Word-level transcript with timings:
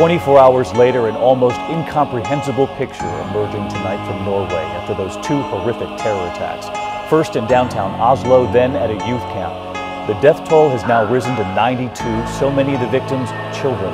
24 0.00 0.38
hours 0.38 0.72
later, 0.72 1.08
an 1.08 1.16
almost 1.16 1.60
incomprehensible 1.68 2.66
picture 2.68 3.04
emerging 3.28 3.68
tonight 3.68 4.02
from 4.06 4.24
Norway 4.24 4.64
after 4.72 4.94
those 4.94 5.14
two 5.16 5.38
horrific 5.42 5.94
terror 5.98 6.26
attacks. 6.28 6.68
First 7.10 7.36
in 7.36 7.46
downtown 7.46 8.00
Oslo, 8.00 8.50
then 8.50 8.76
at 8.76 8.88
a 8.88 8.94
youth 9.06 9.20
camp. 9.34 9.52
The 10.06 10.18
death 10.22 10.48
toll 10.48 10.70
has 10.70 10.82
now 10.84 11.04
risen 11.12 11.36
to 11.36 11.42
92, 11.54 11.92
so 12.28 12.50
many 12.50 12.72
of 12.72 12.80
the 12.80 12.88
victims 12.88 13.28
children. 13.54 13.92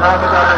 Namen 0.00 0.57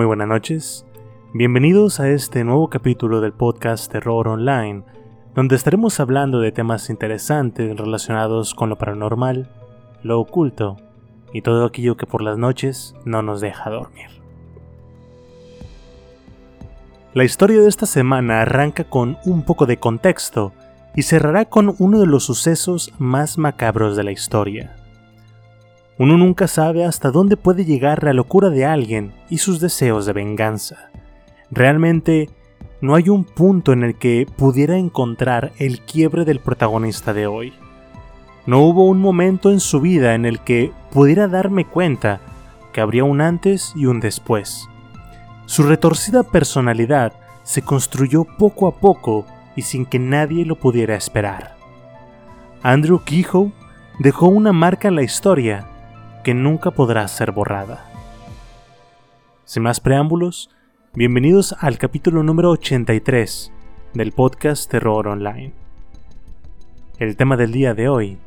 Muy 0.00 0.06
buenas 0.06 0.28
noches. 0.28 0.86
Bienvenidos 1.34 2.00
a 2.00 2.08
este 2.08 2.42
nuevo 2.42 2.70
capítulo 2.70 3.20
del 3.20 3.34
podcast 3.34 3.92
Terror 3.92 4.28
Online, 4.28 4.82
donde 5.34 5.56
estaremos 5.56 6.00
hablando 6.00 6.40
de 6.40 6.52
temas 6.52 6.88
interesantes 6.88 7.76
relacionados 7.76 8.54
con 8.54 8.70
lo 8.70 8.78
paranormal, 8.78 9.50
lo 10.02 10.18
oculto 10.18 10.78
y 11.34 11.42
todo 11.42 11.66
aquello 11.66 11.98
que 11.98 12.06
por 12.06 12.22
las 12.22 12.38
noches 12.38 12.94
no 13.04 13.20
nos 13.20 13.42
deja 13.42 13.68
dormir. 13.68 14.06
La 17.12 17.24
historia 17.24 17.60
de 17.60 17.68
esta 17.68 17.84
semana 17.84 18.40
arranca 18.40 18.84
con 18.84 19.18
un 19.26 19.42
poco 19.42 19.66
de 19.66 19.76
contexto 19.76 20.54
y 20.96 21.02
cerrará 21.02 21.44
con 21.44 21.74
uno 21.78 22.00
de 22.00 22.06
los 22.06 22.24
sucesos 22.24 22.94
más 22.98 23.36
macabros 23.36 23.98
de 23.98 24.04
la 24.04 24.12
historia. 24.12 24.79
Uno 26.00 26.16
nunca 26.16 26.48
sabe 26.48 26.86
hasta 26.86 27.10
dónde 27.10 27.36
puede 27.36 27.66
llegar 27.66 28.04
la 28.04 28.14
locura 28.14 28.48
de 28.48 28.64
alguien 28.64 29.12
y 29.28 29.36
sus 29.36 29.60
deseos 29.60 30.06
de 30.06 30.14
venganza. 30.14 30.90
Realmente, 31.50 32.30
no 32.80 32.94
hay 32.94 33.10
un 33.10 33.24
punto 33.24 33.74
en 33.74 33.84
el 33.84 33.96
que 33.96 34.26
pudiera 34.38 34.78
encontrar 34.78 35.52
el 35.58 35.80
quiebre 35.80 36.24
del 36.24 36.40
protagonista 36.40 37.12
de 37.12 37.26
hoy. 37.26 37.52
No 38.46 38.60
hubo 38.60 38.86
un 38.86 38.98
momento 38.98 39.50
en 39.50 39.60
su 39.60 39.82
vida 39.82 40.14
en 40.14 40.24
el 40.24 40.40
que 40.40 40.72
pudiera 40.90 41.28
darme 41.28 41.66
cuenta 41.66 42.22
que 42.72 42.80
habría 42.80 43.04
un 43.04 43.20
antes 43.20 43.74
y 43.76 43.84
un 43.84 44.00
después. 44.00 44.70
Su 45.44 45.64
retorcida 45.64 46.22
personalidad 46.22 47.12
se 47.42 47.60
construyó 47.60 48.24
poco 48.24 48.68
a 48.68 48.80
poco 48.80 49.26
y 49.54 49.60
sin 49.60 49.84
que 49.84 49.98
nadie 49.98 50.46
lo 50.46 50.56
pudiera 50.56 50.94
esperar. 50.94 51.56
Andrew 52.62 53.02
Kehoe 53.04 53.52
dejó 53.98 54.28
una 54.28 54.54
marca 54.54 54.88
en 54.88 54.94
la 54.94 55.02
historia 55.02 55.66
que 56.22 56.34
nunca 56.34 56.70
podrá 56.70 57.06
ser 57.08 57.32
borrada. 57.32 57.86
Sin 59.44 59.62
más 59.62 59.80
preámbulos, 59.80 60.50
bienvenidos 60.94 61.56
al 61.58 61.78
capítulo 61.78 62.22
número 62.22 62.50
83 62.50 63.52
del 63.94 64.12
podcast 64.12 64.70
Terror 64.70 65.08
Online. 65.08 65.52
El 66.98 67.16
tema 67.16 67.36
del 67.36 67.52
día 67.52 67.74
de 67.74 67.88
hoy, 67.88 68.18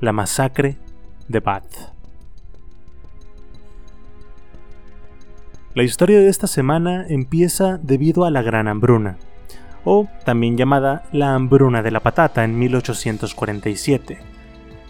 la 0.00 0.12
masacre 0.12 0.78
de 1.28 1.40
Bath. 1.40 1.92
La 5.74 5.82
historia 5.82 6.18
de 6.18 6.28
esta 6.28 6.46
semana 6.46 7.04
empieza 7.08 7.78
debido 7.78 8.24
a 8.24 8.30
la 8.30 8.42
Gran 8.42 8.66
Hambruna, 8.68 9.18
o 9.84 10.08
también 10.24 10.56
llamada 10.56 11.04
la 11.12 11.34
Hambruna 11.34 11.82
de 11.82 11.90
la 11.90 12.00
Patata 12.00 12.42
en 12.42 12.58
1847. 12.58 14.39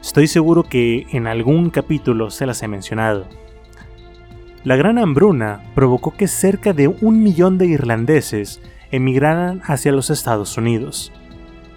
Estoy 0.01 0.29
seguro 0.29 0.63
que 0.63 1.07
en 1.11 1.27
algún 1.27 1.71
capítulo 1.71 2.31
se 2.31 2.47
las 2.47 2.63
he 2.63 2.69
mencionado. 2.69 3.27
La 4.65 4.77
Gran 4.77 4.99
Hambruna 4.99 5.63
provocó 5.75 6.13
que 6.13 6.27
cerca 6.27 6.73
de 6.73 6.89
un 6.89 7.23
millón 7.23 7.59
de 7.59 7.67
irlandeses 7.67 8.61
emigraran 8.91 9.61
hacia 9.65 9.93
los 9.93 10.11
Estados 10.11 10.57
Unidos. 10.57 11.13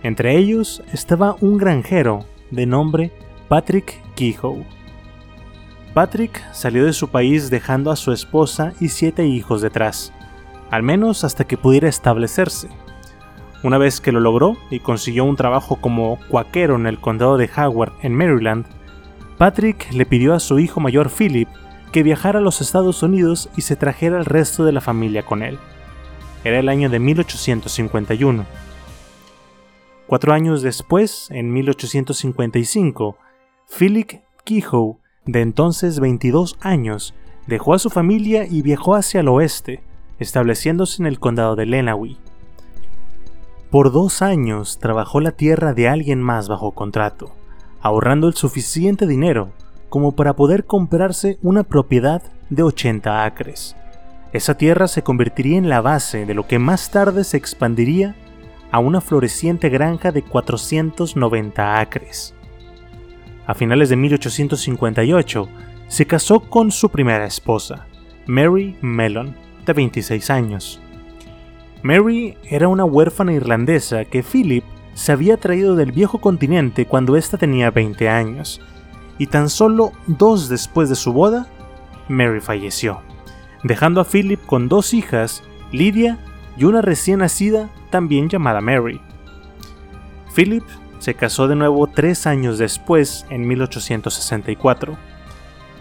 Entre 0.04 0.38
ellos 0.38 0.84
estaba 0.92 1.36
un 1.42 1.58
granjero 1.58 2.26
de 2.52 2.66
nombre 2.66 3.12
Patrick 3.50 4.02
Kehoe. 4.16 4.66
Patrick 5.94 6.42
salió 6.54 6.86
de 6.86 6.94
su 6.94 7.10
país 7.10 7.50
dejando 7.50 7.92
a 7.92 7.96
su 7.96 8.12
esposa 8.12 8.74
y 8.80 8.90
siete 8.90 9.28
hijos 9.28 9.62
detrás, 9.62 10.12
al 10.72 10.82
menos 10.82 11.24
hasta 11.24 11.46
que 11.46 11.58
pudiera 11.58 11.88
establecerse. 11.88 12.70
Una 13.64 13.78
vez 13.78 14.02
que 14.02 14.12
lo 14.12 14.20
logró 14.20 14.58
y 14.70 14.82
consiguió 14.82 15.24
un 15.24 15.38
trabajo 15.38 15.78
como 15.78 16.20
cuaquero 16.28 16.76
en 16.76 16.86
el 16.86 17.00
condado 17.00 17.38
de 17.38 17.50
Howard, 17.56 17.94
en 18.02 18.14
Maryland, 18.14 18.66
Patrick 19.38 19.92
le 19.94 20.06
pidió 20.06 20.34
a 20.34 20.42
su 20.42 20.60
hijo 20.60 20.82
mayor 20.82 21.10
Philip 21.10 21.48
que 21.94 22.04
viajara 22.04 22.40
a 22.40 22.42
los 22.42 22.60
Estados 22.60 23.04
Unidos 23.04 23.50
y 23.56 23.62
se 23.62 23.78
trajera 23.78 24.18
al 24.18 24.26
resto 24.26 24.66
de 24.66 24.74
la 24.74 24.82
familia 24.82 25.24
con 25.24 25.44
él. 25.44 25.58
Era 26.44 26.60
el 26.60 26.68
año 26.68 26.90
de 26.90 27.00
1851. 27.00 28.46
Cuatro 30.08 30.34
años 30.34 30.62
después, 30.62 31.30
en 31.32 31.54
1855, 31.54 33.18
Philip 33.80 34.12
Kehoe, 34.44 34.98
de 35.26 35.42
entonces 35.42 36.02
22 36.02 36.58
años, 36.60 37.14
dejó 37.48 37.74
a 37.74 37.80
su 37.80 37.90
familia 37.90 38.46
y 38.46 38.62
viajó 38.62 38.96
hacia 38.96 39.22
el 39.22 39.30
oeste, 39.30 39.82
estableciéndose 40.20 41.02
en 41.02 41.08
el 41.08 41.20
condado 41.20 41.56
de 41.56 41.66
Lenawee. 41.66 42.18
Por 43.74 43.92
dos 43.92 44.22
años 44.22 44.78
trabajó 44.78 45.20
la 45.20 45.32
tierra 45.32 45.74
de 45.74 45.90
alguien 45.90 46.22
más 46.22 46.48
bajo 46.48 46.74
contrato, 46.74 47.34
ahorrando 47.82 48.28
el 48.28 48.36
suficiente 48.36 49.08
dinero 49.08 49.50
como 49.90 50.12
para 50.12 50.36
poder 50.36 50.66
comprarse 50.66 51.40
una 51.42 51.64
propiedad 51.64 52.22
de 52.52 52.62
80 52.62 53.26
acres. 53.26 53.76
Esa 54.32 54.60
tierra 54.60 54.88
se 54.88 55.02
convertiría 55.02 55.58
en 55.58 55.70
la 55.70 55.82
base 55.82 56.28
de 56.28 56.36
lo 56.36 56.46
que 56.46 56.60
más 56.60 56.92
tarde 56.92 57.24
se 57.24 57.38
expandiría 57.38 58.16
a 58.70 58.78
una 58.78 59.02
floreciente 59.02 59.70
granja 59.70 60.12
de 60.12 60.22
490 60.22 61.80
acres. 61.80 62.36
A 63.48 63.56
finales 63.56 63.90
de 63.90 63.96
1858, 63.96 65.50
se 65.88 66.06
casó 66.06 66.42
con 66.42 66.70
su 66.70 66.90
primera 66.90 67.26
esposa, 67.26 67.88
Mary 68.28 68.78
Mellon, 68.82 69.36
de 69.66 69.74
26 69.74 70.30
años. 70.30 70.80
Mary 71.84 72.38
era 72.44 72.70
una 72.70 72.86
huérfana 72.86 73.34
irlandesa 73.34 74.06
que 74.06 74.24
Philip 74.24 74.64
se 74.94 75.12
había 75.12 75.36
traído 75.36 75.76
del 75.76 75.92
viejo 75.92 76.20
continente 76.20 76.86
cuando 76.86 77.18
ésta 77.18 77.38
tenía 77.38 77.72
20 77.72 78.08
años, 78.08 78.62
y 79.18 79.28
tan 79.28 79.50
solo 79.50 79.92
dos 80.08 80.48
después 80.48 80.88
de 80.88 80.96
su 80.96 81.12
boda, 81.12 81.48
Mary 82.08 82.40
falleció, 82.40 83.02
dejando 83.64 84.00
a 84.00 84.06
Philip 84.06 84.40
con 84.46 84.70
dos 84.70 84.94
hijas, 84.94 85.44
Lydia 85.74 86.20
y 86.58 86.64
una 86.64 86.82
recién 86.82 87.20
nacida 87.20 87.70
también 87.90 88.30
llamada 88.30 88.62
Mary. 88.62 89.02
Philip 90.34 90.64
se 91.00 91.16
casó 91.16 91.50
de 91.50 91.56
nuevo 91.56 91.88
tres 91.88 92.26
años 92.28 92.58
después, 92.58 93.26
en 93.30 93.46
1864. 93.46 94.96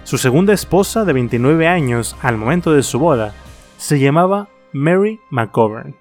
Su 0.03 0.19
segunda 0.19 0.53
esposa, 0.53 1.05
de 1.05 1.13
29 1.13 1.69
años 1.69 2.17
al 2.23 2.37
momento 2.37 2.73
de 2.73 2.83
su 2.83 2.99
boda, 2.99 3.35
se 3.77 4.01
llamaba 4.01 4.49
Mary 4.75 5.21
McGovern. 5.29 5.95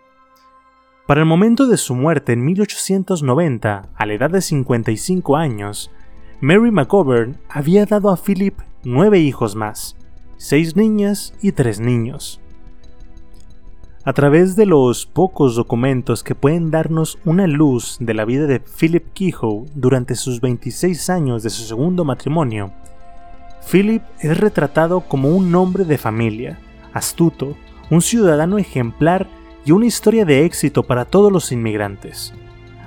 Para 1.06 1.19
el 1.19 1.25
momento 1.25 1.68
de 1.68 1.75
su 1.75 1.94
muerte 1.94 2.31
en 2.31 2.45
1890, 2.45 3.89
a 3.94 4.06
la 4.06 4.13
edad 4.13 4.29
de 4.29 4.39
55 4.39 5.35
años, 5.35 5.91
Mary 6.39 6.71
McGovern 6.71 7.38
había 7.50 7.85
dado 7.85 8.09
a 8.09 8.15
Philip 8.15 8.57
nueve 8.85 9.19
hijos 9.19 9.57
más, 9.57 9.97
seis 10.38 10.77
niñas 10.77 11.33
y 11.41 11.51
tres 11.51 11.81
niños. 11.81 12.39
A 14.06 14.13
través 14.13 14.56
de 14.56 14.65
los 14.65 15.06
pocos 15.06 15.57
documentos 15.57 16.24
que 16.24 16.33
pueden 16.33 16.71
darnos 16.71 17.19
una 17.25 17.47
luz 17.47 17.97
de 18.00 18.13
la 18.13 18.24
vida 18.24 18.47
de 18.47 18.62
Philip 18.62 19.12
Kehoe 19.13 19.65
durante 19.75 20.15
sus 20.15 20.39
26 20.39 21.09
años 21.09 21.44
de 21.44 21.50
su 21.50 21.63
segundo 21.63 22.06
matrimonio, 22.06 22.71
Philip 23.69 24.01
es 24.21 24.39
retratado 24.39 25.01
como 25.01 25.27
un 25.27 25.53
hombre 25.56 25.83
de 25.83 25.97
familia, 25.97 26.57
astuto, 26.94 27.57
un 27.91 28.01
ciudadano 28.01 28.57
ejemplar 28.57 29.27
y 29.65 29.73
una 29.73 29.85
historia 29.85 30.25
de 30.25 30.45
éxito 30.45 30.83
para 30.83 31.05
todos 31.05 31.31
los 31.31 31.51
inmigrantes. 31.51 32.33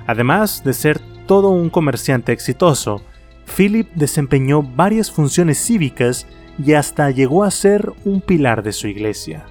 Además 0.07 0.63
de 0.63 0.73
ser 0.73 0.99
todo 1.27 1.49
un 1.49 1.69
comerciante 1.69 2.31
exitoso, 2.31 3.01
Philip 3.55 3.87
desempeñó 3.93 4.63
varias 4.63 5.11
funciones 5.11 5.63
cívicas 5.63 6.27
y 6.57 6.73
hasta 6.73 7.11
llegó 7.11 7.43
a 7.43 7.51
ser 7.51 7.93
un 8.03 8.19
pilar 8.19 8.63
de 8.63 8.73
su 8.73 8.87
iglesia. 8.87 9.45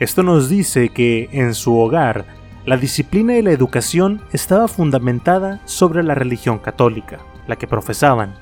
Esto 0.00 0.22
nos 0.22 0.48
dice 0.48 0.88
que 0.88 1.28
en 1.32 1.54
su 1.54 1.78
hogar 1.78 2.26
la 2.66 2.76
disciplina 2.76 3.36
y 3.36 3.42
la 3.42 3.52
educación 3.52 4.20
estaba 4.32 4.66
fundamentada 4.66 5.60
sobre 5.66 6.02
la 6.02 6.16
religión 6.16 6.58
católica, 6.58 7.20
la 7.46 7.56
que 7.56 7.68
profesaban. 7.68 8.34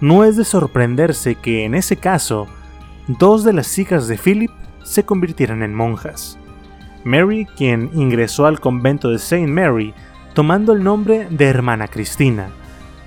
No 0.00 0.24
es 0.24 0.36
de 0.36 0.44
sorprenderse 0.44 1.34
que 1.34 1.64
en 1.64 1.74
ese 1.74 1.96
caso, 1.96 2.46
dos 3.06 3.44
de 3.44 3.52
las 3.52 3.78
hijas 3.78 4.08
de 4.08 4.16
Philip 4.16 4.50
se 4.88 5.04
convirtieran 5.04 5.62
en 5.62 5.74
monjas. 5.74 6.38
Mary, 7.04 7.46
quien 7.56 7.90
ingresó 7.94 8.46
al 8.46 8.60
convento 8.60 9.10
de 9.10 9.18
Saint 9.18 9.48
Mary, 9.48 9.94
tomando 10.34 10.72
el 10.72 10.82
nombre 10.82 11.28
de 11.30 11.46
hermana 11.46 11.88
Cristina, 11.88 12.50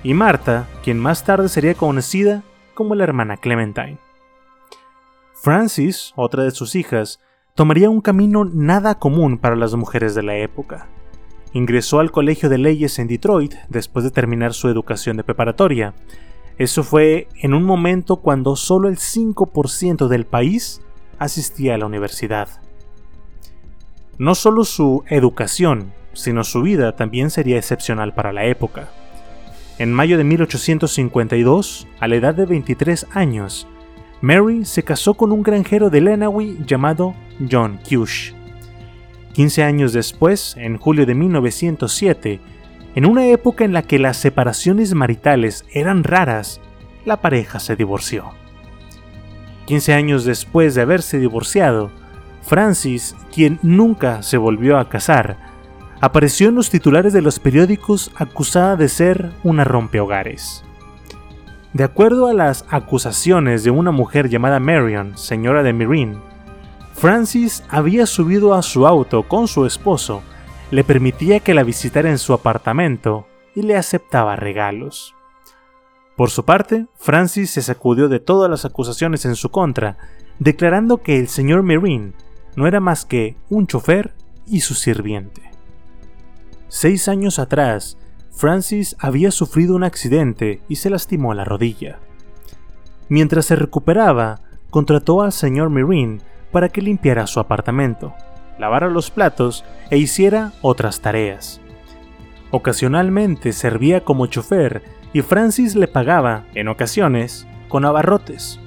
y 0.02 0.14
Marta, 0.14 0.66
quien 0.82 0.98
más 0.98 1.24
tarde 1.24 1.48
sería 1.48 1.74
conocida 1.74 2.42
como 2.74 2.94
la 2.94 3.04
hermana 3.04 3.36
Clementine. 3.36 3.98
Francis, 5.34 6.12
otra 6.16 6.44
de 6.44 6.52
sus 6.52 6.74
hijas, 6.74 7.20
tomaría 7.54 7.90
un 7.90 8.00
camino 8.00 8.44
nada 8.44 8.98
común 8.98 9.38
para 9.38 9.56
las 9.56 9.74
mujeres 9.74 10.14
de 10.14 10.22
la 10.22 10.36
época. 10.36 10.88
Ingresó 11.52 12.00
al 12.00 12.10
Colegio 12.10 12.48
de 12.48 12.58
Leyes 12.58 12.98
en 12.98 13.08
Detroit 13.08 13.54
después 13.68 14.04
de 14.04 14.10
terminar 14.10 14.54
su 14.54 14.68
educación 14.68 15.16
de 15.16 15.24
preparatoria. 15.24 15.94
Eso 16.58 16.82
fue 16.82 17.28
en 17.42 17.54
un 17.54 17.64
momento 17.64 18.16
cuando 18.16 18.56
solo 18.56 18.88
el 18.88 18.96
5% 18.96 20.08
del 20.08 20.26
país 20.26 20.80
asistía 21.22 21.74
a 21.74 21.78
la 21.78 21.86
universidad. 21.86 22.48
No 24.18 24.34
solo 24.34 24.64
su 24.64 25.04
educación, 25.08 25.92
sino 26.12 26.44
su 26.44 26.62
vida 26.62 26.96
también 26.96 27.30
sería 27.30 27.58
excepcional 27.58 28.14
para 28.14 28.32
la 28.32 28.44
época. 28.44 28.88
En 29.78 29.92
mayo 29.92 30.18
de 30.18 30.24
1852, 30.24 31.88
a 31.98 32.08
la 32.08 32.16
edad 32.16 32.34
de 32.34 32.46
23 32.46 33.06
años, 33.14 33.66
Mary 34.20 34.64
se 34.64 34.84
casó 34.84 35.14
con 35.14 35.32
un 35.32 35.42
granjero 35.42 35.90
de 35.90 36.00
Lenawee 36.00 36.58
llamado 36.64 37.14
John 37.50 37.80
Cush. 37.88 38.32
15 39.32 39.64
años 39.64 39.92
después, 39.92 40.54
en 40.58 40.76
julio 40.76 41.06
de 41.06 41.14
1907, 41.14 42.40
en 42.94 43.06
una 43.06 43.26
época 43.26 43.64
en 43.64 43.72
la 43.72 43.82
que 43.82 43.98
las 43.98 44.18
separaciones 44.18 44.94
maritales 44.94 45.64
eran 45.72 46.04
raras, 46.04 46.60
la 47.04 47.20
pareja 47.22 47.58
se 47.58 47.74
divorció. 47.74 48.41
15 49.66 49.94
años 49.94 50.24
después 50.24 50.74
de 50.74 50.82
haberse 50.82 51.18
divorciado, 51.18 51.90
Francis, 52.42 53.16
quien 53.32 53.58
nunca 53.62 54.22
se 54.22 54.36
volvió 54.36 54.78
a 54.78 54.88
casar, 54.88 55.36
apareció 56.00 56.48
en 56.48 56.56
los 56.56 56.70
titulares 56.70 57.12
de 57.12 57.22
los 57.22 57.38
periódicos 57.38 58.10
acusada 58.16 58.76
de 58.76 58.88
ser 58.88 59.30
una 59.44 59.64
rompehogares. 59.64 60.64
De 61.72 61.84
acuerdo 61.84 62.26
a 62.26 62.34
las 62.34 62.66
acusaciones 62.68 63.64
de 63.64 63.70
una 63.70 63.92
mujer 63.92 64.28
llamada 64.28 64.60
Marion, 64.60 65.16
señora 65.16 65.62
de 65.62 65.72
Mirin, 65.72 66.18
Francis 66.94 67.64
había 67.70 68.06
subido 68.06 68.54
a 68.54 68.62
su 68.62 68.86
auto 68.86 69.22
con 69.22 69.48
su 69.48 69.64
esposo, 69.64 70.22
le 70.70 70.84
permitía 70.84 71.40
que 71.40 71.54
la 71.54 71.62
visitara 71.62 72.10
en 72.10 72.18
su 72.18 72.32
apartamento 72.32 73.26
y 73.54 73.62
le 73.62 73.76
aceptaba 73.76 74.36
regalos. 74.36 75.14
Por 76.16 76.30
su 76.30 76.44
parte, 76.44 76.86
Francis 76.94 77.50
se 77.50 77.62
sacudió 77.62 78.08
de 78.08 78.20
todas 78.20 78.50
las 78.50 78.64
acusaciones 78.64 79.24
en 79.24 79.34
su 79.34 79.50
contra, 79.50 79.96
declarando 80.38 80.98
que 81.02 81.18
el 81.18 81.28
señor 81.28 81.62
Mirin 81.62 82.14
no 82.54 82.66
era 82.66 82.80
más 82.80 83.04
que 83.04 83.36
un 83.48 83.66
chofer 83.66 84.14
y 84.46 84.60
su 84.60 84.74
sirviente. 84.74 85.42
Seis 86.68 87.08
años 87.08 87.38
atrás, 87.38 87.96
Francis 88.30 88.96
había 88.98 89.30
sufrido 89.30 89.74
un 89.74 89.84
accidente 89.84 90.62
y 90.68 90.76
se 90.76 90.90
lastimó 90.90 91.34
la 91.34 91.44
rodilla. 91.44 91.98
Mientras 93.08 93.46
se 93.46 93.56
recuperaba, 93.56 94.40
contrató 94.70 95.22
al 95.22 95.32
señor 95.32 95.70
Mirin 95.70 96.22
para 96.50 96.68
que 96.68 96.82
limpiara 96.82 97.26
su 97.26 97.40
apartamento, 97.40 98.14
lavara 98.58 98.88
los 98.88 99.10
platos 99.10 99.64
e 99.90 99.98
hiciera 99.98 100.52
otras 100.62 101.00
tareas. 101.00 101.60
Ocasionalmente 102.50 103.52
servía 103.52 104.04
como 104.04 104.26
chofer 104.26 104.82
y 105.12 105.22
Francis 105.22 105.74
le 105.74 105.88
pagaba, 105.88 106.44
en 106.54 106.68
ocasiones, 106.68 107.46
con 107.68 107.84
abarrotes. 107.84 108.58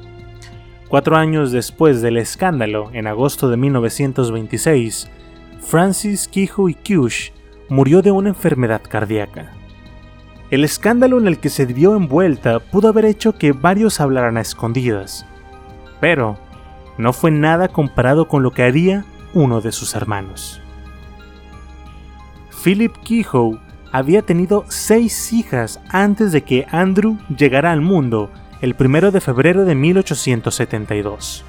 Cuatro 0.87 1.15
años 1.15 1.51
después 1.51 2.01
del 2.01 2.17
escándalo, 2.17 2.89
en 2.93 3.07
agosto 3.07 3.49
de 3.49 3.57
1926, 3.57 5.09
Francis 5.59 6.27
Kihu 6.27 6.69
y 6.69 6.75
Kush 6.75 7.31
murió 7.69 8.01
de 8.01 8.11
una 8.11 8.29
enfermedad 8.29 8.81
cardíaca. 8.87 9.51
El 10.51 10.63
escándalo 10.63 11.17
en 11.17 11.27
el 11.27 11.39
que 11.39 11.49
se 11.49 11.65
vio 11.65 11.95
envuelta 11.95 12.59
pudo 12.59 12.89
haber 12.89 13.05
hecho 13.05 13.33
que 13.33 13.51
varios 13.51 13.99
hablaran 13.99 14.37
a 14.37 14.41
escondidas, 14.41 15.25
pero 15.99 16.37
no 16.99 17.13
fue 17.13 17.31
nada 17.31 17.67
comparado 17.67 18.27
con 18.27 18.43
lo 18.43 18.51
que 18.51 18.63
haría 18.63 19.05
uno 19.33 19.59
de 19.61 19.71
sus 19.71 19.95
hermanos. 19.95 20.61
Philip 22.63 22.95
Kehoe 23.03 23.59
había 23.97 24.23
tenido 24.23 24.65
seis 24.67 25.31
hijas 25.31 25.79
antes 25.87 26.33
de 26.33 26.41
que 26.41 26.67
Andrew 26.69 27.17
llegara 27.29 27.71
al 27.71 27.79
mundo 27.79 28.29
el 28.59 28.75
1 28.77 29.11
de 29.11 29.21
febrero 29.21 29.63
de 29.63 29.73
1872. 29.73 31.45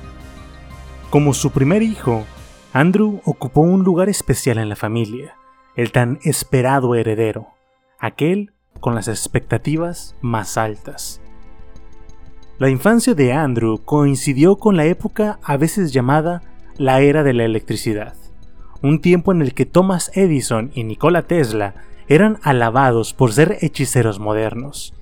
Como 1.11 1.35
su 1.35 1.51
primer 1.51 1.83
hijo, 1.83 2.25
Andrew 2.73 3.21
ocupó 3.25 3.63
un 3.63 3.83
lugar 3.83 4.09
especial 4.09 4.59
en 4.59 4.69
la 4.69 4.77
familia, 4.77 5.35
el 5.75 5.91
tan 5.91 6.21
esperado 6.23 6.95
heredero, 6.95 7.49
aquel 7.99 8.53
con 8.79 8.95
las 8.95 9.09
expectativas 9.09 10.15
más 10.21 10.57
altas. 10.57 11.21
La 12.59 12.71
infancia 12.71 13.15
de 13.15 13.33
Andrew 13.33 13.83
coincidió 13.85 14.55
con 14.55 14.77
la 14.77 14.85
época 14.85 15.41
a 15.43 15.57
veces 15.57 15.93
llamada 15.93 16.43
la 16.77 17.01
era 17.01 17.25
de 17.25 17.33
la 17.33 17.45
electricidad, 17.45 18.15
un 18.83 19.01
tiempo 19.01 19.33
en 19.33 19.43
el 19.43 19.53
que 19.53 19.67
Thomas 19.67 20.13
Edison 20.15 20.71
y 20.75 20.85
Nikola 20.85 21.23
Tesla 21.23 21.75
eran 22.09 22.39
alabados 22.43 23.13
por 23.13 23.33
ser 23.33 23.59
hechiceros 23.61 24.19
modernos. 24.19 24.95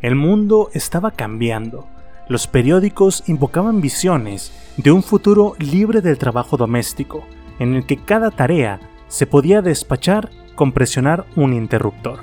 El 0.00 0.14
mundo 0.14 0.70
estaba 0.74 1.10
cambiando, 1.10 1.86
los 2.28 2.46
periódicos 2.46 3.24
invocaban 3.26 3.80
visiones 3.80 4.52
de 4.76 4.92
un 4.92 5.02
futuro 5.02 5.54
libre 5.58 6.02
del 6.02 6.18
trabajo 6.18 6.58
doméstico, 6.58 7.24
en 7.58 7.74
el 7.74 7.86
que 7.86 7.96
cada 7.96 8.30
tarea 8.30 8.80
se 9.08 9.26
podía 9.26 9.62
despachar 9.62 10.30
con 10.54 10.72
presionar 10.72 11.24
un 11.36 11.54
interruptor. 11.54 12.18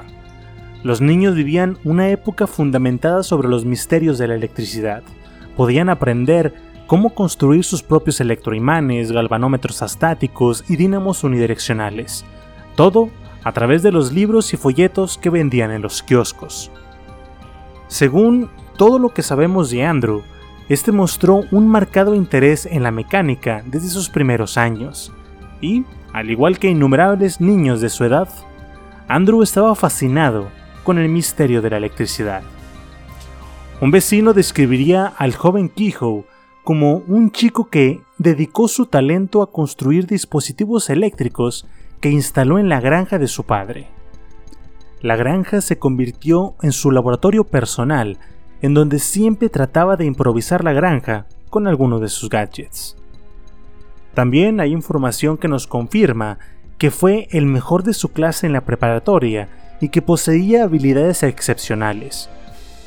Los 0.83 1.01
niños 1.01 1.33
vivían 1.33 1.79
una 1.83 2.09
época 2.09 2.45
fundamentada 2.45 3.23
sobre 3.23 3.47
los 3.47 3.65
misterios 3.65 4.19
de 4.19 4.27
la 4.27 4.35
electricidad. 4.35 5.01
Podían 5.57 5.89
aprender 5.89 6.53
cómo 6.85 7.15
construir 7.15 7.63
sus 7.63 7.81
propios 7.81 8.21
electroimanes, 8.21 9.11
galvanómetros 9.11 9.81
estáticos 9.81 10.63
y 10.69 10.75
dínamos 10.75 11.23
unidireccionales. 11.23 12.23
Todo 12.75 13.09
a 13.45 13.51
través 13.51 13.83
de 13.83 13.91
los 13.91 14.11
libros 14.11 14.53
y 14.53 14.57
folletos 14.57 15.19
que 15.19 15.29
vendían 15.29 15.69
en 15.69 15.83
los 15.83 16.01
kioscos. 16.01 16.71
Según 17.87 18.49
todo 18.75 18.97
lo 18.97 19.09
que 19.09 19.21
sabemos 19.21 19.69
de 19.69 19.85
Andrew, 19.85 20.23
este 20.67 20.91
mostró 20.91 21.43
un 21.51 21.67
marcado 21.67 22.15
interés 22.15 22.65
en 22.65 22.81
la 22.81 22.89
mecánica 22.89 23.63
desde 23.67 23.89
sus 23.89 24.09
primeros 24.09 24.57
años, 24.57 25.13
y, 25.61 25.85
al 26.11 26.31
igual 26.31 26.57
que 26.57 26.69
innumerables 26.69 27.39
niños 27.39 27.81
de 27.81 27.89
su 27.89 28.03
edad, 28.03 28.27
Andrew 29.07 29.43
estaba 29.43 29.75
fascinado 29.75 30.49
con 30.83 30.97
el 30.97 31.07
misterio 31.07 31.61
de 31.61 31.69
la 31.69 31.77
electricidad. 31.77 32.41
Un 33.79 33.91
vecino 33.91 34.33
describiría 34.33 35.13
al 35.17 35.35
joven 35.35 35.69
Kehoe 35.69 36.25
como 36.63 37.03
un 37.07 37.29
chico 37.29 37.69
que 37.69 38.01
dedicó 38.17 38.67
su 38.67 38.87
talento 38.87 39.43
a 39.43 39.51
construir 39.51 40.07
dispositivos 40.07 40.89
eléctricos 40.89 41.67
que 41.99 42.09
instaló 42.09 42.59
en 42.59 42.69
la 42.69 42.79
granja 42.79 43.17
de 43.17 43.27
su 43.27 43.43
padre. 43.43 43.87
La 45.01 45.15
granja 45.15 45.61
se 45.61 45.77
convirtió 45.77 46.55
en 46.61 46.71
su 46.71 46.91
laboratorio 46.91 47.43
personal, 47.43 48.17
en 48.61 48.73
donde 48.73 48.99
siempre 48.99 49.49
trataba 49.49 49.95
de 49.95 50.05
improvisar 50.05 50.63
la 50.63 50.73
granja 50.73 51.27
con 51.49 51.67
alguno 51.67 51.99
de 51.99 52.09
sus 52.09 52.29
gadgets. 52.29 52.97
También 54.13 54.59
hay 54.59 54.71
información 54.71 55.37
que 55.37 55.47
nos 55.47 55.67
confirma 55.67 56.39
que 56.77 56.89
fue 56.91 57.27
el 57.31 57.45
mejor 57.45 57.83
de 57.83 57.93
su 57.93 58.09
clase 58.09 58.47
en 58.47 58.53
la 58.53 58.61
preparatoria 58.61 59.49
y 59.81 59.89
que 59.89 60.01
poseía 60.01 60.63
habilidades 60.63 61.23
excepcionales. 61.23 62.29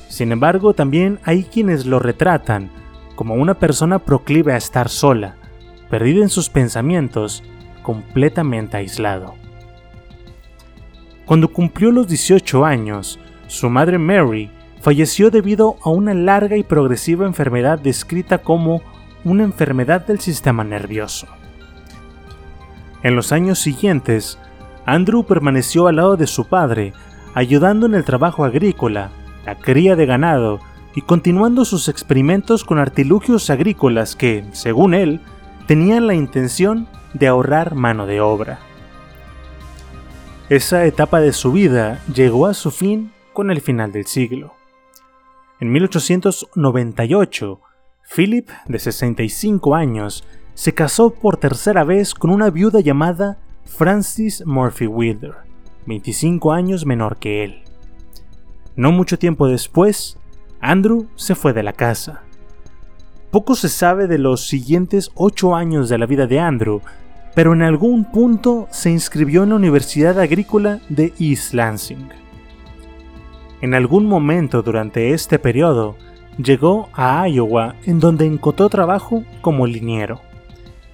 Sin 0.09 0.33
embargo, 0.33 0.75
también 0.75 1.21
hay 1.25 1.45
quienes 1.45 1.87
lo 1.87 1.99
retratan 1.99 2.71
como 3.15 3.35
una 3.35 3.55
persona 3.55 3.99
proclive 3.99 4.53
a 4.53 4.57
estar 4.57 4.89
sola, 4.89 5.37
perdida 5.91 6.23
en 6.23 6.29
sus 6.29 6.49
pensamientos, 6.49 7.43
completamente 7.89 8.77
aislado. 8.77 9.35
Cuando 11.25 11.49
cumplió 11.49 11.91
los 11.91 12.07
18 12.07 12.67
años, 12.67 13.19
su 13.47 13.71
madre 13.71 13.97
Mary 13.97 14.51
falleció 14.83 15.31
debido 15.31 15.77
a 15.83 15.89
una 15.89 16.13
larga 16.13 16.59
y 16.59 16.65
progresiva 16.65 17.25
enfermedad 17.25 17.79
descrita 17.79 18.43
como 18.43 18.83
una 19.25 19.43
enfermedad 19.43 20.07
del 20.07 20.21
sistema 20.21 20.65
nervioso. 20.65 21.29
En 23.03 23.17
los 23.17 23.33
años 23.33 23.59
siguientes, 23.59 24.39
Andrew 24.85 25.25
permaneció 25.25 25.87
al 25.87 25.97
lado 25.97 26.19
de 26.19 26.27
su 26.27 26.47
padre, 26.47 26.93
ayudando 27.33 27.87
en 27.87 27.95
el 27.95 28.05
trabajo 28.05 28.45
agrícola, 28.45 29.13
la 29.47 29.55
cría 29.55 29.97
de 29.97 30.05
ganado 30.05 30.61
y 30.95 31.01
continuando 31.01 31.65
sus 31.65 31.89
experimentos 31.89 32.65
con 32.65 32.79
artilugios 32.79 33.49
agrícolas 33.49 34.15
que, 34.15 34.45
según 34.53 34.93
él, 34.93 35.23
tenían 35.69 36.07
la 36.07 36.15
intención 36.15 36.89
de 37.13 37.27
ahorrar 37.27 37.75
mano 37.75 38.07
de 38.07 38.23
obra. 38.23 38.59
Esa 40.49 40.87
etapa 40.87 41.21
de 41.21 41.35
su 41.35 41.53
vida 41.53 42.03
llegó 42.13 42.47
a 42.47 42.55
su 42.55 42.71
fin 42.71 43.13
con 43.35 43.51
el 43.51 43.61
final 43.61 43.93
del 43.93 44.07
siglo. 44.07 44.55
En 45.61 45.71
1898, 45.71 47.61
Philip, 48.17 48.49
de 48.67 48.79
65 48.79 49.75
años, 49.75 50.25
se 50.55 50.73
casó 50.73 51.11
por 51.11 51.37
tercera 51.37 51.85
vez 51.85 52.15
con 52.15 52.31
una 52.31 52.49
viuda 52.49 52.81
llamada 52.81 53.37
Francis 53.67 54.47
Murphy 54.47 54.87
Wilder, 54.87 55.35
25 55.85 56.51
años 56.51 56.87
menor 56.87 57.19
que 57.19 57.45
él. 57.45 57.63
No 58.75 58.91
mucho 58.91 59.19
tiempo 59.19 59.47
después, 59.47 60.19
Andrew 60.63 61.09
se 61.15 61.35
fue 61.35 61.53
de 61.53 61.63
la 61.63 61.75
casa. 61.75 62.23
Poco 63.31 63.55
se 63.55 63.69
sabe 63.69 64.07
de 64.07 64.17
los 64.17 64.47
siguientes 64.47 65.11
ocho 65.15 65.55
años 65.55 65.91
de 65.91 65.99
la 65.99 66.07
vida 66.07 66.27
de 66.27 66.41
Andrew, 66.41 66.81
pero 67.35 67.53
en 67.53 67.61
algún 67.61 68.07
punto 68.07 68.67
se 68.71 68.91
inscribió 68.91 69.43
en 69.43 69.51
la 69.51 69.57
Universidad 69.57 70.19
Agrícola 70.19 70.81
de 70.89 71.13
East 71.19 71.53
Lansing. 71.53 72.09
En 73.61 73.75
algún 73.75 74.07
momento 74.07 74.63
durante 74.63 75.13
este 75.13 75.39
periodo, 75.39 75.97
llegó 76.43 76.89
a 76.95 77.29
Iowa 77.29 77.75
en 77.85 78.01
donde 78.01 78.25
encontró 78.25 78.71
trabajo 78.71 79.25
como 79.43 79.67
liniero. 79.67 80.23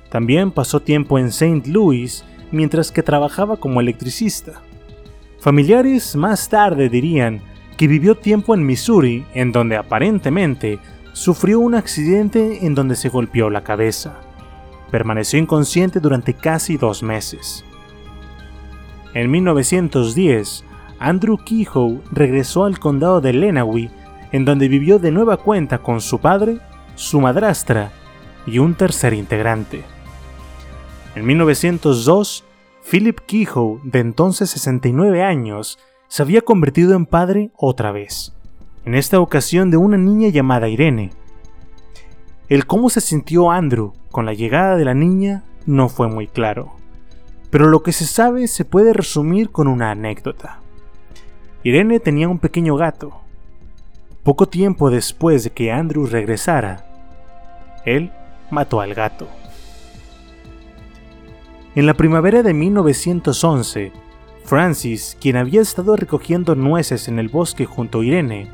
También 0.09 0.51
pasó 0.51 0.81
tiempo 0.81 1.21
en 1.21 1.27
St. 1.27 1.71
Louis 1.71 2.25
mientras 2.51 2.91
que 2.91 3.03
trabajaba 3.05 3.59
como 3.59 3.81
electricista. 3.81 4.63
Familiares 5.39 6.17
más 6.17 6.49
tarde 6.49 6.89
dirían 6.89 7.43
que 7.77 7.87
vivió 7.87 8.17
tiempo 8.17 8.55
en 8.55 8.67
Missouri 8.67 9.25
en 9.35 9.53
donde 9.53 9.77
aparentemente 9.77 10.79
sufrió 11.15 11.61
un 11.61 11.77
accidente 11.77 12.67
en 12.67 12.75
donde 12.75 12.97
se 12.97 13.09
golpeó 13.09 13.49
la 13.49 13.63
cabeza. 13.63 14.15
Permaneció 14.91 15.39
inconsciente 15.39 16.01
durante 16.01 16.35
casi 16.35 16.77
dos 16.77 17.05
meses. 17.05 17.65
En 19.15 19.31
1910, 19.31 20.65
Andrew 20.99 21.39
Kehoe 21.39 22.01
regresó 22.11 22.65
al 22.65 22.81
condado 22.81 23.21
de 23.21 23.33
Lenawee, 23.33 23.91
en 24.33 24.45
donde 24.45 24.67
vivió 24.67 24.99
de 24.99 25.13
nueva 25.13 25.37
cuenta 25.37 25.79
con 25.79 26.01
su 26.01 26.19
padre, 26.19 26.59
su 26.97 27.21
madrastra 27.21 27.93
y 28.45 28.59
un 28.59 28.75
tercer 28.75 29.15
integrante. 29.15 29.85
En 31.15 31.25
1902, 31.27 32.45
Philip 32.91 33.21
Kehoe, 33.21 33.79
de 33.85 34.01
entonces 34.01 34.51
69 34.51 35.23
años, 35.23 35.79
se 36.09 36.23
había 36.23 36.41
convertido 36.41 36.97
en 36.97 37.07
padre 37.07 37.53
otra 37.57 37.93
vez 37.93 38.35
en 38.85 38.95
esta 38.95 39.21
ocasión 39.21 39.71
de 39.71 39.77
una 39.77 39.97
niña 39.97 40.29
llamada 40.29 40.69
Irene. 40.69 41.11
El 42.49 42.67
cómo 42.67 42.91
se 42.91 43.01
sintió 43.01 43.51
Andrew 43.51 43.95
con 44.11 44.27
la 44.27 44.35
llegada 44.35 44.77
de 44.77 44.85
la 44.85 44.95
niña 44.95 45.43
no 45.67 45.89
fue 45.89 46.09
muy 46.09 46.27
claro, 46.27 46.73
pero 47.51 47.69
lo 47.69 47.83
que 47.83 47.93
se 47.93 48.07
sabe 48.07 48.47
se 48.47 48.65
puede 48.65 48.93
resumir 48.93 49.51
con 49.51 49.69
una 49.69 49.91
anécdota. 49.91 50.61
Irene 51.63 51.99
tenía 52.01 52.29
un 52.29 52.39
pequeño 52.39 52.77
gato. 52.77 53.21
Poco 54.23 54.49
tiempo 54.49 54.91
después 54.91 55.45
de 55.45 55.51
que 55.51 55.73
Andrew 55.73 56.07
regresara, 56.07 56.87
él 57.87 58.13
mató 58.51 58.81
al 58.81 58.95
gato. 58.95 59.29
En 61.75 61.87
la 61.87 61.95
primavera 61.95 62.43
de 62.43 62.55
1911, 62.55 63.93
Francis, 64.45 65.17
quien 65.21 65.37
había 65.37 65.63
estado 65.63 65.97
recogiendo 65.97 66.55
nueces 66.55 67.09
en 67.09 67.19
el 67.19 67.29
bosque 67.29 67.65
junto 67.65 68.01
a 68.01 68.05
Irene, 68.05 68.49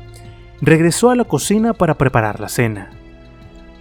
regresó 0.61 1.09
a 1.09 1.15
la 1.15 1.23
cocina 1.23 1.73
para 1.73 1.95
preparar 1.95 2.39
la 2.39 2.47
cena. 2.47 2.91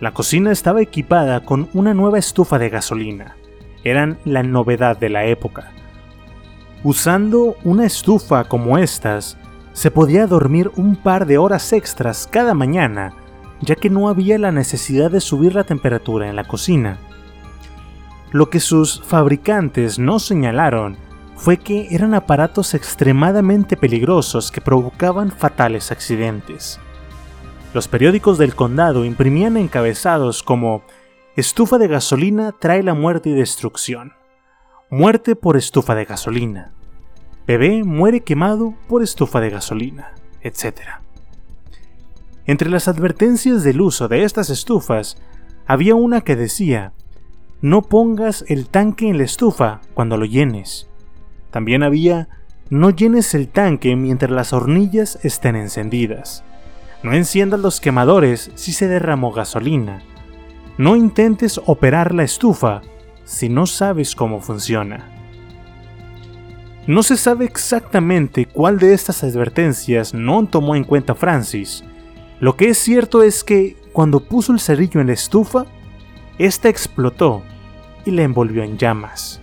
La 0.01 0.13
cocina 0.13 0.51
estaba 0.51 0.81
equipada 0.81 1.41
con 1.45 1.69
una 1.75 1.93
nueva 1.93 2.19
estufa 2.19 2.59
de 2.59 2.71
gasolina. 2.71 3.37
Eran 3.85 4.19
la 4.25 4.43
novedad 4.43 4.99
de 4.99 5.11
la 5.11 5.27
época. 5.27 5.73
Usando 6.83 7.57
una 7.65 7.85
estufa 7.85 8.45
como 8.45 8.79
estas, 8.79 9.37
se 9.75 9.91
podía 9.91 10.27
dormir 10.27 10.71
un 10.77 10.97
par 10.97 11.27
de 11.27 11.37
horas 11.37 11.73
extras 11.75 12.27
cada 12.31 12.55
mañana, 12.55 13.13
ya 13.61 13.75
que 13.75 13.91
no 13.91 14.09
había 14.09 14.39
la 14.39 14.53
necesidad 14.53 15.11
de 15.11 15.21
subir 15.21 15.55
la 15.55 15.65
temperatura 15.65 16.29
en 16.29 16.37
la 16.37 16.45
cocina. 16.45 16.99
Lo 18.33 18.49
que 18.49 18.61
sus 18.61 19.03
fabricantes 19.03 19.99
no 19.99 20.19
señalaron 20.19 20.97
fue 21.40 21.56
que 21.56 21.88
eran 21.90 22.12
aparatos 22.12 22.75
extremadamente 22.75 23.75
peligrosos 23.75 24.50
que 24.50 24.61
provocaban 24.61 25.30
fatales 25.30 25.90
accidentes. 25.90 26.78
Los 27.73 27.88
periódicos 27.88 28.37
del 28.37 28.54
condado 28.54 29.06
imprimían 29.06 29.56
encabezados 29.56 30.42
como 30.42 30.82
Estufa 31.37 31.78
de 31.78 31.88
gasolina 31.88 32.52
trae 32.52 32.82
la 32.82 32.92
muerte 32.92 33.30
y 33.30 33.32
destrucción. 33.32 34.12
Muerte 34.90 35.35
por 35.35 35.56
estufa 35.56 35.94
de 35.94 36.04
gasolina. 36.04 36.75
Bebé 37.47 37.85
muere 37.85 38.20
quemado 38.20 38.75
por 38.87 39.02
estufa 39.02 39.40
de 39.40 39.49
gasolina, 39.49 40.14
etc. 40.42 41.00
Entre 42.44 42.68
las 42.68 42.87
advertencias 42.87 43.64
del 43.64 43.80
uso 43.80 44.09
de 44.09 44.25
estas 44.25 44.50
estufas, 44.50 45.16
había 45.66 45.94
una 45.94 46.20
que 46.20 46.37
decía, 46.37 46.92
no 47.62 47.80
pongas 47.80 48.44
el 48.49 48.68
tanque 48.68 49.09
en 49.09 49.16
la 49.16 49.25
estufa 49.25 49.80
cuando 49.94 50.18
lo 50.18 50.26
llenes. 50.26 50.89
También 51.50 51.83
había 51.83 52.28
no 52.71 52.90
llenes 52.90 53.35
el 53.35 53.49
tanque 53.49 53.97
mientras 53.97 54.30
las 54.30 54.52
hornillas 54.52 55.19
estén 55.25 55.57
encendidas. 55.57 56.45
No 57.02 57.12
enciendas 57.14 57.59
los 57.59 57.80
quemadores 57.80 58.52
si 58.54 58.73
se 58.73 58.87
derramó 58.87 59.33
gasolina. 59.33 60.02
No 60.78 60.95
intentes 60.95 61.61
operar 61.66 62.14
la 62.14 62.23
estufa 62.23 62.83
si 63.25 63.49
no 63.49 63.66
sabes 63.66 64.14
cómo 64.14 64.40
funciona. 64.40 65.09
No 66.87 67.02
se 67.02 67.16
sabe 67.16 67.45
exactamente 67.45 68.47
cuál 68.47 68.78
de 68.78 68.95
estas 68.95 69.23
advertencias 69.25 70.14
no 70.14 70.47
tomó 70.47 70.76
en 70.76 70.85
cuenta 70.85 71.14
Francis. 71.14 71.85
Lo 72.38 72.57
que 72.57 72.69
es 72.71 72.78
cierto 72.78 73.23
es 73.23 73.45
que 73.45 73.76
cuando 73.92 74.21
puso 74.21 74.52
el 74.52 74.61
cerillo 74.61 75.00
en 75.00 75.09
la 75.09 75.12
estufa, 75.12 75.66
ésta 76.38 76.69
explotó 76.69 77.42
y 78.07 78.12
la 78.12 78.23
envolvió 78.23 78.62
en 78.62 78.78
llamas. 78.78 79.39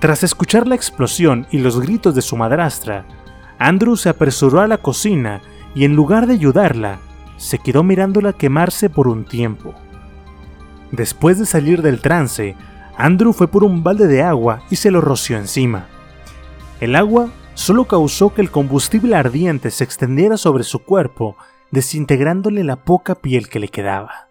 Tras 0.00 0.22
escuchar 0.22 0.66
la 0.66 0.74
explosión 0.74 1.46
y 1.50 1.58
los 1.58 1.78
gritos 1.78 2.14
de 2.14 2.22
su 2.22 2.34
madrastra, 2.34 3.04
Andrew 3.58 3.96
se 3.96 4.08
apresuró 4.08 4.62
a 4.62 4.66
la 4.66 4.78
cocina 4.78 5.42
y 5.74 5.84
en 5.84 5.94
lugar 5.94 6.26
de 6.26 6.32
ayudarla, 6.32 7.00
se 7.36 7.58
quedó 7.58 7.82
mirándola 7.82 8.32
quemarse 8.32 8.88
por 8.88 9.08
un 9.08 9.26
tiempo. 9.26 9.74
Después 10.90 11.38
de 11.38 11.44
salir 11.44 11.82
del 11.82 12.00
trance, 12.00 12.56
Andrew 12.96 13.34
fue 13.34 13.48
por 13.48 13.62
un 13.62 13.82
balde 13.82 14.06
de 14.06 14.22
agua 14.22 14.62
y 14.70 14.76
se 14.76 14.90
lo 14.90 15.02
roció 15.02 15.36
encima. 15.36 15.86
El 16.80 16.96
agua 16.96 17.28
solo 17.52 17.84
causó 17.84 18.32
que 18.32 18.40
el 18.40 18.50
combustible 18.50 19.14
ardiente 19.16 19.70
se 19.70 19.84
extendiera 19.84 20.38
sobre 20.38 20.64
su 20.64 20.78
cuerpo, 20.78 21.36
desintegrándole 21.70 22.64
la 22.64 22.76
poca 22.76 23.16
piel 23.16 23.50
que 23.50 23.60
le 23.60 23.68
quedaba. 23.68 24.28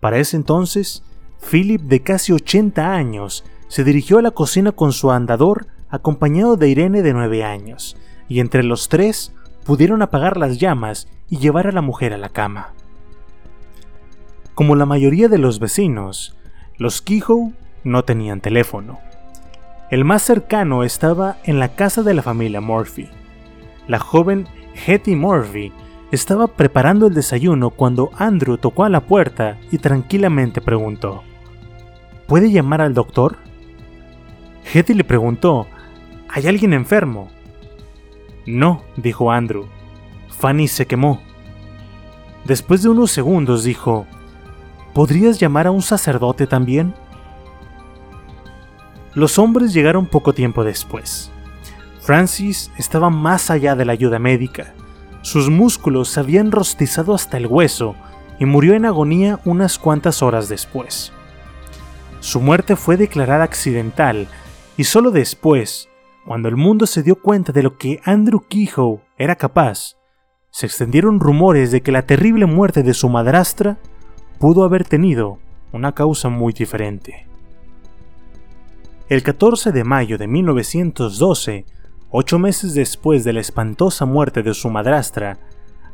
Para 0.00 0.16
ese 0.16 0.38
entonces, 0.38 1.02
Philip, 1.50 1.82
de 1.82 2.00
casi 2.00 2.32
80 2.32 2.94
años, 2.94 3.44
se 3.70 3.84
dirigió 3.84 4.18
a 4.18 4.22
la 4.22 4.32
cocina 4.32 4.72
con 4.72 4.92
su 4.92 5.12
andador 5.12 5.68
acompañado 5.90 6.56
de 6.56 6.68
Irene 6.68 7.02
de 7.02 7.12
9 7.12 7.44
años, 7.44 7.96
y 8.28 8.40
entre 8.40 8.64
los 8.64 8.88
tres 8.88 9.32
pudieron 9.64 10.02
apagar 10.02 10.36
las 10.36 10.58
llamas 10.58 11.06
y 11.28 11.38
llevar 11.38 11.68
a 11.68 11.72
la 11.72 11.80
mujer 11.80 12.12
a 12.12 12.18
la 12.18 12.30
cama. 12.30 12.74
Como 14.56 14.74
la 14.74 14.86
mayoría 14.86 15.28
de 15.28 15.38
los 15.38 15.60
vecinos, 15.60 16.36
los 16.78 17.00
Kehoe 17.00 17.52
no 17.84 18.02
tenían 18.02 18.40
teléfono. 18.40 18.98
El 19.88 20.04
más 20.04 20.22
cercano 20.22 20.82
estaba 20.82 21.36
en 21.44 21.60
la 21.60 21.68
casa 21.76 22.02
de 22.02 22.14
la 22.14 22.22
familia 22.22 22.60
Murphy. 22.60 23.08
La 23.86 24.00
joven 24.00 24.48
Hetty 24.84 25.14
Murphy 25.14 25.72
estaba 26.10 26.48
preparando 26.48 27.06
el 27.06 27.14
desayuno 27.14 27.70
cuando 27.70 28.10
Andrew 28.18 28.58
tocó 28.58 28.82
a 28.82 28.88
la 28.88 29.02
puerta 29.02 29.58
y 29.70 29.78
tranquilamente 29.78 30.60
preguntó, 30.60 31.22
¿Puede 32.26 32.50
llamar 32.50 32.80
al 32.80 32.94
doctor? 32.94 33.36
Hetty 34.72 34.94
le 34.94 35.04
preguntó, 35.04 35.66
¿Hay 36.28 36.46
alguien 36.46 36.72
enfermo? 36.72 37.28
No, 38.46 38.82
dijo 38.96 39.32
Andrew. 39.32 39.66
Fanny 40.38 40.68
se 40.68 40.86
quemó. 40.86 41.20
Después 42.44 42.82
de 42.82 42.88
unos 42.88 43.10
segundos 43.10 43.64
dijo, 43.64 44.06
¿Podrías 44.94 45.40
llamar 45.40 45.66
a 45.66 45.70
un 45.70 45.82
sacerdote 45.82 46.46
también? 46.46 46.94
Los 49.14 49.38
hombres 49.38 49.72
llegaron 49.72 50.06
poco 50.06 50.32
tiempo 50.32 50.62
después. 50.62 51.32
Francis 52.00 52.70
estaba 52.78 53.10
más 53.10 53.50
allá 53.50 53.74
de 53.74 53.84
la 53.84 53.92
ayuda 53.92 54.18
médica. 54.18 54.72
Sus 55.22 55.50
músculos 55.50 56.08
se 56.08 56.20
habían 56.20 56.52
rostizado 56.52 57.14
hasta 57.14 57.36
el 57.36 57.46
hueso 57.46 57.96
y 58.38 58.46
murió 58.46 58.74
en 58.74 58.86
agonía 58.86 59.40
unas 59.44 59.78
cuantas 59.78 60.22
horas 60.22 60.48
después. 60.48 61.12
Su 62.20 62.40
muerte 62.40 62.76
fue 62.76 62.96
declarada 62.96 63.44
accidental 63.44 64.28
y 64.80 64.84
solo 64.84 65.10
después, 65.10 65.90
cuando 66.24 66.48
el 66.48 66.56
mundo 66.56 66.86
se 66.86 67.02
dio 67.02 67.16
cuenta 67.16 67.52
de 67.52 67.62
lo 67.62 67.76
que 67.76 68.00
Andrew 68.02 68.40
Kehoe 68.48 69.02
era 69.18 69.36
capaz, 69.36 69.98
se 70.50 70.64
extendieron 70.64 71.20
rumores 71.20 71.70
de 71.70 71.82
que 71.82 71.92
la 71.92 72.06
terrible 72.06 72.46
muerte 72.46 72.82
de 72.82 72.94
su 72.94 73.10
madrastra 73.10 73.78
pudo 74.38 74.64
haber 74.64 74.86
tenido 74.86 75.38
una 75.74 75.92
causa 75.92 76.30
muy 76.30 76.54
diferente. 76.54 77.26
El 79.10 79.22
14 79.22 79.70
de 79.70 79.84
mayo 79.84 80.16
de 80.16 80.28
1912, 80.28 81.66
ocho 82.08 82.38
meses 82.38 82.72
después 82.72 83.22
de 83.22 83.34
la 83.34 83.40
espantosa 83.40 84.06
muerte 84.06 84.42
de 84.42 84.54
su 84.54 84.70
madrastra, 84.70 85.40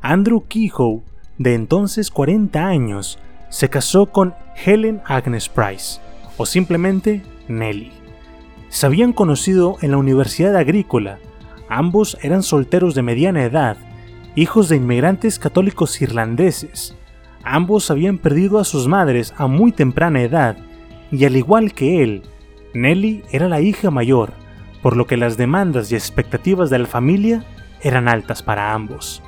Andrew 0.01 0.45
Kehoe, 0.47 1.03
de 1.39 1.55
entonces 1.55 2.13
40 2.13 2.65
años, 2.65 3.19
se 3.49 3.69
casó 3.69 4.07
con 4.07 4.37
Helen 4.65 5.03
Agnes 5.07 5.49
Price, 5.49 6.01
o 6.37 6.47
simplemente 6.47 7.25
Nellie. 7.49 8.06
Se 8.77 8.85
habían 8.85 9.15
conocido 9.15 9.79
en 9.81 9.93
la 9.93 9.97
Universidad 9.97 10.55
Agrícola, 10.55 11.19
ambos 11.71 12.19
eran 12.21 12.43
solteros 12.43 12.95
de 12.95 13.01
mediana 13.01 13.43
edad 13.43 13.79
hijos 14.35 14.69
de 14.69 14.77
inmigrantes 14.77 15.39
católicos 15.39 16.03
irlandeses. 16.03 16.95
Ambos 17.43 17.91
habían 17.91 18.19
perdido 18.19 18.59
a 18.59 18.65
sus 18.65 18.87
madres 18.87 19.33
a 19.39 19.47
muy 19.47 19.73
temprana 19.73 20.21
edad, 20.21 20.59
y 21.11 21.25
al 21.25 21.37
igual 21.37 21.73
que 21.73 22.03
él, 22.03 22.21
Nelly 22.75 23.23
era 23.31 23.49
la 23.49 23.63
hija 23.63 23.91
mayor, 23.91 24.35
por 24.83 24.95
lo 24.95 25.07
que 25.07 25.17
las 25.17 25.39
demandas 25.39 25.91
y 25.91 25.95
expectativas 25.95 26.69
de 26.69 26.81
la 26.81 26.87
familia 26.87 27.45
eran 27.81 28.09
altas 28.09 28.43
para 28.43 28.75
ambos. 28.75 29.23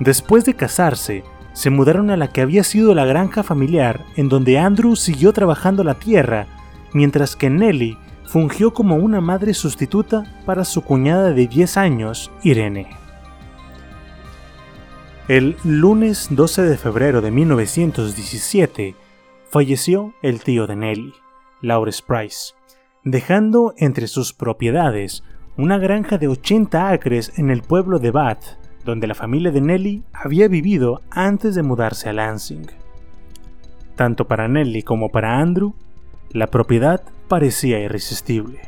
Después 0.00 0.44
de 0.44 0.54
casarse, 0.54 1.22
se 1.52 1.70
mudaron 1.70 2.10
a 2.10 2.16
la 2.16 2.26
que 2.26 2.40
había 2.40 2.64
sido 2.64 2.92
la 2.92 3.04
granja 3.04 3.44
familiar 3.44 4.00
en 4.16 4.28
donde 4.28 4.58
Andrew 4.58 4.96
siguió 4.96 5.32
trabajando 5.32 5.84
la 5.84 5.94
tierra, 5.94 6.48
mientras 6.92 7.36
que 7.36 7.50
Nelly 7.50 7.96
fungió 8.24 8.72
como 8.72 8.96
una 8.96 9.20
madre 9.20 9.54
sustituta 9.54 10.24
para 10.46 10.64
su 10.64 10.82
cuñada 10.82 11.32
de 11.32 11.46
10 11.46 11.76
años, 11.76 12.30
Irene. 12.42 12.88
El 15.28 15.56
lunes 15.64 16.28
12 16.30 16.62
de 16.62 16.76
febrero 16.76 17.20
de 17.20 17.30
1917 17.30 18.94
falleció 19.48 20.14
el 20.22 20.42
tío 20.42 20.66
de 20.66 20.76
Nelly, 20.76 21.14
Lawrence 21.60 22.02
Price, 22.06 22.54
dejando 23.04 23.74
entre 23.76 24.06
sus 24.06 24.32
propiedades 24.32 25.24
una 25.56 25.78
granja 25.78 26.18
de 26.18 26.28
80 26.28 26.90
acres 26.90 27.32
en 27.36 27.50
el 27.50 27.62
pueblo 27.62 27.98
de 27.98 28.10
Bath, 28.10 28.58
donde 28.84 29.06
la 29.06 29.14
familia 29.14 29.50
de 29.50 29.60
Nelly 29.60 30.04
había 30.12 30.48
vivido 30.48 31.02
antes 31.10 31.54
de 31.54 31.62
mudarse 31.62 32.08
a 32.08 32.12
Lansing. 32.12 32.66
Tanto 33.96 34.26
para 34.26 34.48
Nelly 34.48 34.82
como 34.82 35.10
para 35.10 35.38
Andrew, 35.38 35.74
la 36.30 36.48
propiedad 36.48 37.02
parecía 37.28 37.80
irresistible. 37.80 38.60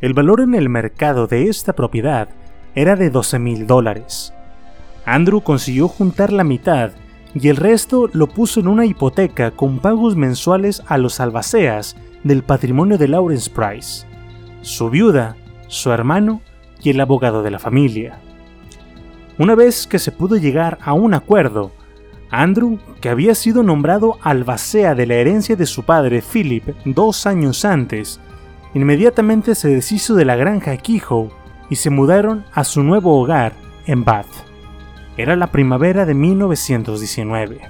El 0.00 0.14
valor 0.14 0.40
en 0.40 0.54
el 0.54 0.68
mercado 0.68 1.26
de 1.26 1.48
esta 1.48 1.74
propiedad 1.74 2.28
era 2.74 2.96
de 2.96 3.10
12 3.10 3.38
mil 3.38 3.66
dólares, 3.66 4.34
Andrew 5.06 5.40
consiguió 5.40 5.86
juntar 5.86 6.32
la 6.32 6.42
mitad 6.42 6.90
y 7.32 7.48
el 7.48 7.56
resto 7.56 8.10
lo 8.12 8.26
puso 8.26 8.58
en 8.58 8.66
una 8.66 8.86
hipoteca 8.86 9.52
con 9.52 9.78
pagos 9.78 10.16
mensuales 10.16 10.82
a 10.88 10.98
los 10.98 11.20
albaceas 11.20 11.96
del 12.24 12.42
patrimonio 12.42 12.98
de 12.98 13.06
Lawrence 13.06 13.48
Price, 13.48 14.04
su 14.62 14.90
viuda, 14.90 15.36
su 15.68 15.92
hermano 15.92 16.42
y 16.82 16.90
el 16.90 17.00
abogado 17.00 17.44
de 17.44 17.52
la 17.52 17.60
familia. 17.60 18.18
Una 19.38 19.54
vez 19.54 19.86
que 19.86 20.00
se 20.00 20.10
pudo 20.10 20.36
llegar 20.36 20.78
a 20.82 20.92
un 20.92 21.14
acuerdo, 21.14 21.70
Andrew, 22.30 22.78
que 23.00 23.08
había 23.08 23.34
sido 23.34 23.62
nombrado 23.62 24.18
albacea 24.22 24.94
de 24.94 25.06
la 25.06 25.14
herencia 25.14 25.56
de 25.56 25.66
su 25.66 25.84
padre 25.84 26.22
Philip 26.22 26.68
dos 26.84 27.26
años 27.26 27.64
antes, 27.64 28.20
inmediatamente 28.74 29.54
se 29.54 29.68
deshizo 29.68 30.14
de 30.14 30.24
la 30.24 30.36
granja 30.36 30.76
Kehoe 30.76 31.30
y 31.70 31.76
se 31.76 31.90
mudaron 31.90 32.44
a 32.52 32.64
su 32.64 32.82
nuevo 32.82 33.20
hogar 33.20 33.52
en 33.86 34.04
Bath. 34.04 34.26
Era 35.16 35.36
la 35.36 35.46
primavera 35.48 36.04
de 36.04 36.14
1919. 36.14 37.60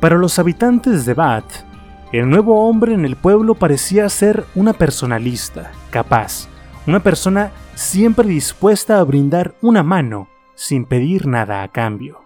Para 0.00 0.16
los 0.16 0.38
habitantes 0.38 1.04
de 1.04 1.14
Bath, 1.14 1.64
el 2.12 2.28
nuevo 2.28 2.68
hombre 2.68 2.94
en 2.94 3.04
el 3.04 3.16
pueblo 3.16 3.54
parecía 3.54 4.08
ser 4.08 4.44
una 4.54 4.72
personalista, 4.72 5.72
capaz, 5.90 6.48
una 6.86 7.00
persona 7.00 7.50
siempre 7.74 8.28
dispuesta 8.28 9.00
a 9.00 9.04
brindar 9.04 9.54
una 9.60 9.82
mano 9.82 10.28
sin 10.54 10.84
pedir 10.84 11.26
nada 11.26 11.62
a 11.62 11.68
cambio. 11.68 12.25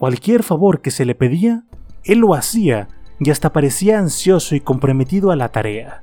Cualquier 0.00 0.42
favor 0.42 0.80
que 0.80 0.90
se 0.90 1.04
le 1.04 1.14
pedía, 1.14 1.64
él 2.04 2.20
lo 2.20 2.32
hacía 2.32 2.88
y 3.18 3.28
hasta 3.28 3.52
parecía 3.52 3.98
ansioso 3.98 4.54
y 4.54 4.60
comprometido 4.60 5.30
a 5.30 5.36
la 5.36 5.50
tarea. 5.50 6.02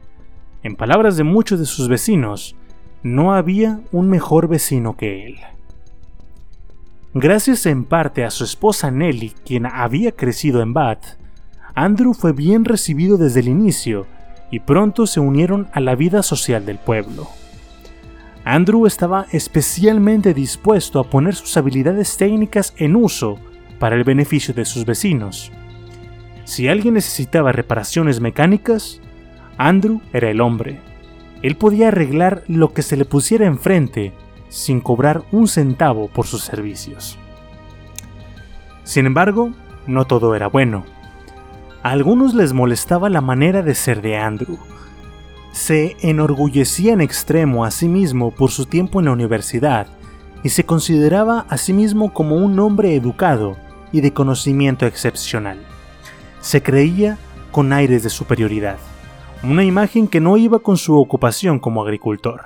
En 0.62 0.76
palabras 0.76 1.18
de 1.18 1.24
muchos 1.24 1.58
de 1.58 1.66
sus 1.66 1.88
vecinos, 1.88 2.56
no 3.02 3.34
había 3.34 3.80
un 3.92 4.08
mejor 4.08 4.48
vecino 4.48 4.96
que 4.96 5.26
él. 5.26 5.38
Gracias 7.16 7.66
en 7.66 7.86
parte 7.86 8.24
a 8.24 8.30
su 8.30 8.44
esposa 8.44 8.92
Nelly, 8.92 9.34
quien 9.44 9.66
había 9.66 10.12
crecido 10.12 10.62
en 10.62 10.76
Bath, 10.76 11.18
Andrew 11.74 12.14
fue 12.14 12.34
bien 12.34 12.66
recibido 12.66 13.18
desde 13.18 13.40
el 13.40 13.48
inicio 13.48 14.06
y 14.52 14.60
pronto 14.60 15.08
se 15.08 15.22
unieron 15.22 15.70
a 15.74 15.80
la 15.80 15.96
vida 15.96 16.22
social 16.22 16.68
del 16.68 16.78
pueblo. 16.78 17.30
Andrew 18.46 18.86
estaba 18.86 19.26
especialmente 19.32 20.36
dispuesto 20.36 21.00
a 21.00 21.10
poner 21.10 21.34
sus 21.34 21.58
habilidades 21.58 22.16
técnicas 22.16 22.76
en 22.78 22.96
uso 22.96 23.40
para 23.80 23.96
el 23.96 24.04
beneficio 24.04 24.54
de 24.54 24.66
sus 24.66 24.86
vecinos. 24.86 25.52
Si 26.48 26.68
alguien 26.68 26.94
necesitaba 26.94 27.52
reparaciones 27.52 28.22
mecánicas, 28.22 29.02
Andrew 29.58 30.02
era 30.14 30.30
el 30.30 30.42
hombre. 30.42 30.80
Él 31.42 31.56
podía 31.56 31.90
arreglar 31.90 32.44
lo 32.48 32.74
que 32.74 32.82
se 32.82 32.96
le 32.96 33.06
pusiera 33.06 33.46
enfrente 33.46 34.14
sin 34.50 34.80
cobrar 34.80 35.24
un 35.32 35.48
centavo 35.48 36.08
por 36.08 36.26
sus 36.26 36.44
servicios. 36.44 37.18
Sin 38.84 39.06
embargo, 39.06 39.52
no 39.88 40.06
todo 40.06 40.36
era 40.36 40.48
bueno. 40.48 40.86
A 41.84 41.92
algunos 41.92 42.34
les 42.34 42.54
molestaba 42.54 43.10
la 43.10 43.22
manera 43.22 43.62
de 43.62 43.76
ser 43.76 44.02
de 44.02 44.18
Andrew. 44.18 44.58
Se 45.52 45.98
enorgullecía 46.02 46.94
en 46.94 47.02
extremo 47.02 47.66
a 47.66 47.72
sí 47.72 47.90
mismo 47.90 48.32
por 48.32 48.52
su 48.52 48.66
tiempo 48.66 49.00
en 49.00 49.06
la 49.06 49.12
universidad 49.12 49.88
y 50.44 50.50
se 50.50 50.66
consideraba 50.66 51.46
a 51.50 51.58
sí 51.58 51.74
mismo 51.74 52.14
como 52.14 52.38
un 52.38 52.58
hombre 52.60 52.96
educado 52.96 53.58
y 53.92 54.02
de 54.02 54.14
conocimiento 54.14 54.86
excepcional. 54.86 55.60
Se 56.42 56.62
creía 56.62 57.18
con 57.52 57.74
aires 57.74 58.04
de 58.04 58.10
superioridad, 58.10 58.78
una 59.44 59.64
imagen 59.64 60.08
que 60.08 60.20
no 60.20 60.38
iba 60.38 60.60
con 60.60 60.78
su 60.78 60.98
ocupación 60.98 61.60
como 61.60 61.82
agricultor. 61.82 62.46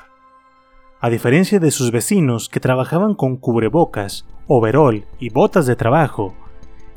A 1.00 1.10
diferencia 1.10 1.60
de 1.60 1.72
sus 1.72 1.92
vecinos 1.92 2.48
que 2.48 2.60
trabajaban 2.60 3.16
con 3.16 3.38
cubrebocas, 3.38 4.26
overol 4.48 5.06
y 5.20 5.30
botas 5.30 5.66
de 5.66 5.76
trabajo, 5.76 6.36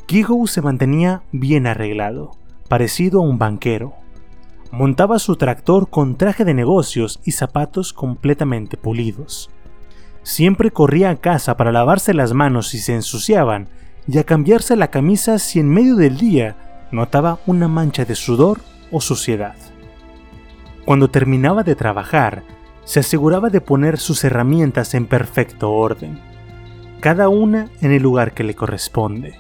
Kehoe 0.07 0.47
se 0.47 0.61
mantenía 0.61 1.23
bien 1.33 1.67
arreglado, 1.67 2.33
parecido 2.69 3.21
a 3.21 3.23
un 3.23 3.39
banquero. 3.39 3.95
Montaba 4.71 5.19
su 5.19 5.37
tractor 5.37 5.89
con 5.89 6.17
traje 6.17 6.45
de 6.45 6.53
negocios 6.53 7.21
y 7.25 7.33
zapatos 7.33 7.93
completamente 7.93 8.77
pulidos. 8.77 9.51
Siempre 10.23 10.71
corría 10.71 11.11
a 11.11 11.17
casa 11.17 11.57
para 11.57 11.73
lavarse 11.73 12.13
las 12.13 12.35
manos 12.35 12.69
si 12.69 12.79
se 12.79 12.95
ensuciaban 12.95 13.69
y 14.07 14.19
a 14.19 14.25
cambiarse 14.25 14.77
la 14.77 14.89
camisa 14.89 15.39
si 15.39 15.61
en 15.61 15.69
medio 15.69 15.97
del 15.97 16.17
día 16.17 16.57
notaba 16.91 17.39
una 17.47 17.69
mancha 17.69 18.05
de 18.05 18.15
sudor 18.15 18.61
o 18.91 19.01
suciedad. 19.01 19.55
Cuando 20.85 21.09
terminaba 21.09 21.63
de 21.63 21.75
trabajar, 21.75 22.43
se 22.85 23.01
aseguraba 23.01 23.49
de 23.49 23.61
poner 23.61 23.99
sus 23.99 24.23
herramientas 24.25 24.95
en 24.95 25.07
perfecto 25.07 25.73
orden, 25.73 26.21
cada 27.01 27.29
una 27.29 27.71
en 27.81 27.93
el 27.93 28.03
lugar 28.03 28.33
que 28.35 28.45
le 28.45 28.55
corresponde. 28.55 29.39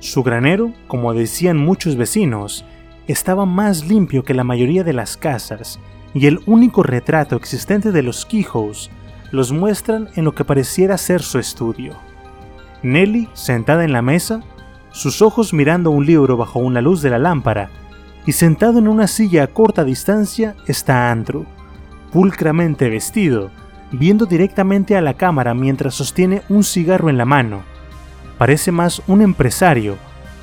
Su 0.00 0.22
granero, 0.22 0.72
como 0.86 1.14
decían 1.14 1.56
muchos 1.56 1.96
vecinos, 1.96 2.64
estaba 3.06 3.46
más 3.46 3.86
limpio 3.86 4.24
que 4.24 4.34
la 4.34 4.44
mayoría 4.44 4.84
de 4.84 4.92
las 4.92 5.16
casas, 5.16 5.80
y 6.12 6.26
el 6.26 6.40
único 6.46 6.82
retrato 6.82 7.36
existente 7.36 7.92
de 7.92 8.02
los 8.02 8.26
Kehoes 8.26 8.90
los 9.30 9.52
muestran 9.52 10.08
en 10.14 10.24
lo 10.24 10.34
que 10.34 10.44
pareciera 10.44 10.96
ser 10.98 11.22
su 11.22 11.38
estudio. 11.38 11.96
Nelly, 12.86 13.28
sentada 13.34 13.84
en 13.84 13.92
la 13.92 14.00
mesa, 14.00 14.42
sus 14.92 15.20
ojos 15.20 15.52
mirando 15.52 15.90
un 15.90 16.06
libro 16.06 16.36
bajo 16.36 16.60
una 16.60 16.80
luz 16.80 17.02
de 17.02 17.10
la 17.10 17.18
lámpara, 17.18 17.68
y 18.24 18.32
sentado 18.32 18.78
en 18.78 18.86
una 18.86 19.08
silla 19.08 19.42
a 19.42 19.46
corta 19.48 19.82
distancia 19.82 20.54
está 20.66 21.10
Andrew, 21.10 21.46
pulcramente 22.12 22.88
vestido, 22.88 23.50
viendo 23.90 24.24
directamente 24.24 24.96
a 24.96 25.00
la 25.00 25.14
cámara 25.14 25.52
mientras 25.52 25.94
sostiene 25.94 26.42
un 26.48 26.62
cigarro 26.62 27.10
en 27.10 27.18
la 27.18 27.24
mano. 27.24 27.62
Parece 28.38 28.70
más 28.70 29.02
un 29.08 29.20
empresario 29.20 29.96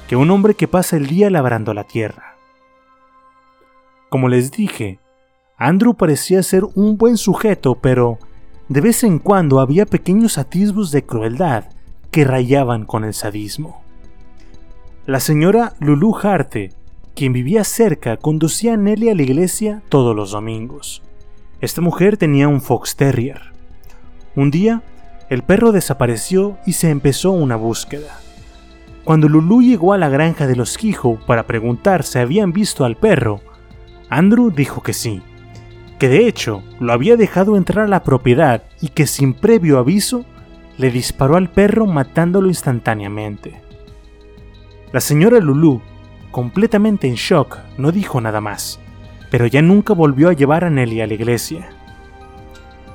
que 0.07 0.17
un 0.17 0.29
hombre 0.29 0.53
que 0.53 0.67
pasa 0.67 0.97
el 0.97 1.07
día 1.07 1.29
labrando 1.29 1.73
la 1.73 1.85
tierra. 1.85 2.35
Como 4.09 4.27
les 4.27 4.51
dije, 4.51 4.99
Andrew 5.57 5.93
parecía 5.93 6.43
ser 6.43 6.63
un 6.75 6.97
buen 6.97 7.15
sujeto, 7.15 7.75
pero 7.75 8.19
de 8.67 8.81
vez 8.81 9.03
en 9.05 9.19
cuando 9.19 9.61
había 9.61 9.85
pequeños 9.85 10.37
atisbos 10.37 10.91
de 10.91 11.05
crueldad 11.05 11.65
que 12.13 12.23
rayaban 12.25 12.85
con 12.85 13.05
el 13.05 13.15
sadismo. 13.15 13.81
La 15.07 15.19
señora 15.19 15.73
Lulu 15.79 16.15
Harte, 16.21 16.69
quien 17.15 17.33
vivía 17.33 17.63
cerca, 17.63 18.17
conducía 18.17 18.75
a 18.75 18.77
Nelly 18.77 19.09
a 19.09 19.15
la 19.15 19.23
iglesia 19.23 19.81
todos 19.89 20.15
los 20.15 20.29
domingos. 20.29 21.01
Esta 21.59 21.81
mujer 21.81 22.17
tenía 22.17 22.47
un 22.47 22.61
Fox 22.61 22.95
Terrier. 22.95 23.41
Un 24.35 24.51
día, 24.51 24.83
el 25.31 25.41
perro 25.41 25.71
desapareció 25.71 26.59
y 26.67 26.73
se 26.73 26.91
empezó 26.91 27.31
una 27.31 27.55
búsqueda. 27.55 28.19
Cuando 29.03 29.27
Lulu 29.27 29.63
llegó 29.63 29.91
a 29.91 29.97
la 29.97 30.09
granja 30.09 30.45
de 30.45 30.55
los 30.55 30.77
Quijo 30.77 31.17
para 31.25 31.47
preguntar 31.47 32.03
si 32.03 32.19
habían 32.19 32.53
visto 32.53 32.85
al 32.85 32.95
perro, 32.95 33.41
Andrew 34.09 34.51
dijo 34.51 34.83
que 34.83 34.93
sí, 34.93 35.23
que 35.97 36.09
de 36.09 36.27
hecho 36.27 36.61
lo 36.79 36.93
había 36.93 37.17
dejado 37.17 37.57
entrar 37.57 37.85
a 37.85 37.89
la 37.89 38.03
propiedad 38.03 38.61
y 38.81 38.89
que 38.89 39.07
sin 39.07 39.33
previo 39.33 39.79
aviso 39.79 40.25
le 40.77 40.91
disparó 40.91 41.37
al 41.37 41.49
perro 41.49 41.85
matándolo 41.85 42.47
instantáneamente. 42.47 43.61
La 44.91 44.99
señora 44.99 45.39
Lulu, 45.39 45.81
completamente 46.31 47.07
en 47.07 47.15
shock, 47.15 47.57
no 47.77 47.91
dijo 47.91 48.21
nada 48.21 48.41
más 48.41 48.79
pero 49.33 49.47
ya 49.47 49.63
nunca 49.63 49.95
volvió 49.95 50.29
a 50.29 50.33
llevar 50.33 50.63
a 50.63 50.69
Nelly 50.69 51.01
a 51.01 51.07
la 51.07 51.15
iglesia. 51.15 51.67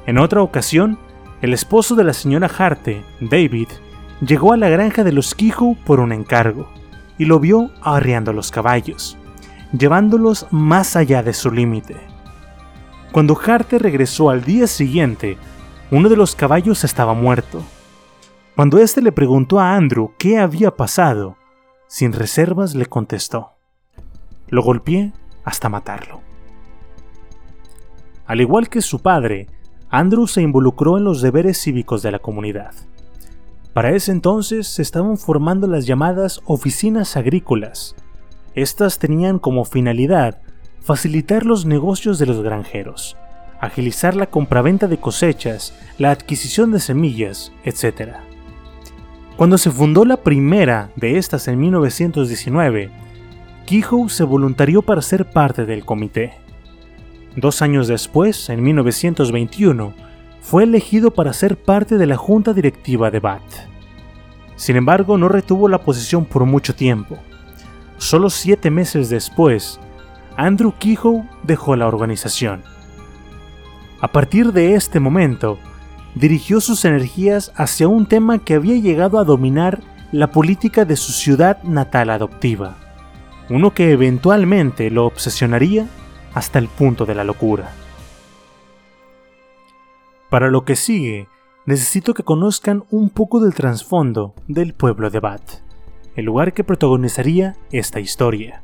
En 0.06 0.18
otra 0.18 0.40
ocasión, 0.40 0.96
el 1.42 1.52
esposo 1.52 1.96
de 1.96 2.04
la 2.04 2.12
señora 2.12 2.48
Harte, 2.56 3.02
David, 3.18 3.66
llegó 4.24 4.52
a 4.52 4.56
la 4.56 4.68
granja 4.68 5.02
de 5.02 5.10
los 5.10 5.34
Quijo 5.34 5.76
por 5.84 5.98
un 5.98 6.12
encargo 6.12 6.70
y 7.18 7.24
lo 7.24 7.40
vio 7.40 7.72
arriando 7.82 8.32
los 8.32 8.52
caballos, 8.52 9.18
llevándolos 9.76 10.46
más 10.52 10.94
allá 10.94 11.24
de 11.24 11.32
su 11.32 11.50
límite. 11.50 11.96
Cuando 13.10 13.36
Harte 13.44 13.80
regresó 13.80 14.30
al 14.30 14.44
día 14.44 14.68
siguiente, 14.68 15.38
uno 15.90 16.10
de 16.10 16.16
los 16.16 16.34
caballos 16.34 16.84
estaba 16.84 17.14
muerto. 17.14 17.62
Cuando 18.54 18.78
éste 18.78 19.00
le 19.00 19.10
preguntó 19.12 19.58
a 19.58 19.74
Andrew 19.74 20.12
qué 20.18 20.38
había 20.38 20.70
pasado, 20.70 21.36
sin 21.86 22.12
reservas 22.12 22.74
le 22.74 22.86
contestó: 22.86 23.52
Lo 24.48 24.62
golpeé 24.62 25.12
hasta 25.44 25.68
matarlo. 25.70 26.20
Al 28.26 28.42
igual 28.42 28.68
que 28.68 28.82
su 28.82 29.00
padre, 29.00 29.46
Andrew 29.88 30.26
se 30.26 30.42
involucró 30.42 30.98
en 30.98 31.04
los 31.04 31.22
deberes 31.22 31.62
cívicos 31.62 32.02
de 32.02 32.10
la 32.10 32.18
comunidad. 32.18 32.74
Para 33.72 33.92
ese 33.92 34.12
entonces 34.12 34.66
se 34.66 34.82
estaban 34.82 35.16
formando 35.16 35.66
las 35.66 35.86
llamadas 35.86 36.42
oficinas 36.44 37.16
agrícolas. 37.16 37.96
Estas 38.54 38.98
tenían 38.98 39.38
como 39.38 39.64
finalidad 39.64 40.42
facilitar 40.80 41.46
los 41.46 41.64
negocios 41.64 42.18
de 42.18 42.26
los 42.26 42.42
granjeros, 42.42 43.16
agilizar 43.60 44.14
la 44.14 44.26
compraventa 44.26 44.86
de 44.88 44.98
cosechas, 44.98 45.74
la 45.98 46.10
adquisición 46.10 46.72
de 46.72 46.80
semillas, 46.80 47.52
etc. 47.64 48.12
Cuando 49.36 49.58
se 49.58 49.70
fundó 49.70 50.04
la 50.04 50.18
primera 50.18 50.90
de 50.96 51.18
estas 51.18 51.48
en 51.48 51.60
1919, 51.60 52.90
Kehoe 53.66 54.08
se 54.08 54.24
voluntarió 54.24 54.82
para 54.82 55.02
ser 55.02 55.26
parte 55.26 55.66
del 55.66 55.84
comité. 55.84 56.34
Dos 57.36 57.62
años 57.62 57.86
después, 57.86 58.48
en 58.48 58.62
1921, 58.62 59.92
fue 60.40 60.64
elegido 60.64 61.12
para 61.12 61.32
ser 61.32 61.56
parte 61.56 61.98
de 61.98 62.06
la 62.06 62.16
junta 62.16 62.52
directiva 62.52 63.10
de 63.10 63.20
BAT. 63.20 63.42
Sin 64.56 64.76
embargo, 64.76 65.18
no 65.18 65.28
retuvo 65.28 65.68
la 65.68 65.78
posición 65.78 66.24
por 66.24 66.44
mucho 66.46 66.74
tiempo. 66.74 67.18
Solo 67.98 68.30
siete 68.30 68.70
meses 68.70 69.08
después, 69.08 69.78
Andrew 70.36 70.72
Kehoe 70.78 71.28
dejó 71.42 71.76
la 71.76 71.86
organización. 71.86 72.62
A 74.00 74.08
partir 74.08 74.52
de 74.52 74.74
este 74.74 75.00
momento, 75.00 75.58
dirigió 76.14 76.60
sus 76.60 76.84
energías 76.84 77.52
hacia 77.56 77.88
un 77.88 78.06
tema 78.06 78.38
que 78.38 78.54
había 78.54 78.76
llegado 78.76 79.18
a 79.18 79.24
dominar 79.24 79.80
la 80.12 80.30
política 80.30 80.84
de 80.84 80.96
su 80.96 81.10
ciudad 81.10 81.60
natal 81.64 82.10
adoptiva, 82.10 82.76
uno 83.50 83.74
que 83.74 83.90
eventualmente 83.90 84.90
lo 84.90 85.04
obsesionaría 85.04 85.88
hasta 86.32 86.60
el 86.60 86.68
punto 86.68 87.06
de 87.06 87.16
la 87.16 87.24
locura. 87.24 87.70
Para 90.30 90.48
lo 90.48 90.64
que 90.64 90.76
sigue, 90.76 91.26
necesito 91.66 92.14
que 92.14 92.22
conozcan 92.22 92.84
un 92.90 93.10
poco 93.10 93.40
del 93.40 93.54
trasfondo 93.54 94.34
del 94.46 94.74
pueblo 94.74 95.10
de 95.10 95.18
Bat, 95.18 95.42
el 96.14 96.24
lugar 96.24 96.52
que 96.52 96.62
protagonizaría 96.62 97.56
esta 97.72 97.98
historia. 97.98 98.62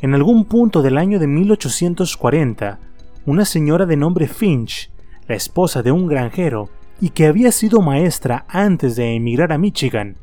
En 0.00 0.14
algún 0.14 0.46
punto 0.46 0.80
del 0.80 0.96
año 0.96 1.18
de 1.18 1.26
1840, 1.26 2.78
una 3.26 3.44
señora 3.44 3.86
de 3.86 3.96
nombre 3.96 4.26
Finch, 4.28 4.90
la 5.28 5.34
esposa 5.34 5.82
de 5.82 5.92
un 5.92 6.06
granjero 6.06 6.70
y 7.00 7.10
que 7.10 7.26
había 7.26 7.52
sido 7.52 7.80
maestra 7.80 8.46
antes 8.48 8.96
de 8.96 9.14
emigrar 9.14 9.52
a 9.52 9.58
Michigan, 9.58 10.16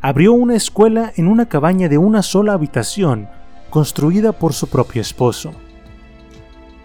abrió 0.00 0.32
una 0.32 0.56
escuela 0.56 1.12
en 1.16 1.28
una 1.28 1.48
cabaña 1.48 1.88
de 1.88 1.98
una 1.98 2.22
sola 2.22 2.54
habitación 2.54 3.28
construida 3.68 4.32
por 4.32 4.52
su 4.52 4.68
propio 4.68 5.02
esposo. 5.02 5.52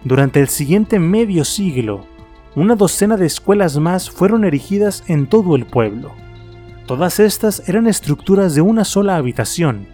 Durante 0.04 0.40
el 0.40 0.48
siguiente 0.48 0.98
medio 0.98 1.44
siglo, 1.44 2.04
una 2.54 2.76
docena 2.76 3.16
de 3.16 3.26
escuelas 3.26 3.78
más 3.78 4.10
fueron 4.10 4.44
erigidas 4.44 5.04
en 5.08 5.26
todo 5.26 5.56
el 5.56 5.66
pueblo. 5.66 6.12
Todas 6.86 7.18
estas 7.18 7.68
eran 7.68 7.86
estructuras 7.86 8.54
de 8.54 8.60
una 8.60 8.84
sola 8.84 9.16
habitación, 9.16 9.86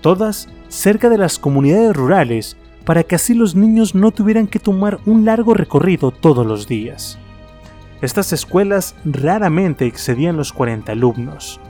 todas 0.00 0.48
cerca 0.68 1.10
de 1.10 1.18
las 1.18 1.38
comunidades 1.38 1.94
rurales 1.94 2.56
para 2.84 3.04
que 3.04 3.14
así 3.14 3.34
los 3.34 3.54
niños 3.54 3.94
no 3.94 4.10
tuvieran 4.10 4.46
que 4.46 4.58
tomar 4.58 4.98
un 5.06 5.24
largo 5.24 5.54
recorrido 5.54 6.10
todos 6.10 6.46
los 6.46 6.66
días. 6.66 7.18
Estas 8.00 8.32
escuelas 8.32 8.96
raramente 9.04 9.86
excedían 9.86 10.36
los 10.36 10.52
40 10.52 10.92
alumnos. 10.92 11.60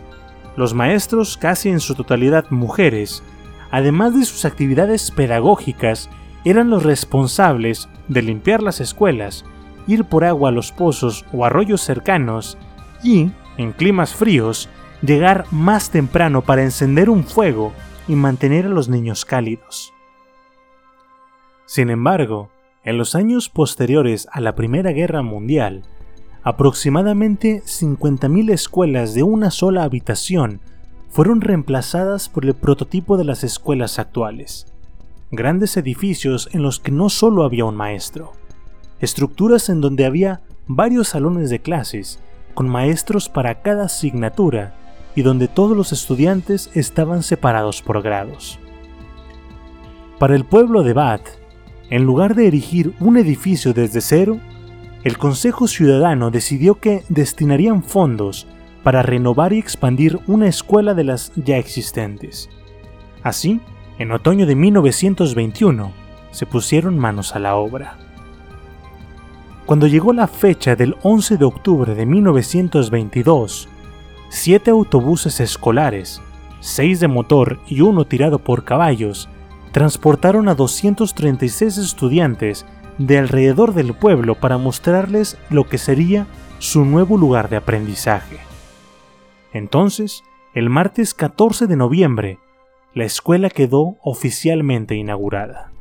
Los 0.57 0.75
maestros, 0.75 1.37
casi 1.37 1.69
en 1.69 1.81
su 1.81 1.95
totalidad 1.95 2.47
mujeres, 2.51 3.23
además 3.71 4.15
de 4.19 4.25
sus 4.25 4.45
actividades 4.45 5.11
pedagógicas, 5.11 6.09
eran 6.45 6.71
los 6.71 6.83
responsables 6.83 7.89
de 8.09 8.23
limpiar 8.23 8.63
las 8.63 8.81
escuelas, 8.81 9.45
ir 9.87 10.05
por 10.05 10.25
agua 10.25 10.49
a 10.49 10.53
los 10.53 10.73
pozos 10.73 11.25
o 11.33 11.45
arroyos 11.45 11.83
cercanos 11.83 12.59
y, 13.03 13.31
en 13.59 13.73
climas 13.73 14.15
fríos, 14.15 14.69
llegar 15.03 15.47
más 15.51 15.91
temprano 15.91 16.43
para 16.43 16.63
encender 16.63 17.11
un 17.11 17.25
fuego 17.25 17.73
y 18.09 18.15
mantener 18.15 18.67
a 18.67 18.71
los 18.71 18.89
niños 18.89 19.25
cálidos. 19.25 19.92
Sin 21.73 21.89
embargo, 21.89 22.51
en 22.85 22.99
los 22.99 23.15
años 23.15 23.49
posteriores 23.49 24.29
a 24.31 24.43
la 24.43 24.55
Primera 24.55 24.93
Guerra 24.93 25.23
Mundial, 25.23 25.85
aproximadamente 26.43 27.63
50.000 27.65 28.51
escuelas 28.51 29.15
de 29.15 29.23
una 29.23 29.51
sola 29.51 29.85
habitación 29.85 30.61
fueron 31.09 31.41
reemplazadas 31.41 32.29
por 32.29 32.45
el 32.45 32.53
prototipo 32.53 33.17
de 33.17 33.25
las 33.25 33.43
escuelas 33.43 33.99
actuales. 33.99 34.67
Grandes 35.31 35.79
edificios 35.79 36.51
en 36.53 36.63
los 36.63 36.79
que 36.79 36.93
no 36.93 37.09
solo 37.09 37.43
había 37.43 37.65
un 37.65 37.77
maestro, 37.77 38.33
estructuras 39.01 39.71
en 39.71 39.81
donde 39.81 40.05
había 40.05 40.43
varios 40.67 41.09
salones 41.09 41.49
de 41.49 41.61
clases, 41.61 42.21
con 42.53 42.69
maestros 42.69 43.31
para 43.31 43.63
cada 43.63 43.87
asignatura 43.87 44.75
y 45.17 45.23
donde 45.23 45.49
todos 45.49 45.75
los 45.75 45.93
estudiantes 45.93 46.71
estaban 46.75 47.23
separados 47.23 47.81
por 47.81 48.03
grados. 48.03 48.59
Para 50.19 50.37
el 50.37 50.45
pueblo 50.45 50.83
de 50.83 50.93
Bath, 50.93 51.42
en 51.93 52.05
lugar 52.05 52.35
de 52.35 52.47
erigir 52.47 52.95
un 53.01 53.19
edificio 53.19 53.75
desde 53.75 54.01
cero, 54.01 54.39
el 55.05 55.19
Consejo 55.19 55.69
Ciudadano 55.69 56.31
decidió 56.31 56.77
que 56.77 57.05
destinarían 57.11 57.83
fondos 57.83 58.47
para 58.83 59.03
renovar 59.03 59.53
y 59.53 59.59
expandir 59.59 60.19
una 60.27 60.49
escuela 60.49 60.95
de 60.95 61.05
las 61.05 61.33
ya 61.37 61.59
existentes. 61.59 62.49
Así, 63.23 63.61
en 63.99 64.11
otoño 64.11 64.47
de 64.47 64.55
1921, 64.55 65.93
se 66.31 66.47
pusieron 66.47 66.99
manos 66.99 67.37
a 67.37 67.41
la 67.41 67.57
obra. 67.57 67.99
Cuando 69.67 69.87
llegó 69.87 70.15
la 70.15 70.29
fecha 70.29 70.75
del 70.75 70.97
11 71.03 71.37
de 71.37 71.45
octubre 71.45 71.95
de 71.95 72.07
1922, 72.07 73.69
siete 74.31 74.71
autobuses 74.71 75.41
escolares, 75.41 76.23
seis 76.61 77.01
de 77.01 77.09
motor 77.09 77.61
y 77.67 77.83
uno 77.83 78.07
tirado 78.07 78.39
por 78.39 78.65
caballos, 78.65 79.29
transportaron 79.73 80.49
a 80.49 80.55
236 80.55 81.79
estudiantes 81.79 82.67
de 82.99 83.19
alrededor 83.19 83.75
del 83.75 83.95
pueblo 83.95 84.35
para 84.35 84.59
mostrarles 84.59 85.39
lo 85.51 85.65
que 85.65 85.79
sería 85.79 86.27
su 86.59 86.85
nuevo 86.85 87.17
lugar 87.17 87.49
de 87.49 87.57
aprendizaje. 87.57 88.39
Entonces, 89.53 90.23
el 90.55 90.69
martes 90.69 91.15
14 91.15 91.67
de 91.67 91.77
noviembre, 91.77 92.39
la 92.95 93.05
escuela 93.05 93.49
quedó 93.49 93.97
oficialmente 94.03 94.95
inaugurada. 94.95 95.73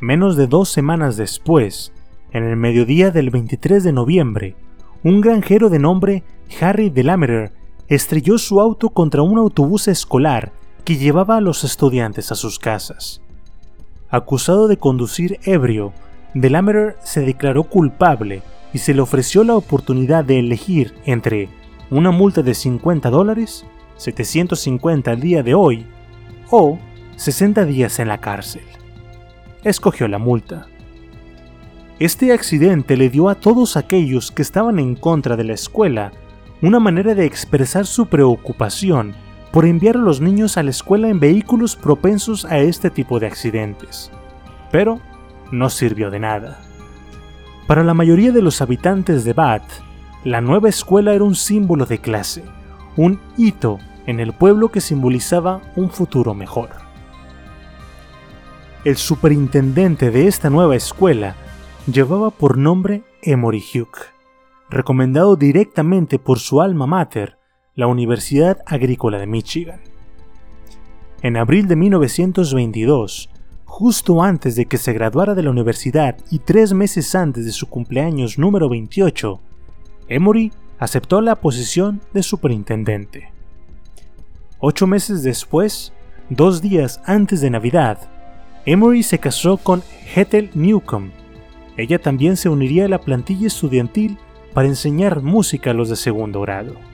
Menos 0.00 0.36
de 0.36 0.46
dos 0.46 0.68
semanas 0.68 1.16
después, 1.16 1.92
en 2.30 2.44
el 2.44 2.56
mediodía 2.56 3.10
del 3.10 3.30
23 3.30 3.82
de 3.82 3.92
noviembre, 3.92 4.56
un 5.02 5.20
granjero 5.20 5.68
de 5.68 5.80
nombre 5.80 6.22
Harry 6.60 6.90
Delameter 6.90 7.52
estrelló 7.88 8.38
su 8.38 8.60
auto 8.60 8.90
contra 8.90 9.22
un 9.22 9.38
autobús 9.38 9.88
escolar 9.88 10.52
que 10.84 10.96
llevaba 10.96 11.36
a 11.36 11.40
los 11.40 11.64
estudiantes 11.64 12.32
a 12.32 12.34
sus 12.34 12.58
casas. 12.58 13.20
Acusado 14.10 14.68
de 14.68 14.76
conducir 14.76 15.38
ebrio, 15.44 15.92
Delameter 16.34 16.96
se 17.02 17.20
declaró 17.20 17.64
culpable 17.64 18.42
y 18.72 18.78
se 18.78 18.94
le 18.94 19.02
ofreció 19.02 19.44
la 19.44 19.54
oportunidad 19.54 20.24
de 20.24 20.38
elegir 20.38 20.94
entre 21.04 21.48
una 21.90 22.10
multa 22.10 22.42
de 22.42 22.54
50 22.54 23.10
dólares, 23.10 23.64
750 23.96 25.10
al 25.10 25.20
día 25.20 25.42
de 25.42 25.54
hoy, 25.54 25.86
o 26.50 26.78
60 27.16 27.64
días 27.66 27.98
en 27.98 28.08
la 28.08 28.18
cárcel. 28.18 28.62
Escogió 29.62 30.08
la 30.08 30.18
multa. 30.18 30.66
Este 31.98 32.32
accidente 32.32 32.96
le 32.96 33.10
dio 33.10 33.28
a 33.28 33.36
todos 33.36 33.76
aquellos 33.76 34.32
que 34.32 34.42
estaban 34.42 34.78
en 34.78 34.96
contra 34.96 35.36
de 35.36 35.44
la 35.44 35.52
escuela 35.52 36.12
una 36.60 36.80
manera 36.80 37.14
de 37.14 37.26
expresar 37.26 37.86
su 37.86 38.06
preocupación 38.06 39.14
por 39.52 39.66
enviar 39.66 39.96
a 39.96 40.00
los 40.00 40.20
niños 40.20 40.56
a 40.56 40.62
la 40.62 40.70
escuela 40.70 41.08
en 41.08 41.20
vehículos 41.20 41.76
propensos 41.76 42.46
a 42.46 42.58
este 42.58 42.90
tipo 42.90 43.20
de 43.20 43.26
accidentes. 43.26 44.10
Pero 44.70 44.98
no 45.50 45.68
sirvió 45.68 46.10
de 46.10 46.18
nada. 46.18 46.58
Para 47.66 47.84
la 47.84 47.94
mayoría 47.94 48.32
de 48.32 48.42
los 48.42 48.62
habitantes 48.62 49.24
de 49.24 49.34
Bath, 49.34 49.70
la 50.24 50.40
nueva 50.40 50.70
escuela 50.70 51.12
era 51.14 51.24
un 51.24 51.34
símbolo 51.34 51.84
de 51.84 51.98
clase, 51.98 52.42
un 52.96 53.20
hito 53.36 53.78
en 54.06 54.20
el 54.20 54.32
pueblo 54.32 54.70
que 54.70 54.80
simbolizaba 54.80 55.60
un 55.76 55.90
futuro 55.90 56.34
mejor. 56.34 56.70
El 58.84 58.96
superintendente 58.96 60.10
de 60.10 60.26
esta 60.26 60.50
nueva 60.50 60.74
escuela 60.74 61.36
llevaba 61.86 62.30
por 62.30 62.56
nombre 62.56 63.04
Emory 63.22 63.62
Hugh, 63.62 63.96
recomendado 64.70 65.36
directamente 65.36 66.18
por 66.18 66.38
su 66.38 66.60
alma 66.60 66.86
mater, 66.86 67.38
la 67.74 67.86
Universidad 67.86 68.58
Agrícola 68.66 69.18
de 69.18 69.26
Michigan. 69.26 69.80
En 71.22 71.38
abril 71.38 71.68
de 71.68 71.76
1922, 71.76 73.30
justo 73.64 74.22
antes 74.22 74.56
de 74.56 74.66
que 74.66 74.76
se 74.76 74.92
graduara 74.92 75.34
de 75.34 75.42
la 75.42 75.48
universidad 75.48 76.18
y 76.30 76.40
tres 76.40 76.74
meses 76.74 77.14
antes 77.14 77.46
de 77.46 77.50
su 77.52 77.70
cumpleaños 77.70 78.38
número 78.38 78.68
28, 78.68 79.40
Emory 80.08 80.52
aceptó 80.78 81.22
la 81.22 81.36
posición 81.36 82.02
de 82.12 82.22
superintendente. 82.22 83.32
Ocho 84.58 84.86
meses 84.86 85.22
después, 85.22 85.94
dos 86.28 86.60
días 86.60 87.00
antes 87.06 87.40
de 87.40 87.48
Navidad, 87.48 87.98
Emory 88.66 89.02
se 89.02 89.18
casó 89.18 89.56
con 89.56 89.82
Ethel 90.14 90.50
Newcomb. 90.52 91.10
Ella 91.78 91.98
también 91.98 92.36
se 92.36 92.50
uniría 92.50 92.84
a 92.84 92.88
la 92.88 93.00
plantilla 93.00 93.46
estudiantil 93.46 94.18
para 94.52 94.68
enseñar 94.68 95.22
música 95.22 95.70
a 95.70 95.74
los 95.74 95.88
de 95.88 95.96
segundo 95.96 96.42
grado. 96.42 96.91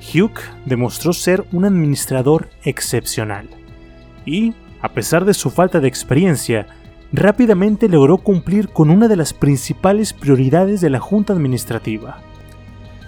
Hugh 0.00 0.38
demostró 0.64 1.12
ser 1.12 1.44
un 1.52 1.64
administrador 1.64 2.48
excepcional 2.62 3.48
y, 4.24 4.54
a 4.80 4.90
pesar 4.90 5.24
de 5.24 5.34
su 5.34 5.50
falta 5.50 5.80
de 5.80 5.88
experiencia, 5.88 6.66
rápidamente 7.12 7.88
logró 7.88 8.18
cumplir 8.18 8.68
con 8.68 8.90
una 8.90 9.08
de 9.08 9.16
las 9.16 9.32
principales 9.32 10.12
prioridades 10.12 10.80
de 10.80 10.90
la 10.90 11.00
Junta 11.00 11.32
Administrativa. 11.32 12.18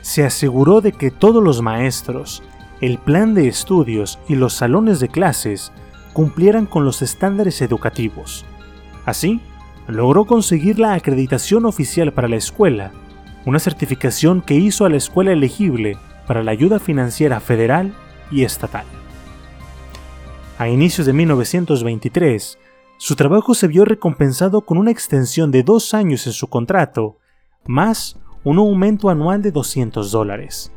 Se 0.00 0.24
aseguró 0.24 0.80
de 0.80 0.92
que 0.92 1.10
todos 1.10 1.42
los 1.42 1.60
maestros, 1.62 2.42
el 2.80 2.98
plan 2.98 3.34
de 3.34 3.48
estudios 3.48 4.18
y 4.28 4.34
los 4.34 4.54
salones 4.54 5.00
de 5.00 5.08
clases 5.08 5.72
cumplieran 6.12 6.66
con 6.66 6.84
los 6.84 7.02
estándares 7.02 7.60
educativos. 7.60 8.44
Así, 9.04 9.40
logró 9.86 10.24
conseguir 10.24 10.78
la 10.78 10.94
acreditación 10.94 11.66
oficial 11.66 12.12
para 12.12 12.28
la 12.28 12.36
escuela, 12.36 12.92
una 13.44 13.58
certificación 13.58 14.40
que 14.40 14.54
hizo 14.54 14.84
a 14.84 14.88
la 14.88 14.96
escuela 14.96 15.32
elegible 15.32 15.98
para 16.30 16.44
la 16.44 16.52
ayuda 16.52 16.78
financiera 16.78 17.40
federal 17.40 17.92
y 18.30 18.44
estatal. 18.44 18.84
A 20.58 20.68
inicios 20.68 21.04
de 21.04 21.12
1923, 21.12 22.56
su 22.98 23.16
trabajo 23.16 23.52
se 23.52 23.66
vio 23.66 23.84
recompensado 23.84 24.60
con 24.60 24.78
una 24.78 24.92
extensión 24.92 25.50
de 25.50 25.64
dos 25.64 25.92
años 25.92 26.28
en 26.28 26.32
su 26.32 26.46
contrato, 26.46 27.18
más 27.66 28.16
un 28.44 28.58
aumento 28.58 29.10
anual 29.10 29.42
de 29.42 29.50
200 29.50 30.12
dólares. 30.12 30.70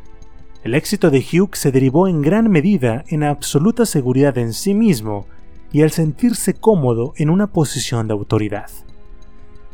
El 0.64 0.74
éxito 0.74 1.12
de 1.12 1.20
Hugh 1.20 1.56
se 1.56 1.72
derivó 1.72 2.08
en 2.08 2.24
gran 2.24 2.50
medida 2.50 3.04
en 3.10 3.22
absoluta 3.22 3.86
seguridad 3.86 4.36
en 4.40 4.54
sí 4.54 4.74
mismo 4.74 5.28
y 5.72 5.84
al 5.84 5.92
sentirse 5.92 6.56
cómodo 6.56 7.14
en 7.16 7.30
una 7.30 7.46
posición 7.46 8.08
de 8.08 8.14
autoridad. 8.14 8.72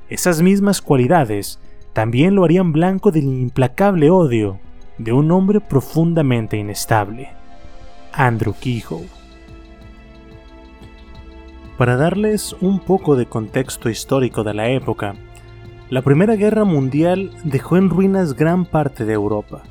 Esas 0.09 0.41
mismas 0.41 0.81
cualidades 0.81 1.57
también 1.93 2.35
lo 2.35 2.43
harían 2.43 2.73
blanco 2.73 3.11
del 3.11 3.23
implacable 3.23 4.09
odio 4.09 4.59
de 4.99 5.11
un 5.11 5.31
hombre 5.31 5.59
profundamente 5.59 6.57
inestable, 6.57 7.29
Andrew 8.13 8.53
Kehoe. 8.53 9.07
Para 11.77 11.95
darles 11.95 12.55
un 12.61 12.79
poco 12.79 13.15
de 13.15 13.25
contexto 13.25 13.89
histórico 13.89 14.43
de 14.43 14.53
la 14.53 14.69
época, 14.69 15.15
la 15.89 16.01
Primera 16.01 16.35
Guerra 16.35 16.65
Mundial 16.65 17.31
dejó 17.43 17.77
en 17.77 17.89
ruinas 17.89 18.35
gran 18.35 18.65
parte 18.65 19.05
de 19.05 19.13
Europa 19.13 19.63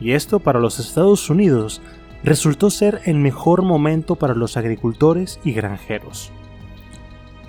y 0.00 0.12
esto 0.12 0.38
para 0.38 0.60
los 0.60 0.78
Estados 0.78 1.28
Unidos 1.28 1.82
resultó 2.22 2.70
ser 2.70 3.00
el 3.04 3.16
mejor 3.16 3.62
momento 3.62 4.16
para 4.16 4.34
los 4.34 4.56
agricultores 4.56 5.40
y 5.44 5.52
granjeros. 5.52 6.32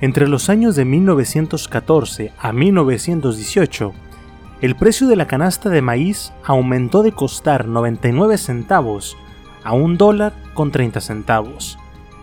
Entre 0.01 0.27
los 0.27 0.49
años 0.49 0.75
de 0.75 0.85
1914 0.85 2.31
a 2.39 2.53
1918, 2.53 3.93
el 4.61 4.75
precio 4.75 5.07
de 5.07 5.15
la 5.15 5.25
canasta 5.25 5.69
de 5.69 5.81
maíz 5.81 6.33
aumentó 6.43 7.01
de 7.01 7.13
costar 7.13 7.65
99 7.65 8.37
centavos 8.37 9.17
a 9.63 9.73
un 9.73 9.97
dólar 9.97 10.33
con 10.53 10.71
30 10.71 10.99
centavos, 10.99 11.77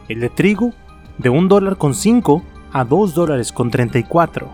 el 0.08 0.20
de 0.20 0.28
trigo 0.28 0.72
de 1.16 1.30
un 1.30 1.48
dólar 1.48 1.78
con 1.78 1.94
5 1.94 2.42
a 2.72 2.84
2 2.84 3.14
dólares 3.14 3.52
con 3.52 3.70
34 3.70 4.52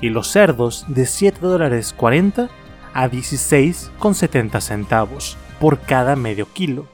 y 0.00 0.08
los 0.08 0.28
cerdos 0.28 0.84
de 0.88 1.06
7 1.06 1.38
dólares 1.40 1.94
40 1.96 2.48
a 2.94 3.08
16,70 3.08 4.60
centavos 4.60 5.36
por 5.60 5.78
cada 5.78 6.16
medio 6.16 6.52
kilo. 6.52 6.86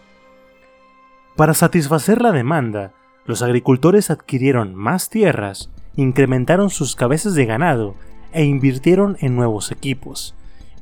Para 1.34 1.54
satisfacer 1.54 2.20
la 2.20 2.32
demanda, 2.32 2.92
los 3.24 3.40
agricultores 3.40 4.10
adquirieron 4.10 4.74
más 4.74 5.08
tierras, 5.08 5.70
incrementaron 5.96 6.68
sus 6.68 6.94
cabezas 6.94 7.34
de 7.34 7.46
ganado 7.46 7.94
e 8.36 8.44
invirtieron 8.44 9.16
en 9.20 9.34
nuevos 9.34 9.72
equipos. 9.72 10.36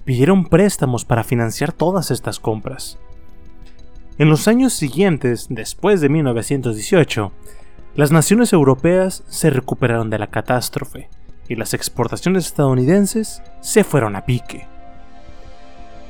Pidieron 0.04 0.44
préstamos 0.44 1.06
para 1.06 1.24
financiar 1.24 1.72
todas 1.72 2.10
estas 2.10 2.38
compras. 2.38 2.98
En 4.18 4.28
los 4.28 4.48
años 4.48 4.74
siguientes, 4.74 5.46
después 5.48 6.00
de 6.00 6.08
1918, 6.08 7.32
las 7.94 8.10
naciones 8.10 8.52
europeas 8.52 9.22
se 9.28 9.50
recuperaron 9.50 10.10
de 10.10 10.18
la 10.18 10.26
catástrofe 10.26 11.08
y 11.48 11.54
las 11.54 11.74
exportaciones 11.74 12.46
estadounidenses 12.46 13.42
se 13.60 13.84
fueron 13.84 14.16
a 14.16 14.26
pique. 14.26 14.66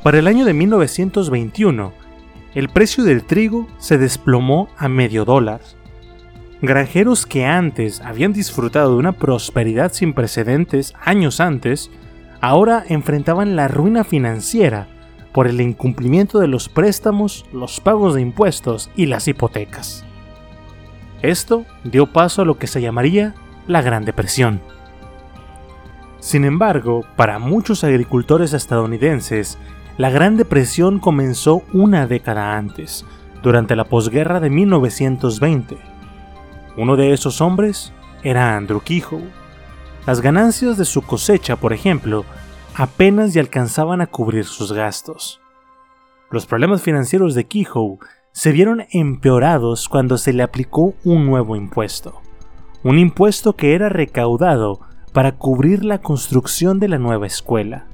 Para 0.03 0.19
el 0.19 0.27
año 0.27 0.45
de 0.45 0.55
1921, 0.55 1.93
el 2.55 2.69
precio 2.69 3.05
del 3.05 3.25
trigo 3.25 3.67
se 3.79 3.99
desplomó 3.99 4.69
a 4.77 4.89
medio 4.89 5.25
dólar. 5.25 5.61
Granjeros 6.67 7.27
que 7.27 7.45
antes 7.45 8.01
habían 8.01 8.33
disfrutado 8.33 8.93
de 8.93 8.97
una 8.97 9.13
prosperidad 9.13 9.93
sin 9.93 10.13
precedentes 10.13 10.95
años 11.01 11.41
antes, 11.41 11.91
ahora 12.41 12.85
enfrentaban 12.89 13.57
la 13.57 13.69
ruina 13.69 14.05
financiera 14.05 14.87
por 15.33 15.47
el 15.47 15.61
incumplimiento 15.61 16.39
de 16.39 16.47
los 16.47 16.69
préstamos, 16.69 17.45
los 17.53 17.81
pagos 17.81 18.15
de 18.15 18.21
impuestos 18.21 18.91
y 18.95 19.07
las 19.07 19.27
hipotecas. 19.27 20.05
Esto 21.23 21.65
dio 21.83 22.13
paso 22.13 22.43
a 22.43 22.45
lo 22.45 22.57
que 22.57 22.67
se 22.67 22.81
llamaría 22.81 23.35
la 23.67 23.83
Gran 23.83 24.05
Depresión. 24.05 24.61
Sin 26.21 26.45
embargo, 26.45 27.05
para 27.17 27.39
muchos 27.39 27.83
agricultores 27.83 28.53
estadounidenses, 28.53 29.59
la 29.99 30.11
Gran 30.11 30.37
Depresión 30.37 30.99
comenzó 31.01 31.63
una 31.73 32.07
década 32.07 32.57
antes, 32.57 33.05
durante 33.43 33.77
la 33.77 33.85
posguerra 33.85 34.41
de 34.41 34.51
1920. 34.51 35.94
Uno 36.77 36.97
de 36.97 37.13
esos 37.13 37.41
hombres 37.41 37.93
era 38.23 38.57
Andrew 38.57 38.81
Kehoe. 38.81 39.31
Las 40.07 40.21
ganancias 40.21 40.77
de 40.77 40.85
su 40.85 41.03
cosecha, 41.03 41.57
por 41.57 41.73
ejemplo, 41.73 42.25
apenas 42.75 43.35
y 43.37 43.39
alcanzaban 43.39 44.01
a 44.01 44.07
cubrir 44.07 44.45
sus 44.45 44.73
gastos. 44.73 45.41
Los 46.31 46.47
problemas 46.47 46.83
financieros 46.83 47.35
de 47.35 47.45
Kehoe 47.45 47.99
se 48.33 48.51
vieron 48.51 48.85
empeorados 48.91 49.89
cuando 49.89 50.19
se 50.19 50.33
le 50.33 50.43
aplicó 50.43 50.95
un 51.05 51.27
nuevo 51.27 51.55
impuesto, 51.55 52.21
un 52.83 52.99
impuesto 52.99 53.55
que 53.55 53.75
era 53.77 53.89
recaudado 53.89 54.81
para 55.13 55.37
cubrir 55.37 55.85
la 55.85 55.99
construcción 55.99 56.81
de 56.81 56.89
la 56.89 56.99
nueva 56.99 57.29
escuela. 57.29 57.87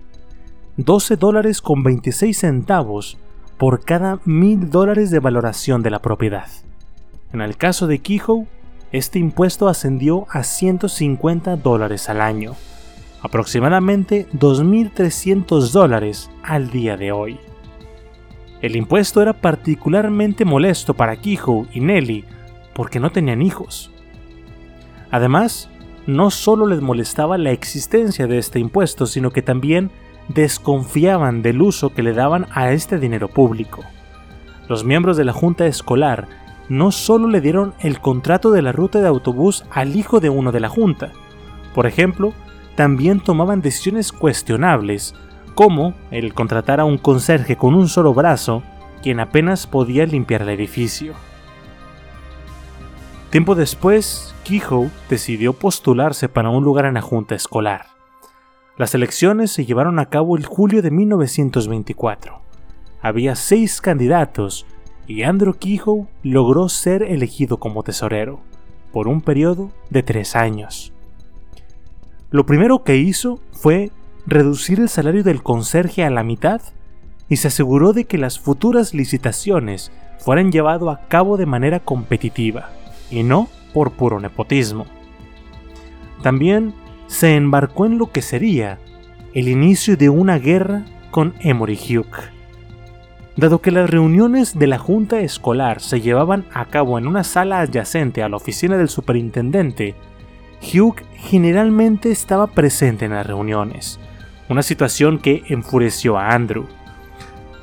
12 0.78 1.16
dólares 1.16 1.60
con 1.60 1.82
26 1.82 2.38
centavos 2.38 3.18
por 3.58 3.84
cada 3.84 4.20
mil 4.24 4.70
dólares 4.70 5.10
de 5.10 5.18
valoración 5.18 5.82
de 5.82 5.90
la 5.90 5.98
propiedad. 5.98 6.48
En 7.34 7.42
el 7.42 7.58
caso 7.58 7.86
de 7.86 7.98
Kehoe, 7.98 8.46
este 8.92 9.18
impuesto 9.18 9.68
ascendió 9.68 10.26
a 10.30 10.42
150 10.42 11.56
dólares 11.56 12.08
al 12.08 12.20
año, 12.20 12.54
aproximadamente 13.22 14.26
2.300 14.32 15.70
dólares 15.70 16.30
al 16.42 16.70
día 16.70 16.96
de 16.96 17.12
hoy. 17.12 17.38
El 18.62 18.76
impuesto 18.76 19.22
era 19.22 19.32
particularmente 19.32 20.44
molesto 20.44 20.94
para 20.94 21.16
Kehoe 21.16 21.68
y 21.72 21.80
Nelly 21.80 22.24
porque 22.74 23.00
no 23.00 23.10
tenían 23.10 23.42
hijos. 23.42 23.90
Además, 25.10 25.70
no 26.06 26.30
solo 26.30 26.66
les 26.66 26.80
molestaba 26.80 27.38
la 27.38 27.52
existencia 27.52 28.26
de 28.26 28.38
este 28.38 28.58
impuesto, 28.58 29.06
sino 29.06 29.30
que 29.30 29.42
también 29.42 29.90
desconfiaban 30.28 31.42
del 31.42 31.62
uso 31.62 31.90
que 31.94 32.02
le 32.02 32.12
daban 32.12 32.46
a 32.52 32.72
este 32.72 32.98
dinero 32.98 33.28
público. 33.28 33.82
Los 34.68 34.84
miembros 34.84 35.16
de 35.16 35.24
la 35.24 35.32
junta 35.32 35.66
escolar 35.66 36.28
no 36.70 36.92
solo 36.92 37.28
le 37.28 37.42
dieron 37.42 37.74
el 37.80 38.00
contrato 38.00 38.50
de 38.52 38.62
la 38.62 38.72
ruta 38.72 39.00
de 39.00 39.08
autobús 39.08 39.64
al 39.70 39.96
hijo 39.96 40.20
de 40.20 40.30
uno 40.30 40.52
de 40.52 40.60
la 40.60 40.70
junta, 40.70 41.12
por 41.74 41.86
ejemplo, 41.86 42.32
también 42.76 43.20
tomaban 43.20 43.60
decisiones 43.60 44.12
cuestionables, 44.12 45.14
como 45.54 45.94
el 46.10 46.32
contratar 46.32 46.80
a 46.80 46.84
un 46.84 46.98
conserje 46.98 47.56
con 47.56 47.74
un 47.74 47.88
solo 47.88 48.14
brazo, 48.14 48.62
quien 49.02 49.20
apenas 49.20 49.66
podía 49.66 50.06
limpiar 50.06 50.42
el 50.42 50.50
edificio. 50.50 51.14
Tiempo 53.30 53.54
después, 53.54 54.34
Kehoe 54.44 54.90
decidió 55.08 55.52
postularse 55.52 56.28
para 56.28 56.50
un 56.50 56.64
lugar 56.64 56.86
en 56.86 56.94
la 56.94 57.02
junta 57.02 57.34
escolar. 57.34 57.86
Las 58.76 58.94
elecciones 58.94 59.52
se 59.52 59.64
llevaron 59.64 59.98
a 59.98 60.06
cabo 60.06 60.36
el 60.36 60.46
julio 60.46 60.82
de 60.82 60.90
1924. 60.90 62.40
Había 63.02 63.36
seis 63.36 63.80
candidatos 63.80 64.66
y 65.10 65.24
Andrew 65.24 65.54
Kehoe 65.54 66.06
logró 66.22 66.68
ser 66.68 67.02
elegido 67.02 67.56
como 67.56 67.82
tesorero 67.82 68.38
por 68.92 69.08
un 69.08 69.22
periodo 69.22 69.72
de 69.90 70.04
tres 70.04 70.36
años. 70.36 70.92
Lo 72.30 72.46
primero 72.46 72.84
que 72.84 72.96
hizo 72.96 73.40
fue 73.50 73.90
reducir 74.24 74.78
el 74.78 74.88
salario 74.88 75.24
del 75.24 75.42
conserje 75.42 76.04
a 76.04 76.10
la 76.10 76.22
mitad 76.22 76.60
y 77.28 77.38
se 77.38 77.48
aseguró 77.48 77.92
de 77.92 78.04
que 78.04 78.18
las 78.18 78.38
futuras 78.38 78.94
licitaciones 78.94 79.90
fueran 80.20 80.52
llevadas 80.52 80.96
a 80.96 81.08
cabo 81.08 81.36
de 81.36 81.46
manera 81.46 81.80
competitiva 81.80 82.70
y 83.10 83.24
no 83.24 83.48
por 83.74 83.90
puro 83.90 84.20
nepotismo. 84.20 84.86
También 86.22 86.72
se 87.08 87.34
embarcó 87.34 87.84
en 87.84 87.98
lo 87.98 88.12
que 88.12 88.22
sería 88.22 88.78
el 89.34 89.48
inicio 89.48 89.96
de 89.96 90.08
una 90.08 90.38
guerra 90.38 90.84
con 91.10 91.34
Emory 91.40 91.74
Hugh. 91.76 92.39
Dado 93.40 93.62
que 93.62 93.70
las 93.70 93.88
reuniones 93.88 94.58
de 94.58 94.66
la 94.66 94.76
junta 94.76 95.20
escolar 95.20 95.80
se 95.80 96.02
llevaban 96.02 96.44
a 96.52 96.66
cabo 96.66 96.98
en 96.98 97.06
una 97.06 97.24
sala 97.24 97.60
adyacente 97.60 98.22
a 98.22 98.28
la 98.28 98.36
oficina 98.36 98.76
del 98.76 98.90
superintendente, 98.90 99.94
Hugh 100.60 100.96
generalmente 101.14 102.10
estaba 102.10 102.48
presente 102.48 103.06
en 103.06 103.12
las 103.12 103.26
reuniones, 103.26 103.98
una 104.50 104.62
situación 104.62 105.18
que 105.18 105.42
enfureció 105.48 106.18
a 106.18 106.34
Andrew. 106.34 106.66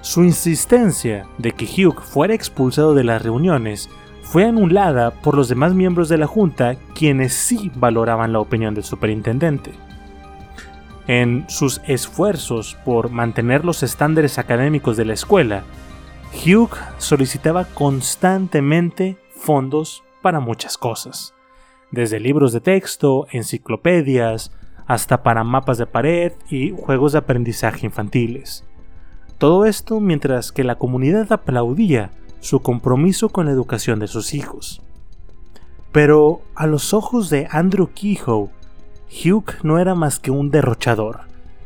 Su 0.02 0.24
insistencia 0.24 1.28
de 1.38 1.52
que 1.52 1.66
Hugh 1.66 2.02
fuera 2.02 2.34
expulsado 2.34 2.96
de 2.96 3.04
las 3.04 3.22
reuniones 3.22 3.88
fue 4.24 4.46
anulada 4.46 5.12
por 5.12 5.36
los 5.36 5.48
demás 5.48 5.76
miembros 5.76 6.10
de 6.10 6.18
la 6.18 6.26
Junta, 6.26 6.76
quienes 6.96 7.36
sí 7.36 7.72
valoraban 7.76 8.34
la 8.34 8.40
opinión 8.40 8.74
del 8.74 8.84
superintendente. 8.84 9.74
En 11.08 11.46
sus 11.50 11.82
esfuerzos 11.88 12.78
por 12.86 13.10
mantener 13.10 13.64
los 13.64 13.82
estándares 13.82 14.38
académicos 14.38 14.98
de 14.98 15.06
la 15.06 15.14
escuela, 15.14 15.64
Hugh 16.34 16.76
solicitaba 16.98 17.66
constantemente 17.66 19.18
fondos 19.32 20.04
para 20.22 20.40
muchas 20.40 20.78
cosas 20.78 21.34
desde 21.92 22.20
libros 22.20 22.52
de 22.54 22.62
texto, 22.62 23.28
enciclopedias, 23.32 24.52
hasta 24.86 25.24
para 25.24 25.44
mapas 25.44 25.78
de 25.78 25.86
pared 25.86 26.34
y 26.50 26.72
juegos 26.72 27.12
de 27.12 27.20
aprendizaje 27.20 27.86
infantiles. 27.86 28.66
Todo 29.38 29.66
esto 29.66 30.00
mientras 30.00 30.52
que 30.52 30.64
la 30.64 30.76
comunidad 30.76 31.32
aplaudía 31.32 32.12
su 32.40 32.62
compromiso 32.62 33.30
con 33.30 33.46
la 33.46 33.52
educación 33.52 34.00
de 34.00 34.08
sus 34.08 34.34
hijos. 34.34 34.82
Pero 35.92 36.42
a 36.56 36.68
los 36.68 36.94
ojos 36.94 37.30
de 37.30 37.48
Andrew 37.52 37.90
Kehoe, 37.94 38.50
Hugh 39.10 39.54
no 39.64 39.80
era 39.80 39.96
más 39.96 40.20
que 40.20 40.32
un 40.32 40.52
derrochador, 40.52 41.22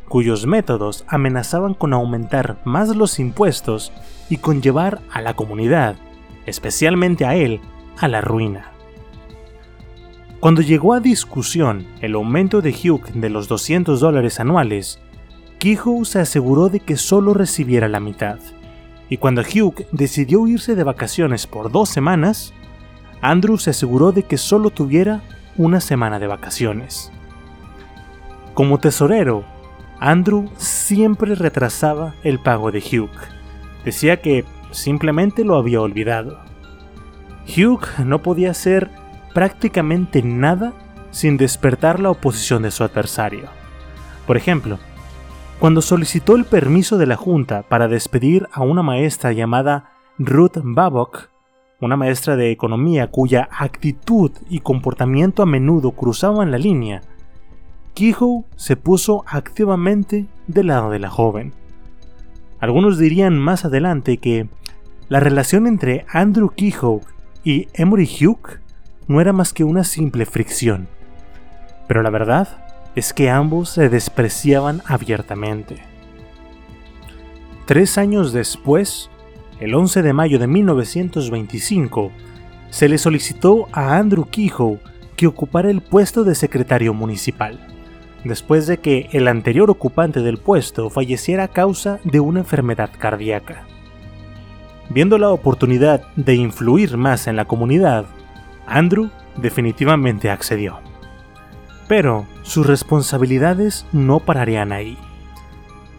cuyos 0.07 0.45
métodos 0.45 1.05
amenazaban 1.07 1.73
con 1.73 1.93
aumentar 1.93 2.57
más 2.65 2.95
los 2.95 3.19
impuestos 3.19 3.91
y 4.29 4.37
con 4.37 4.61
llevar 4.61 5.01
a 5.11 5.21
la 5.21 5.33
comunidad, 5.33 5.95
especialmente 6.45 7.25
a 7.25 7.35
él, 7.35 7.59
a 7.97 8.07
la 8.07 8.21
ruina. 8.21 8.71
Cuando 10.39 10.61
llegó 10.61 10.93
a 10.93 10.99
discusión 10.99 11.85
el 12.01 12.15
aumento 12.15 12.61
de 12.61 12.71
Hugh 12.71 13.05
de 13.13 13.29
los 13.29 13.47
200 13.47 13.99
dólares 13.99 14.39
anuales, 14.39 14.99
Kehoe 15.59 16.05
se 16.05 16.19
aseguró 16.19 16.69
de 16.69 16.79
que 16.79 16.97
solo 16.97 17.35
recibiera 17.35 17.87
la 17.87 17.99
mitad. 17.99 18.39
Y 19.07 19.17
cuando 19.17 19.41
Hugh 19.41 19.85
decidió 19.91 20.47
irse 20.47 20.73
de 20.73 20.83
vacaciones 20.83 21.45
por 21.45 21.71
dos 21.71 21.89
semanas, 21.89 22.53
Andrew 23.21 23.59
se 23.59 23.69
aseguró 23.69 24.11
de 24.11 24.23
que 24.23 24.37
solo 24.37 24.71
tuviera 24.71 25.21
una 25.57 25.79
semana 25.79 26.17
de 26.17 26.25
vacaciones. 26.25 27.11
Como 28.53 28.79
tesorero, 28.79 29.43
Andrew 29.99 30.49
siempre 30.57 31.35
retrasaba 31.35 32.15
el 32.23 32.39
pago 32.39 32.71
de 32.71 32.79
Hugh. 32.79 33.09
Decía 33.85 34.21
que 34.21 34.45
simplemente 34.71 35.45
lo 35.45 35.55
había 35.55 35.81
olvidado. 35.81 36.39
Hugh 37.47 37.85
no 38.05 38.21
podía 38.21 38.53
ser 38.53 38.89
prácticamente 39.33 40.21
nada 40.21 40.73
sin 41.11 41.37
despertar 41.37 41.99
la 41.99 42.09
oposición 42.09 42.63
de 42.63 42.71
su 42.71 42.83
adversario. 42.83 43.49
Por 44.27 44.37
ejemplo, 44.37 44.79
cuando 45.59 45.81
solicitó 45.81 46.35
el 46.35 46.45
permiso 46.45 46.97
de 46.97 47.05
la 47.05 47.15
Junta 47.15 47.63
para 47.63 47.87
despedir 47.87 48.47
a 48.51 48.61
una 48.61 48.81
maestra 48.81 49.31
llamada 49.31 49.91
Ruth 50.17 50.57
Babcock, 50.63 51.29
una 51.79 51.95
maestra 51.95 52.35
de 52.35 52.51
economía 52.51 53.07
cuya 53.07 53.49
actitud 53.51 54.31
y 54.49 54.59
comportamiento 54.59 55.43
a 55.43 55.45
menudo 55.45 55.91
cruzaban 55.91 56.51
la 56.51 56.57
línea, 56.57 57.01
Kehoe 57.93 58.45
se 58.55 58.75
puso 58.75 59.23
activamente 59.27 60.27
del 60.47 60.67
lado 60.67 60.89
de 60.89 60.99
la 60.99 61.09
joven. 61.09 61.53
Algunos 62.59 62.97
dirían 62.97 63.37
más 63.37 63.65
adelante 63.65 64.17
que 64.17 64.47
la 65.09 65.19
relación 65.19 65.67
entre 65.67 66.05
Andrew 66.11 66.51
Kehoe 66.55 67.01
y 67.43 67.67
Emory 67.73 68.07
Hugh 68.07 68.59
no 69.07 69.19
era 69.19 69.33
más 69.33 69.53
que 69.53 69.63
una 69.63 69.83
simple 69.83 70.25
fricción. 70.25 70.87
Pero 71.87 72.01
la 72.01 72.09
verdad 72.09 72.65
es 72.95 73.13
que 73.13 73.29
ambos 73.29 73.69
se 73.69 73.89
despreciaban 73.89 74.81
abiertamente. 74.85 75.81
Tres 77.65 77.97
años 77.97 78.33
después, 78.33 79.09
el 79.59 79.73
11 79.73 80.01
de 80.01 80.13
mayo 80.13 80.39
de 80.39 80.47
1925, 80.47 82.11
se 82.69 82.87
le 82.87 82.97
solicitó 82.97 83.67
a 83.71 83.97
Andrew 83.97 84.27
Kehoe 84.29 84.79
que 85.15 85.27
ocupara 85.27 85.69
el 85.69 85.81
puesto 85.81 86.23
de 86.23 86.35
secretario 86.35 86.93
municipal, 86.93 87.59
después 88.23 88.67
de 88.67 88.77
que 88.77 89.09
el 89.11 89.27
anterior 89.27 89.69
ocupante 89.69 90.21
del 90.21 90.37
puesto 90.37 90.89
falleciera 90.89 91.45
a 91.45 91.47
causa 91.47 91.99
de 92.03 92.19
una 92.19 92.39
enfermedad 92.39 92.89
cardíaca. 92.97 93.65
Viendo 94.89 95.17
la 95.17 95.29
oportunidad 95.29 96.03
de 96.15 96.35
influir 96.35 96.97
más 96.97 97.27
en 97.27 97.35
la 97.35 97.45
comunidad, 97.45 98.05
Andrew 98.67 99.09
definitivamente 99.37 100.29
accedió. 100.29 100.79
Pero 101.87 102.25
sus 102.41 102.65
responsabilidades 102.67 103.85
no 103.91 104.19
pararían 104.19 104.71
ahí. 104.71 104.97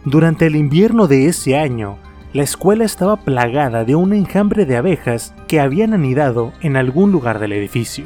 Durante 0.05 0.47
el 0.47 0.55
invierno 0.55 1.07
de 1.07 1.27
ese 1.27 1.57
año, 1.57 1.97
la 2.33 2.43
escuela 2.43 2.83
estaba 2.83 3.17
plagada 3.17 3.85
de 3.85 3.95
un 3.95 4.11
enjambre 4.11 4.65
de 4.65 4.75
abejas 4.75 5.33
que 5.47 5.59
habían 5.59 5.93
anidado 5.93 6.51
en 6.61 6.77
algún 6.77 7.11
lugar 7.11 7.39
del 7.39 7.53
edificio. 7.53 8.05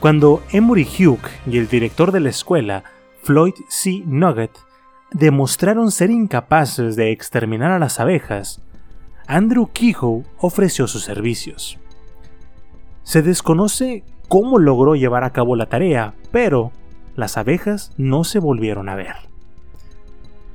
Cuando 0.00 0.42
Emory 0.50 0.84
Hugh 0.84 1.20
y 1.46 1.58
el 1.58 1.68
director 1.68 2.12
de 2.12 2.20
la 2.20 2.28
escuela, 2.28 2.84
Floyd 3.24 3.54
C. 3.68 4.02
Nugget, 4.04 4.50
demostraron 5.10 5.90
ser 5.90 6.10
incapaces 6.10 6.94
de 6.94 7.10
exterminar 7.10 7.70
a 7.70 7.78
las 7.78 7.98
abejas, 7.98 8.62
Andrew 9.26 9.70
Kehoe 9.72 10.24
ofreció 10.36 10.86
sus 10.86 11.04
servicios. 11.04 11.78
Se 13.02 13.22
desconoce 13.22 14.04
cómo 14.28 14.58
logró 14.58 14.94
llevar 14.94 15.24
a 15.24 15.30
cabo 15.30 15.56
la 15.56 15.70
tarea, 15.70 16.12
pero 16.32 16.70
las 17.16 17.38
abejas 17.38 17.92
no 17.96 18.24
se 18.24 18.40
volvieron 18.40 18.90
a 18.90 18.94
ver. 18.94 19.14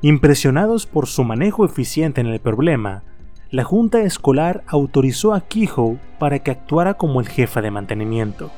Impresionados 0.04 0.86
por 0.86 1.08
su 1.08 1.24
manejo 1.24 1.66
eficiente 1.66 2.22
en 2.22 2.28
el 2.28 2.40
problema, 2.40 3.02
la 3.50 3.64
junta 3.64 4.02
escolar 4.02 4.64
autorizó 4.68 5.34
a 5.34 5.42
Kehoe 5.42 5.98
para 6.20 6.38
que 6.38 6.52
actuara 6.52 6.94
como 6.94 7.20
el 7.20 7.30
jefe 7.30 7.64
de 7.64 7.72
mantenimiento, 7.72 8.52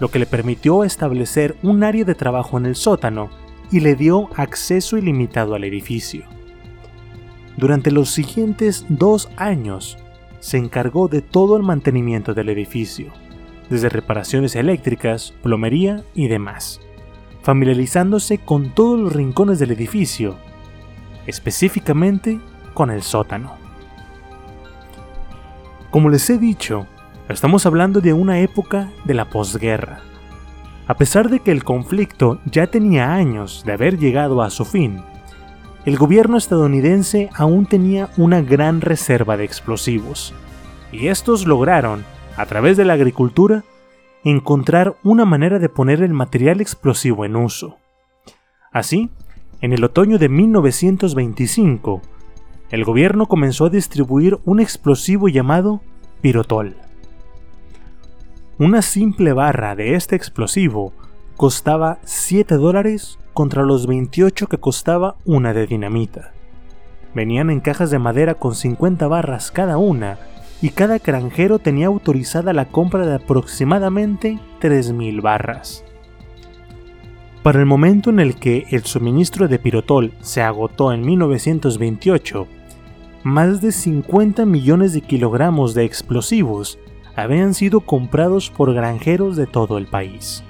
lo 0.00 0.08
que 0.08 0.18
le 0.18 0.26
permitió 0.26 0.84
establecer 0.84 1.56
un 1.62 1.82
área 1.82 2.04
de 2.04 2.14
trabajo 2.14 2.58
en 2.58 2.66
el 2.66 2.74
sótano 2.74 3.30
y 3.70 3.80
le 3.80 3.94
dio 3.94 4.28
acceso 4.36 4.96
ilimitado 4.98 5.54
al 5.54 5.64
edificio. 5.64 6.24
Durante 7.56 7.90
los 7.90 8.10
siguientes 8.10 8.86
dos 8.88 9.28
años, 9.36 9.98
se 10.40 10.58
encargó 10.58 11.08
de 11.08 11.22
todo 11.22 11.56
el 11.56 11.62
mantenimiento 11.62 12.34
del 12.34 12.50
edificio 12.50 13.12
desde 13.70 13.88
reparaciones 13.88 14.56
eléctricas, 14.56 15.34
plomería 15.42 16.04
y 16.14 16.28
demás. 16.28 16.80
familiarizándose 17.42 18.38
con 18.38 18.70
todos 18.70 18.98
los 18.98 19.12
rincones 19.12 19.58
del 19.58 19.70
edificio, 19.70 20.36
específicamente 21.26 22.40
con 22.72 22.90
el 22.90 23.02
sótano. 23.02 23.56
Como 25.90 26.08
les 26.08 26.30
he 26.30 26.38
dicho, 26.38 26.86
estamos 27.28 27.66
hablando 27.66 28.00
de 28.00 28.14
una 28.14 28.40
época 28.40 28.90
de 29.04 29.12
la 29.12 29.28
posguerra. 29.28 30.00
A 30.86 30.94
pesar 30.94 31.30
de 31.30 31.40
que 31.40 31.50
el 31.50 31.64
conflicto 31.64 32.40
ya 32.44 32.66
tenía 32.66 33.14
años 33.14 33.62
de 33.64 33.72
haber 33.72 33.98
llegado 33.98 34.42
a 34.42 34.50
su 34.50 34.64
fin, 34.66 35.02
el 35.86 35.96
gobierno 35.96 36.36
estadounidense 36.36 37.30
aún 37.34 37.66
tenía 37.66 38.10
una 38.16 38.42
gran 38.42 38.80
reserva 38.80 39.36
de 39.36 39.44
explosivos, 39.44 40.34
y 40.92 41.08
estos 41.08 41.46
lograron, 41.46 42.04
a 42.36 42.46
través 42.46 42.76
de 42.76 42.84
la 42.84 42.94
agricultura, 42.94 43.64
encontrar 44.24 44.96
una 45.02 45.24
manera 45.24 45.58
de 45.58 45.68
poner 45.68 46.02
el 46.02 46.12
material 46.12 46.60
explosivo 46.60 47.24
en 47.24 47.36
uso. 47.36 47.78
Así, 48.72 49.10
en 49.60 49.72
el 49.72 49.84
otoño 49.84 50.18
de 50.18 50.28
1925, 50.28 52.02
el 52.70 52.84
gobierno 52.84 53.26
comenzó 53.26 53.66
a 53.66 53.70
distribuir 53.70 54.38
un 54.44 54.60
explosivo 54.60 55.28
llamado 55.28 55.80
pirotol. 56.20 56.76
Una 58.56 58.82
simple 58.82 59.32
barra 59.32 59.74
de 59.74 59.96
este 59.96 60.14
explosivo 60.14 60.92
costaba 61.36 61.98
7 62.04 62.54
dólares 62.54 63.18
contra 63.32 63.64
los 63.64 63.88
28 63.88 64.46
que 64.46 64.58
costaba 64.58 65.16
una 65.24 65.52
de 65.52 65.66
dinamita. 65.66 66.30
Venían 67.16 67.50
en 67.50 67.58
cajas 67.58 67.90
de 67.90 67.98
madera 67.98 68.34
con 68.36 68.54
50 68.54 69.08
barras 69.08 69.50
cada 69.50 69.76
una 69.76 70.20
y 70.62 70.68
cada 70.68 70.98
granjero 70.98 71.58
tenía 71.58 71.88
autorizada 71.88 72.52
la 72.52 72.66
compra 72.66 73.04
de 73.04 73.16
aproximadamente 73.16 74.38
3.000 74.60 75.20
barras. 75.20 75.84
Para 77.42 77.58
el 77.58 77.66
momento 77.66 78.10
en 78.10 78.20
el 78.20 78.36
que 78.36 78.66
el 78.70 78.84
suministro 78.84 79.48
de 79.48 79.58
pirotol 79.58 80.12
se 80.20 80.42
agotó 80.42 80.92
en 80.92 81.04
1928, 81.04 82.46
más 83.24 83.60
de 83.60 83.72
50 83.72 84.46
millones 84.46 84.92
de 84.92 85.00
kilogramos 85.00 85.74
de 85.74 85.84
explosivos 85.84 86.78
habían 87.16 87.54
sido 87.54 87.80
comprados 87.80 88.50
por 88.50 88.74
granjeros 88.74 89.36
de 89.36 89.46
todo 89.46 89.78
el 89.78 89.86
país. 89.86 90.42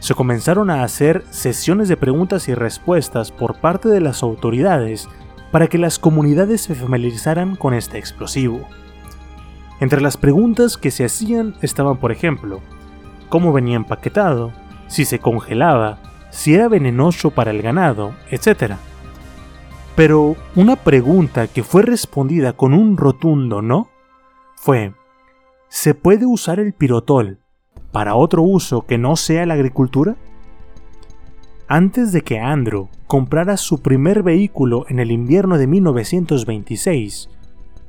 Se 0.00 0.14
comenzaron 0.14 0.70
a 0.70 0.84
hacer 0.84 1.24
sesiones 1.30 1.88
de 1.88 1.96
preguntas 1.96 2.48
y 2.48 2.54
respuestas 2.54 3.32
por 3.32 3.60
parte 3.60 3.88
de 3.88 4.00
las 4.00 4.22
autoridades 4.22 5.08
para 5.50 5.66
que 5.66 5.78
las 5.78 5.98
comunidades 5.98 6.60
se 6.60 6.74
familiarizaran 6.74 7.56
con 7.56 7.74
este 7.74 7.98
explosivo. 7.98 8.68
Entre 9.80 10.00
las 10.00 10.16
preguntas 10.16 10.76
que 10.76 10.90
se 10.90 11.04
hacían 11.04 11.54
estaban, 11.62 11.96
por 11.96 12.12
ejemplo, 12.12 12.60
cómo 13.28 13.52
venía 13.52 13.76
empaquetado, 13.76 14.52
si 14.86 15.04
se 15.04 15.18
congelaba, 15.18 15.98
si 16.30 16.54
era 16.54 16.68
venenoso 16.68 17.30
para 17.30 17.50
el 17.50 17.62
ganado, 17.62 18.14
etc. 18.30 18.74
Pero 19.96 20.36
una 20.54 20.76
pregunta 20.76 21.46
que 21.48 21.62
fue 21.62 21.82
respondida 21.82 22.52
con 22.52 22.74
un 22.74 22.96
rotundo 22.96 23.62
no 23.62 23.88
fue, 24.56 24.92
¿se 25.68 25.94
puede 25.94 26.26
usar 26.26 26.60
el 26.60 26.72
pirotol 26.72 27.38
para 27.92 28.14
otro 28.14 28.42
uso 28.42 28.82
que 28.86 28.98
no 28.98 29.16
sea 29.16 29.46
la 29.46 29.54
agricultura? 29.54 30.16
Antes 31.66 32.12
de 32.12 32.22
que 32.22 32.38
Andrew 32.38 32.88
comprara 33.06 33.56
su 33.56 33.82
primer 33.82 34.22
vehículo 34.22 34.86
en 34.88 34.98
el 35.00 35.10
invierno 35.10 35.58
de 35.58 35.66
1926, 35.66 37.28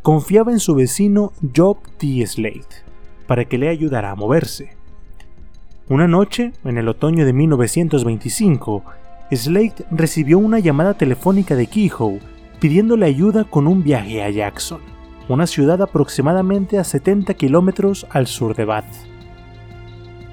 confiaba 0.02 0.52
en 0.52 0.60
su 0.60 0.76
vecino 0.76 1.32
Job 1.56 1.78
T. 1.98 2.26
Slade 2.26 2.90
para 3.28 3.46
que 3.46 3.58
le 3.58 3.70
ayudara 3.70 4.12
a 4.12 4.16
moverse. 4.16 4.76
Una 5.88 6.08
noche, 6.08 6.52
en 6.66 6.78
el 6.78 6.88
otoño 6.88 7.26
de 7.26 7.34
1925, 7.34 8.84
Slade 9.32 9.86
recibió 9.92 10.40
una 10.40 10.60
llamada 10.60 10.96
telefónica 10.96 11.56
de 11.56 11.68
Kehoe 11.68 12.20
pidiéndole 12.60 13.06
ayuda 13.06 13.44
con 13.44 13.68
un 13.68 13.84
viaje 13.84 14.24
a 14.24 14.30
Jackson, 14.30 14.82
una 15.30 15.48
ciudad 15.48 15.82
aproximadamente 15.82 16.78
a 16.78 16.84
70 16.84 17.34
kilómetros 17.36 18.06
al 18.10 18.28
sur 18.28 18.56
de 18.56 18.66
Bath. 18.66 18.94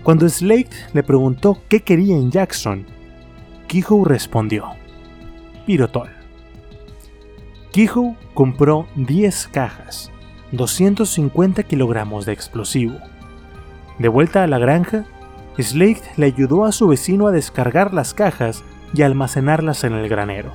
Cuando 0.02 0.28
Slade 0.28 0.70
le 0.92 1.02
preguntó 1.02 1.58
qué 1.68 1.80
quería 1.80 2.16
en 2.16 2.30
Jackson, 2.30 2.86
Kehoe 3.68 4.04
respondió: 4.04 4.66
Pirotol. 5.66 6.08
Kehoe 7.72 8.16
compró 8.32 8.86
10 8.96 9.48
cajas, 9.48 10.10
250 10.52 11.62
kilogramos 11.64 12.24
de 12.24 12.32
explosivo. 12.32 12.96
De 13.98 14.08
vuelta 14.08 14.44
a 14.44 14.46
la 14.46 14.58
granja, 14.58 15.04
Slade 15.58 16.02
le 16.16 16.26
ayudó 16.26 16.64
a 16.64 16.72
su 16.72 16.88
vecino 16.88 17.26
a 17.26 17.32
descargar 17.32 17.92
las 17.92 18.14
cajas 18.14 18.64
y 18.94 19.02
almacenarlas 19.02 19.84
en 19.84 19.92
el 19.92 20.08
granero. 20.08 20.52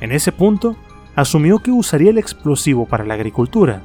En 0.00 0.12
ese 0.12 0.32
punto, 0.32 0.76
asumió 1.16 1.60
que 1.60 1.70
usaría 1.70 2.10
el 2.10 2.18
explosivo 2.18 2.86
para 2.86 3.04
la 3.04 3.14
agricultura, 3.14 3.82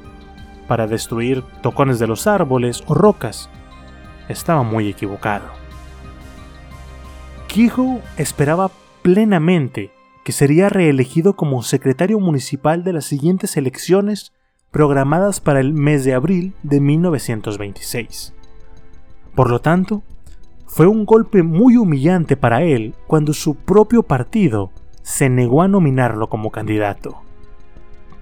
para 0.67 0.87
destruir 0.87 1.43
tocones 1.61 1.99
de 1.99 2.07
los 2.07 2.27
árboles 2.27 2.83
o 2.87 2.93
rocas. 2.93 3.49
Estaba 4.27 4.63
muy 4.63 4.87
equivocado. 4.87 5.45
Kehoe 7.47 8.01
esperaba 8.17 8.69
plenamente 9.01 9.91
que 10.23 10.31
sería 10.31 10.69
reelegido 10.69 11.35
como 11.35 11.63
secretario 11.63 12.19
municipal 12.19 12.83
de 12.83 12.93
las 12.93 13.05
siguientes 13.05 13.57
elecciones 13.57 14.31
programadas 14.69 15.39
para 15.39 15.59
el 15.59 15.73
mes 15.73 16.03
de 16.03 16.13
abril 16.13 16.53
de 16.61 16.79
1926. 16.79 18.33
Por 19.33 19.49
lo 19.49 19.59
tanto, 19.59 20.03
fue 20.67 20.85
un 20.85 21.05
golpe 21.05 21.41
muy 21.41 21.77
humillante 21.77 22.37
para 22.37 22.61
él 22.61 22.93
cuando 23.07 23.33
su 23.33 23.55
propio 23.55 24.03
partido 24.03 24.71
se 25.09 25.27
negó 25.27 25.63
a 25.63 25.67
nominarlo 25.67 26.29
como 26.29 26.51
candidato. 26.51 27.23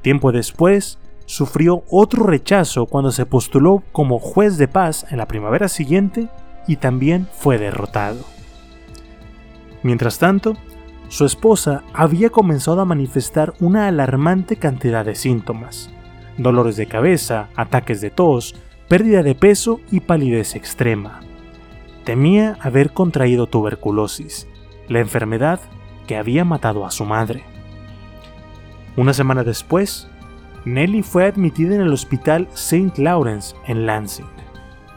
Tiempo 0.02 0.32
después, 0.32 1.00
sufrió 1.26 1.84
otro 1.90 2.24
rechazo 2.24 2.86
cuando 2.86 3.12
se 3.12 3.26
postuló 3.26 3.84
como 3.92 4.20
juez 4.20 4.58
de 4.58 4.70
paz 4.70 5.06
en 5.12 5.18
la 5.18 5.28
primavera 5.28 5.68
siguiente 5.68 6.30
y 6.66 6.78
también 6.78 7.28
fue 7.34 7.58
derrotado. 7.58 8.24
Mientras 9.84 10.18
tanto, 10.18 10.56
su 11.10 11.26
esposa 11.26 11.84
había 11.94 12.30
comenzado 12.30 12.80
a 12.80 12.86
manifestar 12.86 13.54
una 13.60 13.90
alarmante 13.90 14.56
cantidad 14.56 15.04
de 15.04 15.16
síntomas, 15.16 15.90
dolores 16.38 16.78
de 16.78 16.86
cabeza, 16.86 17.50
ataques 17.58 18.00
de 18.00 18.12
tos, 18.12 18.56
pérdida 18.88 19.24
de 19.24 19.36
peso 19.36 19.82
y 19.92 20.00
palidez 20.00 20.56
extrema. 20.56 21.20
Temía 22.06 22.58
haber 22.62 22.94
contraído 22.94 23.46
tuberculosis, 23.48 24.48
la 24.88 25.02
enfermedad 25.02 25.60
que 26.08 26.18
había 26.18 26.44
matado 26.44 26.86
a 26.86 26.92
su 26.92 27.06
madre. 27.06 27.44
Una 28.96 29.14
semana 29.14 29.44
después, 29.44 30.08
Nelly 30.66 31.04
fue 31.04 31.26
admitida 31.26 31.76
en 31.76 31.82
el 31.82 31.94
hospital 31.94 32.48
St. 32.54 33.00
Lawrence 33.02 33.56
en 33.68 33.86
Lansing, 33.86 34.26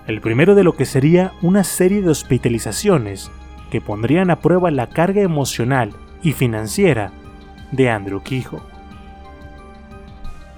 el 0.06 0.20
primero 0.20 0.54
de 0.54 0.64
lo 0.64 0.74
que 0.74 0.86
sería 0.86 1.32
una 1.42 1.64
serie 1.64 2.00
de 2.00 2.08
hospitalizaciones 2.08 3.30
que 3.70 3.80
pondrían 3.80 4.30
a 4.30 4.40
prueba 4.40 4.70
la 4.70 4.88
carga 4.88 5.20
emocional 5.20 5.92
y 6.22 6.32
financiera 6.32 7.12
de 7.72 7.90
Andrew 7.90 8.22
Kehoe. 8.22 8.62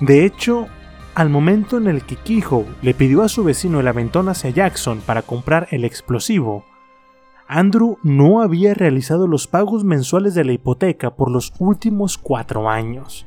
De 0.01 0.25
hecho, 0.25 0.69
al 1.15 1.29
momento 1.29 1.77
en 1.77 1.89
el 1.89 2.03
que 2.05 2.17
Kehoe 2.17 2.67
le 2.81 2.95
pidió 2.95 3.23
a 3.23 3.29
su 3.29 3.45
vecino 3.45 3.81
el 3.81 3.89
aventón 3.89 4.29
hacia 4.29 4.51
Jackson 4.51 5.01
para 5.05 5.23
comprar 5.23 5.69
el 5.71 5.85
explosivo, 5.85 6.65
Andrew 7.49 7.99
no 8.03 8.41
había 8.41 8.75
realizado 8.75 9.27
los 9.27 9.47
pagos 9.47 9.85
mensuales 9.85 10.35
de 10.35 10.45
la 10.45 10.53
hipoteca 10.53 11.15
por 11.15 11.31
los 11.31 11.53
últimos 11.59 12.19
cuatro 12.19 12.69
años. 12.69 13.27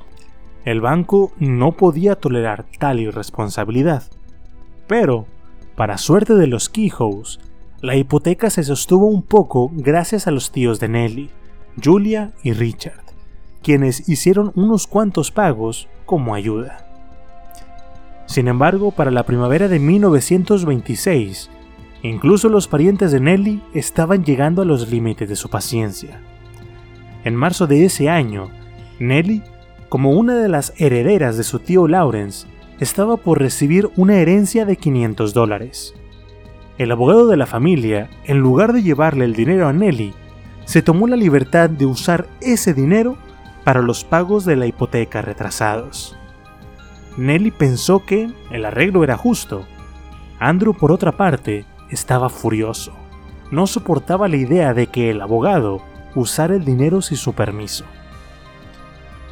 El 0.63 0.81
banco 0.81 1.31
no 1.37 1.73
podía 1.73 2.15
tolerar 2.15 2.65
tal 2.79 2.99
irresponsabilidad. 2.99 4.03
Pero, 4.87 5.25
para 5.75 5.97
suerte 5.97 6.33
de 6.33 6.47
los 6.47 6.69
Kehoes, 6.69 7.39
la 7.81 7.95
hipoteca 7.95 8.49
se 8.49 8.63
sostuvo 8.63 9.05
un 9.05 9.21
poco 9.21 9.69
gracias 9.73 10.27
a 10.27 10.31
los 10.31 10.51
tíos 10.51 10.79
de 10.79 10.87
Nelly, 10.87 11.29
Julia 11.83 12.33
y 12.41 12.53
Richard, 12.53 13.03
quienes 13.61 14.09
hicieron 14.09 14.51
unos 14.55 14.87
cuantos 14.87 15.31
pagos 15.31 15.87
como 16.05 16.33
ayuda. 16.33 16.85
Sin 18.25 18.47
embargo, 18.47 18.91
para 18.91 19.11
la 19.11 19.23
primavera 19.23 19.67
de 19.67 19.79
1926, 19.79 21.51
incluso 22.09 22.49
los 22.49 22.67
parientes 22.67 23.11
de 23.11 23.19
Nelly 23.19 23.61
estaban 23.73 24.23
llegando 24.23 24.61
a 24.61 24.65
los 24.65 24.89
límites 24.89 25.29
de 25.29 25.35
su 25.35 25.49
paciencia. 25.49 26.21
En 27.23 27.35
marzo 27.35 27.67
de 27.67 27.85
ese 27.85 28.09
año, 28.09 28.49
Nelly, 28.99 29.43
como 29.89 30.11
una 30.11 30.35
de 30.35 30.49
las 30.49 30.73
herederas 30.77 31.37
de 31.37 31.43
su 31.43 31.59
tío 31.59 31.87
Lawrence, 31.87 32.47
estaba 32.79 33.17
por 33.17 33.39
recibir 33.39 33.89
una 33.95 34.17
herencia 34.17 34.65
de 34.65 34.77
500 34.77 35.33
dólares. 35.33 35.93
El 36.77 36.91
abogado 36.91 37.27
de 37.27 37.37
la 37.37 37.45
familia, 37.45 38.09
en 38.25 38.39
lugar 38.39 38.73
de 38.73 38.83
llevarle 38.83 39.25
el 39.25 39.33
dinero 39.33 39.67
a 39.67 39.73
Nelly, 39.73 40.13
se 40.65 40.81
tomó 40.81 41.07
la 41.07 41.15
libertad 41.15 41.69
de 41.69 41.85
usar 41.85 42.27
ese 42.41 42.73
dinero 42.73 43.17
para 43.63 43.81
los 43.81 44.03
pagos 44.03 44.45
de 44.45 44.55
la 44.55 44.67
hipoteca 44.67 45.21
retrasados. 45.21 46.17
Nelly 47.17 47.51
pensó 47.51 48.05
que 48.05 48.29
el 48.51 48.65
arreglo 48.65 49.03
era 49.03 49.15
justo. 49.15 49.65
Andrew, 50.39 50.73
por 50.73 50.91
otra 50.91 51.13
parte, 51.13 51.65
estaba 51.89 52.29
furioso. 52.29 52.93
no 53.51 53.67
soportaba 53.67 54.27
la 54.27 54.37
idea 54.37 54.73
de 54.73 54.87
que 54.87 55.11
el 55.11 55.21
abogado 55.21 55.81
usara 56.15 56.55
el 56.55 56.65
dinero 56.65 57.01
sin 57.01 57.17
su 57.17 57.33
permiso. 57.33 57.85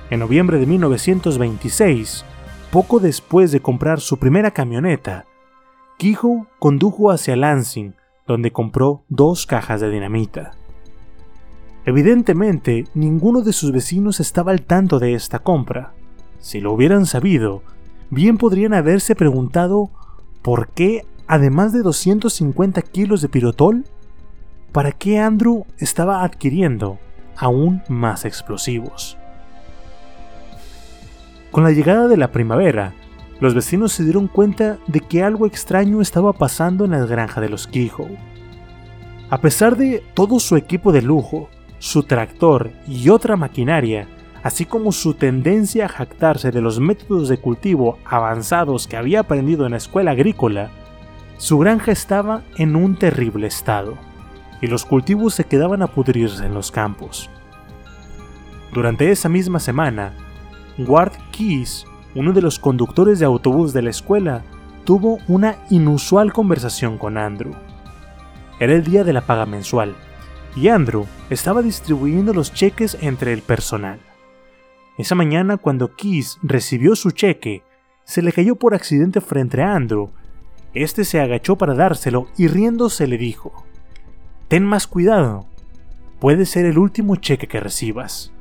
En 0.10 0.20
noviembre 0.20 0.60
de 0.60 0.68
1926, 0.68 2.24
poco 2.72 2.99
después 2.99 3.51
de 3.51 3.62
comprar 3.62 3.99
su 3.99 4.18
primera 4.18 4.51
camioneta, 4.51 5.26
Kehoe 5.97 6.45
condujo 6.60 7.12
hacia 7.12 7.36
Lansing, 7.36 7.95
donde 8.28 8.51
compró 8.51 9.04
dos 9.10 9.45
cajas 9.45 9.82
de 9.82 9.89
dinamita. 9.89 10.51
Evidentemente, 11.86 12.86
ninguno 12.93 13.41
de 13.41 13.54
sus 13.54 13.72
vecinos 13.72 14.20
estaba 14.20 14.51
al 14.51 14.62
tanto 14.62 14.99
de 14.99 15.14
esta 15.14 15.39
compra. 15.39 15.93
Si 16.39 16.62
lo 16.62 16.74
hubieran 16.74 17.06
sabido, 17.06 17.62
bien 18.10 18.38
podrían 18.38 18.74
haberse 18.74 19.16
preguntado 19.16 19.89
por 20.41 20.70
qué, 20.70 21.06
además 21.34 21.73
de 21.73 21.81
250 21.81 22.79
kilos 22.84 23.23
de 23.23 23.27
pirotol, 23.27 23.86
para 24.71 24.91
qué 24.91 25.17
Andrew 25.17 25.65
estaba 25.79 26.23
adquiriendo 26.23 26.99
aún 27.36 27.81
más 27.89 28.23
explosivos. 28.23 29.17
Con 31.49 31.63
la 31.63 31.71
llegada 31.71 32.07
de 32.07 32.17
la 32.17 32.31
primavera, 32.31 32.93
los 33.39 33.55
vecinos 33.55 33.93
se 33.93 34.03
dieron 34.03 34.27
cuenta 34.27 34.77
de 34.86 34.99
que 34.99 35.23
algo 35.23 35.47
extraño 35.47 36.01
estaba 36.01 36.34
pasando 36.34 36.86
en 36.86 36.91
la 36.91 37.03
granja 37.03 37.41
de 37.41 37.49
los 37.49 37.65
Kehoe. 37.65 38.15
A 39.31 39.41
pesar 39.41 39.75
de 39.75 40.03
todo 40.13 40.39
su 40.39 40.55
equipo 40.55 40.91
de 40.91 41.01
lujo, 41.01 41.49
su 41.79 42.03
tractor 42.03 42.69
y 42.88 43.09
otra 43.09 43.38
maquinaria, 43.38 44.07
así 44.43 44.65
como 44.65 44.91
su 44.91 45.15
tendencia 45.15 45.86
a 45.86 45.89
jactarse 45.89 46.51
de 46.51 46.61
los 46.61 46.79
métodos 46.79 47.27
de 47.27 47.39
cultivo 47.39 47.97
avanzados 48.05 48.86
que 48.86 48.97
había 48.97 49.21
aprendido 49.21 49.65
en 49.65 49.71
la 49.71 49.77
escuela 49.77 50.11
agrícola, 50.11 50.69
su 51.44 51.58
granja 51.58 51.91
estaba 51.91 52.41
en 52.56 52.74
un 52.78 52.96
terrible 52.96 53.48
estado, 53.48 53.98
y 54.62 54.68
los 54.68 54.86
cultivos 54.86 55.34
se 55.34 55.44
quedaban 55.44 55.82
a 55.82 55.88
pudrirse 55.88 56.46
en 56.46 56.54
los 56.54 56.72
campos. 56.72 57.30
Durante 58.72 59.12
esa 59.12 59.28
misma 59.28 59.60
semana, 59.60 60.14
Ward 60.78 61.12
Keys, 61.34 61.86
uno 62.16 62.32
de 62.32 62.41
los 62.41 62.60
conductores 62.60 63.20
de 63.20 63.26
autobús 63.26 63.74
de 63.74 63.82
la 63.82 63.89
escuela, 63.89 64.41
tuvo 64.86 65.20
una 65.28 65.58
inusual 65.70 66.32
conversación 66.32 66.98
con 66.98 67.18
Andrew. 67.18 67.54
Era 68.62 68.72
el 68.72 68.86
día 68.86 69.04
de 69.04 69.12
la 69.12 69.20
paga 69.20 69.46
mensual, 69.46 69.96
y 70.56 70.70
Andrew 70.70 71.06
estaba 71.30 71.62
distribuyendo 71.62 72.34
los 72.34 72.54
cheques 72.54 72.98
entre 73.02 73.34
el 73.34 73.41
personal. 73.41 74.00
Esa 74.98 75.16
mañana, 75.16 75.58
cuando 75.58 75.94
Keys 75.94 76.39
recibió 76.41 76.96
su 76.96 77.12
cheque, 77.12 77.64
se 78.06 78.22
le 78.22 78.32
cayó 78.32 78.56
por 78.56 78.74
accidente 78.74 79.20
frente 79.20 79.62
a 79.62 79.76
Andrew. 79.76 80.10
Este 80.74 81.05
se 81.05 81.19
agachó 81.19 81.55
para 81.57 81.76
dárselo 81.76 82.28
y 82.38 82.47
riéndose 82.47 83.07
le 83.07 83.17
dijo: 83.17 83.65
Ten 84.47 84.65
más 84.65 84.88
cuidado, 84.88 85.45
puede 86.19 86.45
ser 86.45 86.65
el 86.65 86.78
último 86.78 87.15
cheque 87.15 87.47
que 87.47 87.59
recibas. 87.59 88.32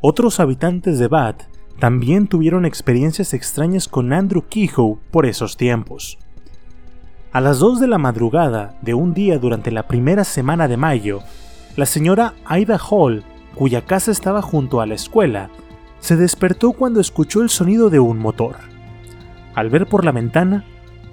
Otros 0.00 0.40
habitantes 0.40 0.98
de 0.98 1.08
Bath 1.08 1.42
también 1.78 2.26
tuvieron 2.26 2.64
experiencias 2.64 3.34
extrañas 3.34 3.88
con 3.88 4.12
Andrew 4.12 4.44
Kehoe 4.48 4.98
por 5.10 5.26
esos 5.26 5.56
tiempos. 5.56 6.18
A 7.32 7.40
las 7.40 7.58
2 7.58 7.80
de 7.80 7.88
la 7.88 7.98
madrugada 7.98 8.78
de 8.82 8.94
un 8.94 9.14
día 9.14 9.38
durante 9.38 9.70
la 9.70 9.88
primera 9.88 10.24
semana 10.24 10.68
de 10.68 10.76
mayo, 10.76 11.20
la 11.76 11.86
señora 11.86 12.34
Ida 12.50 12.78
Hall 12.78 13.24
cuya 13.54 13.82
casa 13.82 14.10
estaba 14.10 14.42
junto 14.42 14.80
a 14.80 14.86
la 14.86 14.94
escuela, 14.94 15.50
se 16.00 16.16
despertó 16.16 16.72
cuando 16.72 17.00
escuchó 17.00 17.42
el 17.42 17.48
sonido 17.48 17.90
de 17.90 18.00
un 18.00 18.18
motor. 18.18 18.56
Al 19.54 19.70
ver 19.70 19.86
por 19.86 20.04
la 20.04 20.12
ventana, 20.12 20.64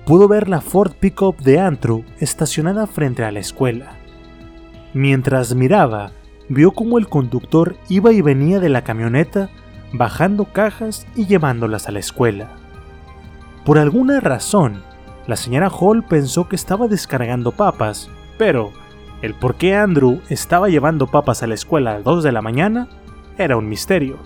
pudo 0.06 0.28
ver 0.28 0.50
la 0.50 0.62
Ford 0.62 0.94
Pickup 0.94 1.38
de 1.42 1.60
Andrew 1.60 2.04
estacionada 2.20 2.88
frente 2.88 3.24
a 3.24 3.32
la 3.32 3.40
escuela. 3.40 3.98
Mientras 4.94 5.54
miraba, 5.54 6.12
vio 6.50 6.72
cómo 6.72 6.98
el 6.98 7.08
conductor 7.08 7.76
iba 7.90 8.12
y 8.12 8.22
venía 8.22 8.60
de 8.60 8.70
la 8.70 8.84
camioneta, 8.84 9.50
bajando 9.94 10.46
cajas 10.46 11.08
y 11.16 11.28
llevándolas 11.28 11.88
a 11.88 11.92
la 11.92 12.00
escuela. 12.00 12.50
Por 13.66 13.78
alguna 13.78 14.20
razón, 14.20 14.82
la 15.28 15.36
señora 15.36 15.70
Hall 15.70 16.04
pensó 16.04 16.48
que 16.48 16.56
estaba 16.56 16.88
descargando 16.88 17.52
papas, 17.52 18.10
pero 18.38 18.72
el 19.22 19.36
por 19.36 19.56
qué 19.56 19.76
Andrew 19.76 20.22
estaba 20.30 20.70
llevando 20.70 21.08
papas 21.08 21.44
a 21.44 21.48
la 21.48 21.54
escuela 21.54 21.92
a 21.92 21.94
las 21.96 22.04
2 22.04 22.24
de 22.24 22.32
la 22.32 22.42
mañana 22.42 22.88
era 23.38 23.58
un 23.58 23.70
misterio. 23.70 24.18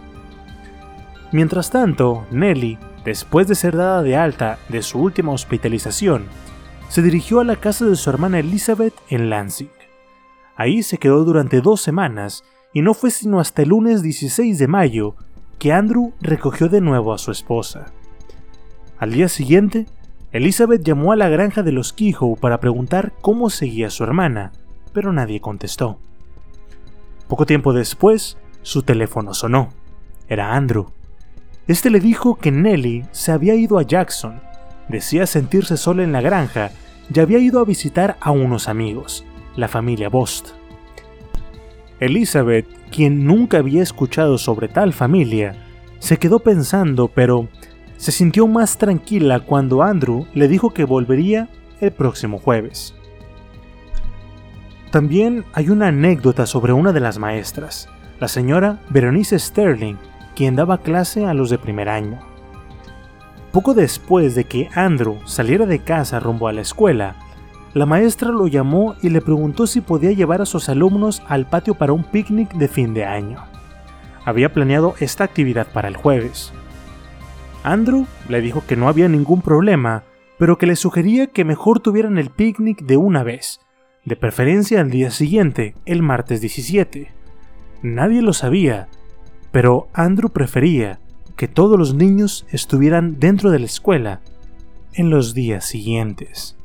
Mientras 1.32 1.72
tanto, 1.72 2.26
Nelly, 2.32 2.78
después 3.06 3.48
de 3.48 3.56
ser 3.56 3.76
dada 3.76 4.02
de 4.02 4.16
alta 4.16 4.60
de 4.70 4.82
su 4.82 5.00
última 5.00 5.32
hospitalización, 5.32 6.26
se 6.90 7.02
dirigió 7.02 7.40
a 7.40 7.44
la 7.44 7.56
casa 7.56 7.86
de 7.86 7.96
su 7.96 8.10
hermana 8.10 8.40
Elizabeth 8.40 8.94
en 9.10 9.30
Lansing. 9.30 9.72
Ahí 10.56 10.84
se 10.84 10.98
quedó 10.98 11.24
durante 11.24 11.62
dos 11.62 11.82
semanas 11.82 12.44
y 12.74 12.82
no 12.82 12.94
fue 12.94 13.12
sino 13.12 13.40
hasta 13.40 13.64
el 13.64 13.70
lunes 13.70 14.02
16 14.04 14.58
de 14.60 14.68
mayo 14.68 15.16
que 15.60 15.72
Andrew 15.72 16.14
recogió 16.22 16.70
de 16.70 16.82
nuevo 16.82 17.14
a 17.14 17.18
su 17.18 17.32
esposa. 17.32 17.86
Al 19.00 19.12
día 19.12 19.30
siguiente, 19.30 19.88
Elizabeth 20.32 20.84
llamó 20.84 21.12
a 21.12 21.16
la 21.16 21.30
granja 21.30 21.64
de 21.64 21.72
los 21.72 21.94
Kehoe 21.94 22.36
para 22.36 22.60
preguntar 22.60 23.14
cómo 23.22 23.50
seguía 23.50 23.90
su 23.90 24.04
hermana, 24.04 24.52
pero 24.94 25.14
nadie 25.14 25.42
contestó. 25.42 26.00
Poco 27.28 27.46
tiempo 27.46 27.74
después, 27.74 28.38
su 28.62 28.84
teléfono 28.84 29.34
sonó. 29.34 29.70
Era 30.28 30.56
Andrew. 30.56 30.88
Este 31.68 31.90
le 31.90 32.02
dijo 32.02 32.36
que 32.36 32.52
Nelly 32.52 33.06
se 33.12 33.32
había 33.32 33.56
ido 33.56 33.80
a 33.80 33.84
Jackson, 33.84 34.42
decía 34.90 35.26
sentirse 35.26 35.78
sola 35.78 36.04
en 36.04 36.12
la 36.12 36.20
granja 36.20 36.72
y 37.14 37.20
había 37.22 37.40
ido 37.40 37.62
a 37.62 37.66
visitar 37.66 38.18
a 38.20 38.32
unos 38.32 38.68
amigos, 38.68 39.24
la 39.56 39.70
familia 39.70 40.10
Bost. 40.10 40.50
Elizabeth, 42.02 42.68
quien 42.92 43.26
nunca 43.26 43.60
había 43.60 43.82
escuchado 43.82 44.38
sobre 44.38 44.68
tal 44.68 44.92
familia, 44.92 45.56
se 46.00 46.18
quedó 46.18 46.40
pensando, 46.40 47.08
pero 47.08 47.48
se 47.96 48.12
sintió 48.12 48.46
más 48.46 48.78
tranquila 48.78 49.40
cuando 49.40 49.84
Andrew 49.84 50.28
le 50.34 50.50
dijo 50.50 50.74
que 50.74 50.84
volvería 50.84 51.48
el 51.80 51.94
próximo 51.94 52.40
jueves. 52.40 52.94
También 54.92 55.46
hay 55.54 55.70
una 55.70 55.88
anécdota 55.88 56.46
sobre 56.46 56.74
una 56.74 56.92
de 56.92 57.00
las 57.00 57.20
maestras, 57.20 57.88
la 58.20 58.28
señora 58.28 58.82
Berenice 58.90 59.40
Sterling, 59.40 59.96
quien 60.36 60.56
daba 60.56 60.80
clase 60.80 61.26
a 61.26 61.34
los 61.34 61.50
de 61.50 61.58
primer 61.58 61.90
año. 61.90 62.20
Poco 63.52 63.74
después 63.74 64.34
de 64.36 64.46
que 64.46 64.70
Andrew 64.74 65.20
saliera 65.26 65.66
de 65.66 65.80
casa 65.80 66.20
rumbo 66.20 66.48
a 66.48 66.54
la 66.54 66.62
escuela, 66.62 67.16
la 67.74 67.86
maestra 67.86 68.30
lo 68.30 68.48
llamó 68.48 68.96
y 69.02 69.10
le 69.10 69.22
preguntó 69.22 69.68
si 69.68 69.82
podía 69.82 70.12
llevar 70.12 70.42
a 70.42 70.46
sus 70.46 70.70
alumnos 70.70 71.24
al 71.28 71.48
patio 71.48 71.76
para 71.76 71.94
un 71.94 72.04
picnic 72.04 72.54
de 72.54 72.68
fin 72.68 72.94
de 72.94 73.06
año. 73.06 73.44
Había 74.26 74.54
planeado 74.54 74.96
esta 75.00 75.24
actividad 75.24 75.68
para 75.74 75.88
el 75.88 75.98
jueves. 75.98 76.54
Andrew 77.64 78.06
le 78.30 78.42
dijo 78.42 78.64
que 78.68 78.76
no 78.76 78.88
había 78.88 79.08
ningún 79.08 79.42
problema, 79.42 80.04
pero 80.38 80.58
que 80.58 80.68
le 80.68 80.76
sugería 80.76 81.28
que 81.28 81.46
mejor 81.46 81.80
tuvieran 81.80 82.18
el 82.18 82.30
picnic 82.30 82.84
de 82.84 82.98
una 82.98 83.24
vez, 83.24 83.60
de 84.06 84.16
preferencia 84.16 84.82
al 84.82 84.90
día 84.90 85.12
siguiente, 85.12 85.76
el 85.86 86.02
martes 86.02 86.42
17. 86.42 87.12
Nadie 87.82 88.22
lo 88.22 88.34
sabía, 88.34 88.88
pero 89.54 89.88
Andrew 89.94 90.30
prefería 90.32 91.00
que 91.36 91.48
todos 91.48 91.78
los 91.78 91.94
niños 91.94 92.48
estuvieran 92.50 93.20
dentro 93.20 93.52
de 93.52 93.60
la 93.60 93.68
escuela 93.68 94.22
en 94.94 95.12
los 95.12 95.36
días 95.36 95.64
siguientes. 95.64 96.58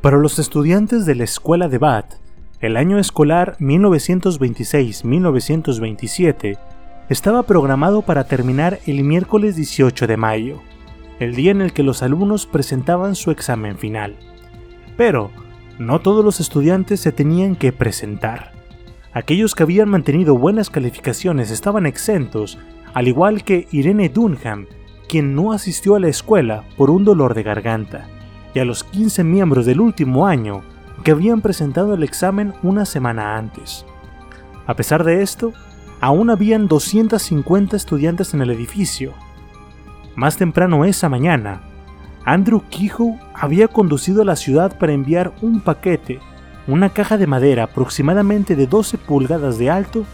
Para 0.00 0.18
los 0.18 0.40
estudiantes 0.40 1.06
de 1.06 1.14
la 1.14 1.22
escuela 1.22 1.68
de 1.68 1.78
Bath, 1.78 2.16
el 2.60 2.76
año 2.76 2.98
escolar 2.98 3.56
1926-1927 3.60 6.58
estaba 7.08 7.44
programado 7.44 8.02
para 8.02 8.24
terminar 8.24 8.80
el 8.84 9.04
miércoles 9.04 9.54
18 9.54 10.08
de 10.08 10.16
mayo, 10.16 10.62
el 11.20 11.36
día 11.36 11.52
en 11.52 11.60
el 11.60 11.72
que 11.72 11.84
los 11.84 12.02
alumnos 12.02 12.46
presentaban 12.46 13.14
su 13.14 13.30
examen 13.30 13.78
final. 13.78 14.16
Pero 14.96 15.30
no 15.78 16.00
todos 16.00 16.24
los 16.24 16.40
estudiantes 16.40 16.98
se 16.98 17.12
tenían 17.12 17.54
que 17.54 17.70
presentar. 17.70 18.63
Aquellos 19.14 19.54
que 19.54 19.62
habían 19.62 19.88
mantenido 19.88 20.36
buenas 20.36 20.70
calificaciones 20.70 21.52
estaban 21.52 21.86
exentos, 21.86 22.58
al 22.94 23.06
igual 23.06 23.44
que 23.44 23.68
Irene 23.70 24.08
Dunham, 24.08 24.66
quien 25.08 25.36
no 25.36 25.52
asistió 25.52 25.94
a 25.94 26.00
la 26.00 26.08
escuela 26.08 26.64
por 26.76 26.90
un 26.90 27.04
dolor 27.04 27.34
de 27.34 27.44
garganta, 27.44 28.08
y 28.54 28.58
a 28.58 28.64
los 28.64 28.82
15 28.82 29.22
miembros 29.22 29.66
del 29.66 29.80
último 29.80 30.26
año 30.26 30.62
que 31.04 31.12
habían 31.12 31.42
presentado 31.42 31.94
el 31.94 32.02
examen 32.02 32.54
una 32.64 32.84
semana 32.84 33.36
antes. 33.36 33.86
A 34.66 34.74
pesar 34.74 35.04
de 35.04 35.22
esto, 35.22 35.52
aún 36.00 36.28
habían 36.28 36.66
250 36.66 37.76
estudiantes 37.76 38.34
en 38.34 38.42
el 38.42 38.50
edificio. 38.50 39.12
Más 40.16 40.36
temprano 40.36 40.84
esa 40.84 41.08
mañana, 41.08 41.62
Andrew 42.24 42.62
Kehoe 42.68 43.20
había 43.32 43.68
conducido 43.68 44.22
a 44.22 44.24
la 44.24 44.34
ciudad 44.34 44.76
para 44.76 44.92
enviar 44.92 45.34
un 45.40 45.60
paquete, 45.60 46.18
una 46.66 46.90
caja 46.90 47.18
de 47.18 47.26
madera 47.26 47.64
aproximadamente 47.64 48.56
de 48.56 48.66
12 48.66 48.96
pulgadas 48.98 49.58
de 49.58 49.70
alto, 49.70 50.04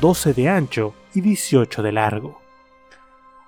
12 0.00 0.34
de 0.34 0.48
ancho 0.48 0.94
y 1.14 1.20
18 1.20 1.82
de 1.82 1.92
largo. 1.92 2.40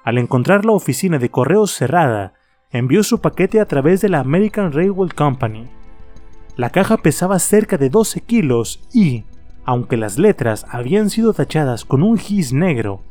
Al 0.04 0.18
encontrar 0.18 0.64
la 0.64 0.72
oficina 0.72 1.18
de 1.18 1.30
correos 1.30 1.72
cerrada, 1.72 2.34
envió 2.70 3.02
su 3.02 3.20
paquete 3.20 3.60
a 3.60 3.66
través 3.66 4.00
de 4.00 4.08
la 4.08 4.20
American 4.20 4.72
Railway 4.72 5.10
Company. 5.10 5.68
La 6.56 6.70
caja 6.70 6.98
pesaba 6.98 7.38
cerca 7.38 7.76
de 7.76 7.90
12 7.90 8.20
kilos 8.20 8.86
y, 8.92 9.24
aunque 9.64 9.96
las 9.96 10.18
letras 10.18 10.66
habían 10.68 11.10
sido 11.10 11.32
tachadas 11.32 11.84
con 11.84 12.02
un 12.02 12.18
gis 12.18 12.52
negro, 12.52 13.02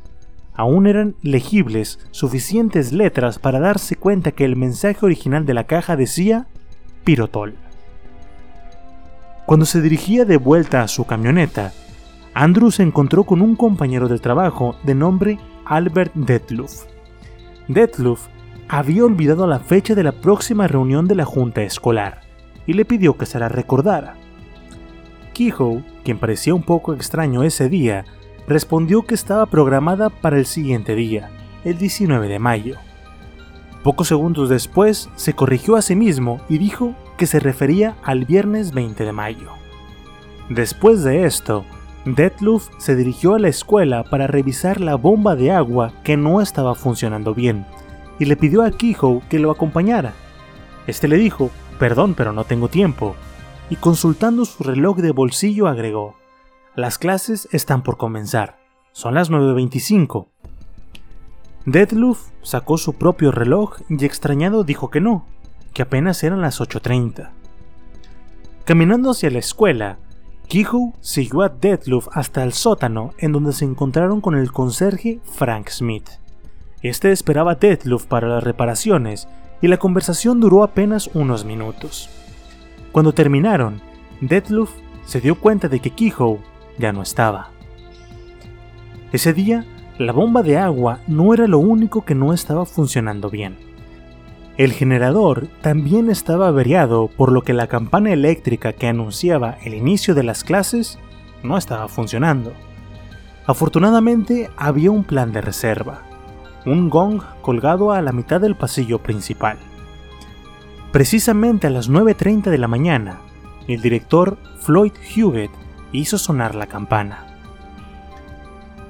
aún 0.53 0.87
eran 0.87 1.15
legibles 1.21 1.99
suficientes 2.11 2.93
letras 2.93 3.39
para 3.39 3.59
darse 3.59 3.95
cuenta 3.95 4.31
que 4.31 4.45
el 4.45 4.55
mensaje 4.55 5.05
original 5.05 5.45
de 5.45 5.53
la 5.53 5.65
caja 5.65 5.97
decía 5.97 6.47
Pirotol. 7.03 7.55
Cuando 9.45 9.65
se 9.65 9.81
dirigía 9.81 10.23
de 10.23 10.37
vuelta 10.37 10.81
a 10.81 10.87
su 10.87 11.05
camioneta, 11.05 11.73
Andrew 12.33 12.71
se 12.71 12.81
encontró 12.81 13.25
con 13.25 13.41
un 13.41 13.55
compañero 13.55 14.07
de 14.07 14.17
trabajo 14.17 14.75
de 14.83 14.95
nombre 14.95 15.37
Albert 15.65 16.13
Detluf. 16.15 16.85
Detluf 17.67 18.27
había 18.69 19.03
olvidado 19.03 19.45
la 19.45 19.59
fecha 19.59 19.95
de 19.95 20.03
la 20.03 20.13
próxima 20.13 20.67
reunión 20.67 21.07
de 21.07 21.15
la 21.15 21.25
junta 21.25 21.61
escolar 21.61 22.21
y 22.65 22.73
le 22.73 22.85
pidió 22.85 23.17
que 23.17 23.25
se 23.25 23.37
la 23.37 23.49
recordara. 23.49 24.15
Kehoe, 25.33 25.83
quien 26.05 26.19
parecía 26.19 26.55
un 26.55 26.63
poco 26.63 26.93
extraño 26.93 27.43
ese 27.43 27.67
día, 27.67 28.05
respondió 28.47 29.03
que 29.03 29.15
estaba 29.15 29.45
programada 29.45 30.09
para 30.09 30.37
el 30.37 30.45
siguiente 30.45 30.95
día, 30.95 31.31
el 31.65 31.77
19 31.77 32.29
de 32.29 32.39
mayo. 32.39 32.77
Pocos 33.83 34.07
segundos 34.07 34.47
después 34.47 35.09
se 35.15 35.33
corrigió 35.33 35.75
a 35.75 35.81
sí 35.81 35.95
mismo 35.95 36.39
y 36.47 36.57
dijo 36.57 36.95
que 37.17 37.27
se 37.27 37.39
refería 37.39 37.95
al 38.03 38.25
viernes 38.25 38.73
20 38.73 39.03
de 39.03 39.11
mayo. 39.11 39.51
Después 40.49 41.03
de 41.03 41.25
esto, 41.25 41.65
Detluf 42.05 42.69
se 42.77 42.95
dirigió 42.95 43.33
a 43.33 43.39
la 43.39 43.47
escuela 43.47 44.03
para 44.03 44.27
revisar 44.27 44.81
la 44.81 44.95
bomba 44.95 45.35
de 45.35 45.51
agua 45.51 45.93
que 46.03 46.17
no 46.17 46.41
estaba 46.41 46.75
funcionando 46.75 47.33
bien 47.33 47.65
y 48.19 48.25
le 48.25 48.35
pidió 48.35 48.63
a 48.63 48.71
Kehoe 48.71 49.21
que 49.29 49.39
lo 49.39 49.51
acompañara. 49.51 50.13
Este 50.85 51.07
le 51.07 51.17
dijo, 51.17 51.49
perdón 51.79 52.13
pero 52.13 52.33
no 52.33 52.43
tengo 52.43 52.67
tiempo, 52.67 53.15
y 53.69 53.77
consultando 53.77 54.45
su 54.45 54.63
reloj 54.63 54.97
de 54.97 55.11
bolsillo 55.11 55.67
agregó, 55.67 56.15
las 56.75 56.97
clases 56.97 57.47
están 57.51 57.83
por 57.83 57.97
comenzar, 57.97 58.57
son 58.91 59.13
las 59.13 59.31
9.25. 59.31 60.27
Detluf 61.65 62.29
sacó 62.41 62.77
su 62.77 62.93
propio 62.93 63.31
reloj 63.31 63.79
y 63.89 64.03
extrañado 64.05 64.63
dijo 64.63 64.89
que 64.89 64.99
no, 64.99 65.25
que 65.73 65.81
apenas 65.81 66.23
eran 66.23 66.41
las 66.41 66.61
8.30. 66.61 67.29
Caminando 68.65 69.11
hacia 69.11 69.29
la 69.29 69.39
escuela, 69.39 69.97
Kehoe 70.47 70.93
siguió 71.01 71.41
a 71.41 71.49
Detluf 71.49 72.07
hasta 72.11 72.43
el 72.43 72.53
sótano 72.53 73.13
en 73.17 73.31
donde 73.31 73.53
se 73.53 73.65
encontraron 73.65 74.21
con 74.21 74.35
el 74.35 74.51
conserje 74.51 75.19
Frank 75.23 75.69
Smith. 75.69 76.09
Este 76.81 77.11
esperaba 77.11 77.53
a 77.53 77.55
Detluf 77.55 78.05
para 78.05 78.27
las 78.27 78.43
reparaciones 78.43 79.27
y 79.61 79.67
la 79.67 79.77
conversación 79.77 80.39
duró 80.39 80.63
apenas 80.63 81.09
unos 81.13 81.45
minutos. 81.45 82.09
Cuando 82.91 83.13
terminaron, 83.13 83.81
Detluf 84.21 84.71
se 85.05 85.21
dio 85.21 85.39
cuenta 85.39 85.67
de 85.67 85.79
que 85.79 85.89
Kehoe 85.89 86.39
ya 86.77 86.93
no 86.93 87.01
estaba. 87.01 87.49
Ese 89.11 89.33
día, 89.33 89.65
la 89.97 90.11
bomba 90.11 90.43
de 90.43 90.57
agua 90.57 90.99
no 91.07 91.33
era 91.33 91.47
lo 91.47 91.59
único 91.59 92.03
que 92.03 92.15
no 92.15 92.33
estaba 92.33 92.65
funcionando 92.65 93.29
bien. 93.29 93.72
El 94.55 94.71
generador 94.71 95.47
también 95.61 96.11
estaba 96.11 96.47
averiado, 96.47 97.07
por 97.07 97.31
lo 97.31 97.41
que 97.41 97.53
la 97.53 97.65
campana 97.65 98.13
eléctrica 98.13 98.73
que 98.73 98.87
anunciaba 98.87 99.57
el 99.63 99.73
inicio 99.73 100.13
de 100.13 100.21
las 100.21 100.43
clases 100.43 100.99
no 101.41 101.57
estaba 101.57 101.87
funcionando. 101.87 102.53
Afortunadamente 103.47 104.51
había 104.55 104.91
un 104.91 105.03
plan 105.05 105.31
de 105.31 105.41
reserva, 105.41 106.03
un 106.65 106.91
gong 106.91 107.21
colgado 107.41 107.91
a 107.91 108.01
la 108.03 108.11
mitad 108.11 108.39
del 108.39 108.55
pasillo 108.55 108.99
principal. 108.99 109.57
Precisamente 110.91 111.65
a 111.65 111.71
las 111.71 111.89
9.30 111.89 112.51
de 112.51 112.57
la 112.59 112.67
mañana, 112.67 113.21
el 113.67 113.81
director 113.81 114.37
Floyd 114.59 114.93
Hewitt 115.15 115.51
hizo 115.91 116.19
sonar 116.19 116.53
la 116.53 116.67
campana. 116.67 117.25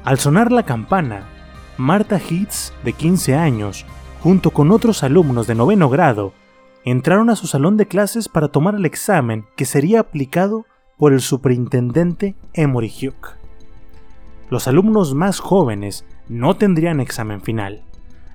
Al 0.03 0.19
sonar 0.19 0.51
la 0.51 0.63
campana, 0.63 1.23
Marta 1.77 2.19
Hitz, 2.19 2.73
de 2.83 2.91
15 2.91 3.35
años, 3.35 3.85
junto 4.23 4.51
con 4.51 4.71
otros 4.71 5.03
alumnos 5.03 5.47
de 5.47 5.55
noveno 5.55 5.89
grado, 5.89 6.31
entraron 6.85 7.29
a 7.29 7.35
su 7.35 7.45
salón 7.45 7.75
de 7.75 7.89
clases 7.89 8.29
para 8.29 8.47
tomar 8.47 8.75
el 8.75 8.85
examen 8.85 9.45
que 9.57 9.65
sería 9.65 9.99
aplicado 9.99 10.65
por 10.97 11.11
el 11.11 11.19
superintendente 11.19 12.37
Emory 12.53 12.87
Hugh. 12.87 13.35
Los 14.49 14.69
alumnos 14.69 15.13
más 15.13 15.41
jóvenes 15.41 16.05
no 16.29 16.55
tendrían 16.55 17.01
examen 17.01 17.41
final. 17.41 17.83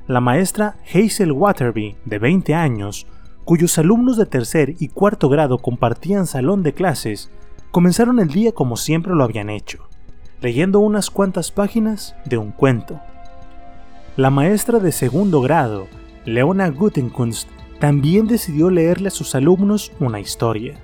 La 0.06 0.20
maestra 0.20 0.76
Hazel 0.92 1.32
Waterby, 1.32 1.96
de 2.04 2.18
20 2.18 2.54
años, 2.54 3.06
cuyos 3.46 3.78
alumnos 3.78 4.18
de 4.18 4.26
tercer 4.26 4.74
y 4.78 4.88
cuarto 4.88 5.30
grado 5.30 5.56
compartían 5.56 6.26
salón 6.26 6.62
de 6.62 6.74
clases, 6.74 7.30
comenzaron 7.70 8.20
el 8.20 8.28
día 8.28 8.52
como 8.52 8.76
siempre 8.76 9.14
lo 9.14 9.24
habían 9.24 9.48
hecho, 9.48 9.88
leyendo 10.42 10.80
unas 10.80 11.08
cuantas 11.08 11.50
páginas 11.50 12.14
de 12.26 12.36
un 12.36 12.52
cuento. 12.52 13.00
La 14.18 14.30
maestra 14.30 14.80
de 14.80 14.90
segundo 14.90 15.40
grado, 15.40 15.86
Leona 16.24 16.70
Gutenkunst, 16.70 17.48
también 17.78 18.26
decidió 18.26 18.68
leerle 18.68 19.06
a 19.06 19.12
sus 19.12 19.36
alumnos 19.36 19.92
una 20.00 20.18
historia. 20.18 20.74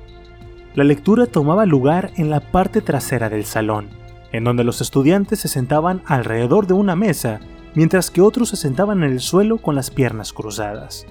La 0.76 0.84
lectura 0.84 1.26
tomaba 1.26 1.66
lugar 1.66 2.12
en 2.14 2.30
la 2.30 2.38
parte 2.38 2.80
trasera 2.80 3.28
del 3.28 3.44
salón, 3.44 3.88
en 4.30 4.44
donde 4.44 4.62
los 4.62 4.80
estudiantes 4.80 5.40
se 5.40 5.48
sentaban 5.48 6.00
alrededor 6.06 6.68
de 6.68 6.74
una 6.74 6.94
mesa, 6.94 7.40
mientras 7.74 8.08
que 8.08 8.20
otros 8.20 8.50
se 8.50 8.56
sentaban 8.56 9.02
en 9.02 9.10
el 9.10 9.18
suelo 9.18 9.58
con 9.58 9.74
las 9.74 9.90
piernas 9.90 10.32
cruzadas. 10.32 11.04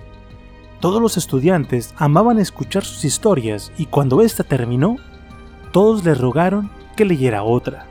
Todos 0.80 1.02
los 1.02 1.18
estudiantes 1.18 1.94
amaban 1.98 2.40
escuchar 2.40 2.86
sus 2.86 3.04
historias 3.04 3.74
y 3.78 3.88
cuando 3.88 4.22
ésta 4.22 4.46
terminó, 4.46 4.96
todos 5.74 6.06
le 6.06 6.16
rogaron 6.16 6.72
que 6.96 7.04
leyera 7.04 7.44
otra. 7.44 7.86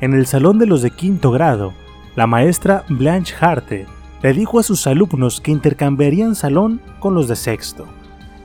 En 0.00 0.14
el 0.14 0.24
salón 0.24 0.58
de 0.58 0.64
los 0.64 0.80
de 0.80 0.90
quinto 0.92 1.30
grado, 1.30 1.74
la 2.16 2.26
maestra 2.26 2.84
Blanche 2.88 3.34
Harte 3.40 3.86
le 4.22 4.32
dijo 4.32 4.58
a 4.58 4.62
sus 4.62 4.86
alumnos 4.86 5.40
que 5.40 5.50
intercambiarían 5.50 6.34
salón 6.34 6.80
con 6.98 7.14
los 7.14 7.28
de 7.28 7.36
sexto. 7.36 7.86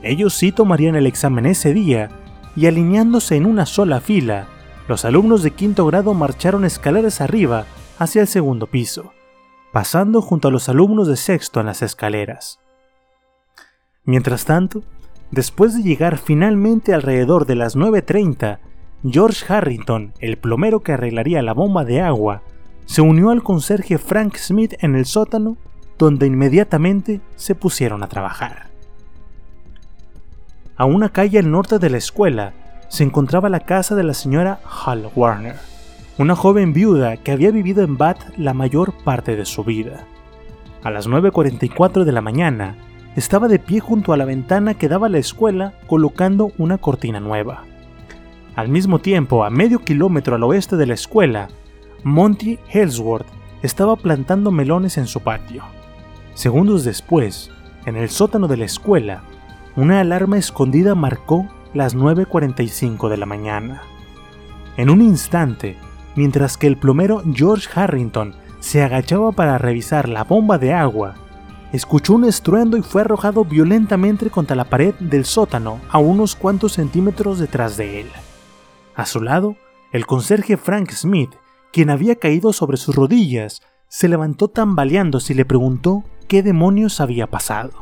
Ellos 0.02 0.34
sí 0.34 0.52
tomarían 0.52 0.96
el 0.96 1.06
examen 1.06 1.46
ese 1.46 1.74
día 1.74 2.10
y 2.54 2.66
alineándose 2.66 3.36
en 3.36 3.46
una 3.46 3.66
sola 3.66 4.00
fila, 4.00 4.46
los 4.88 5.04
alumnos 5.04 5.42
de 5.42 5.50
quinto 5.50 5.84
grado 5.86 6.14
marcharon 6.14 6.64
escaleras 6.64 7.20
arriba 7.20 7.66
hacia 7.98 8.22
el 8.22 8.28
segundo 8.28 8.68
piso, 8.68 9.12
pasando 9.72 10.22
junto 10.22 10.48
a 10.48 10.50
los 10.50 10.68
alumnos 10.68 11.08
de 11.08 11.16
sexto 11.16 11.60
en 11.60 11.66
las 11.66 11.82
escaleras. 11.82 12.60
Mientras 14.04 14.44
tanto, 14.44 14.84
después 15.32 15.74
de 15.76 15.82
llegar 15.82 16.18
finalmente 16.18 16.94
alrededor 16.94 17.46
de 17.46 17.56
las 17.56 17.76
9.30, 17.76 18.60
George 19.04 19.44
Harrington, 19.52 20.14
el 20.20 20.38
plomero 20.38 20.80
que 20.80 20.92
arreglaría 20.92 21.42
la 21.42 21.52
bomba 21.52 21.84
de 21.84 22.00
agua, 22.00 22.42
se 22.86 23.02
unió 23.02 23.30
al 23.30 23.42
conserje 23.42 23.98
Frank 23.98 24.36
Smith 24.36 24.74
en 24.80 24.94
el 24.96 25.04
sótano, 25.04 25.56
donde 25.98 26.26
inmediatamente 26.26 27.20
se 27.34 27.54
pusieron 27.54 28.02
a 28.02 28.08
trabajar. 28.08 28.68
A 30.76 30.84
una 30.84 31.10
calle 31.10 31.38
al 31.38 31.50
norte 31.50 31.78
de 31.78 31.90
la 31.90 31.98
escuela 31.98 32.52
se 32.88 33.02
encontraba 33.02 33.48
la 33.48 33.60
casa 33.60 33.94
de 33.94 34.04
la 34.04 34.14
señora 34.14 34.60
Hall 34.64 35.08
Warner, 35.14 35.56
una 36.18 36.36
joven 36.36 36.72
viuda 36.72 37.16
que 37.16 37.32
había 37.32 37.50
vivido 37.50 37.82
en 37.82 37.96
Bath 37.96 38.36
la 38.38 38.54
mayor 38.54 38.92
parte 39.04 39.36
de 39.36 39.44
su 39.44 39.64
vida. 39.64 40.04
A 40.82 40.90
las 40.90 41.08
9.44 41.08 42.04
de 42.04 42.12
la 42.12 42.20
mañana, 42.20 42.76
estaba 43.16 43.48
de 43.48 43.58
pie 43.58 43.80
junto 43.80 44.12
a 44.12 44.16
la 44.16 44.26
ventana 44.26 44.74
que 44.74 44.88
daba 44.88 45.06
a 45.06 45.10
la 45.10 45.18
escuela 45.18 45.72
colocando 45.86 46.52
una 46.58 46.78
cortina 46.78 47.18
nueva. 47.18 47.64
Al 48.54 48.68
mismo 48.68 48.98
tiempo, 48.98 49.44
a 49.44 49.50
medio 49.50 49.80
kilómetro 49.80 50.36
al 50.36 50.42
oeste 50.42 50.76
de 50.76 50.86
la 50.86 50.94
escuela, 50.94 51.48
Monty 52.04 52.58
Hellsworth 52.68 53.26
estaba 53.62 53.96
plantando 53.96 54.50
melones 54.50 54.98
en 54.98 55.06
su 55.06 55.20
patio. 55.20 55.64
Segundos 56.34 56.84
después, 56.84 57.50
en 57.86 57.96
el 57.96 58.10
sótano 58.10 58.48
de 58.48 58.56
la 58.56 58.64
escuela, 58.64 59.22
una 59.76 60.00
alarma 60.00 60.38
escondida 60.38 60.94
marcó 60.94 61.48
las 61.74 61.96
9.45 61.96 63.08
de 63.08 63.16
la 63.16 63.26
mañana. 63.26 63.82
En 64.76 64.90
un 64.90 65.02
instante, 65.02 65.76
mientras 66.14 66.56
que 66.56 66.66
el 66.66 66.76
plomero 66.76 67.22
George 67.32 67.68
Harrington 67.74 68.34
se 68.60 68.82
agachaba 68.82 69.32
para 69.32 69.58
revisar 69.58 70.08
la 70.08 70.24
bomba 70.24 70.58
de 70.58 70.72
agua, 70.72 71.14
escuchó 71.72 72.14
un 72.14 72.24
estruendo 72.24 72.76
y 72.76 72.82
fue 72.82 73.02
arrojado 73.02 73.44
violentamente 73.44 74.30
contra 74.30 74.56
la 74.56 74.64
pared 74.64 74.94
del 74.98 75.24
sótano 75.24 75.80
a 75.90 75.98
unos 75.98 76.34
cuantos 76.34 76.72
centímetros 76.72 77.38
detrás 77.38 77.76
de 77.76 78.00
él. 78.00 78.08
A 78.94 79.04
su 79.06 79.20
lado, 79.20 79.56
el 79.92 80.06
conserje 80.06 80.56
Frank 80.56 80.90
Smith 80.92 81.34
quien 81.72 81.90
había 81.90 82.16
caído 82.16 82.52
sobre 82.52 82.76
sus 82.76 82.94
rodillas, 82.94 83.62
se 83.88 84.08
levantó 84.08 84.48
tambaleándose 84.48 85.32
y 85.32 85.36
le 85.36 85.44
preguntó 85.44 86.04
qué 86.28 86.42
demonios 86.42 87.00
había 87.00 87.26
pasado. 87.28 87.72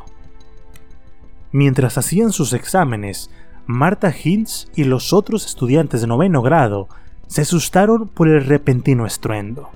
Mientras 1.51 1.97
hacían 1.97 2.31
sus 2.31 2.53
exámenes, 2.53 3.29
Marta 3.65 4.13
Hills 4.13 4.69
y 4.75 4.83
los 4.83 5.13
otros 5.13 5.45
estudiantes 5.45 6.01
de 6.01 6.07
noveno 6.07 6.41
grado 6.41 6.87
se 7.27 7.41
asustaron 7.41 8.07
por 8.07 8.27
el 8.27 8.45
repentino 8.45 9.05
estruendo. 9.05 9.69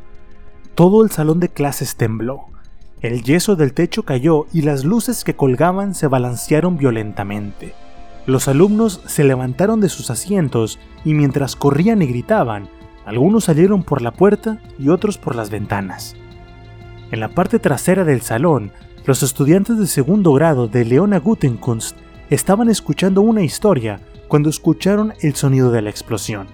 Todo 0.76 1.04
el 1.04 1.10
salón 1.10 1.40
de 1.40 1.50
clases 1.50 1.96
tembló, 1.96 2.46
el 3.02 3.24
yeso 3.24 3.56
del 3.56 3.74
techo 3.74 4.04
cayó 4.04 4.46
y 4.52 4.62
las 4.62 4.84
luces 4.84 5.24
que 5.24 5.36
colgaban 5.36 5.96
se 5.96 6.08
balancearon 6.08 6.78
violentamente. 6.78 7.74
Los 8.26 8.48
alumnos 8.48 9.02
se 9.06 9.24
levantaron 9.24 9.80
de 9.80 9.88
sus 9.88 10.10
asientos 10.12 10.80
y 11.06 11.14
mientras 11.14 11.56
corrían 11.56 12.02
y 12.02 12.08
gritaban, 12.08 12.70
algunos 13.10 13.46
salieron 13.46 13.82
por 13.82 14.04
la 14.04 14.12
puerta 14.12 14.60
y 14.78 14.90
otros 14.90 15.18
por 15.18 15.36
las 15.36 15.50
ventanas. 15.50 16.16
En 17.10 17.20
la 17.20 17.30
parte 17.30 17.58
trasera 17.58 18.04
del 18.04 18.22
salón, 18.22 18.72
los 19.06 19.24
estudiantes 19.24 19.80
de 19.80 19.88
segundo 19.88 20.32
grado 20.34 20.68
de 20.68 20.86
Leona 20.86 21.18
Gutenkunst 21.18 21.98
estaban 22.30 22.70
escuchando 22.70 23.22
una 23.22 23.42
historia 23.42 24.00
cuando 24.28 24.52
escucharon 24.52 25.16
el 25.22 25.34
sonido 25.34 25.72
de 25.72 25.82
la 25.82 25.90
explosión. 25.90 26.46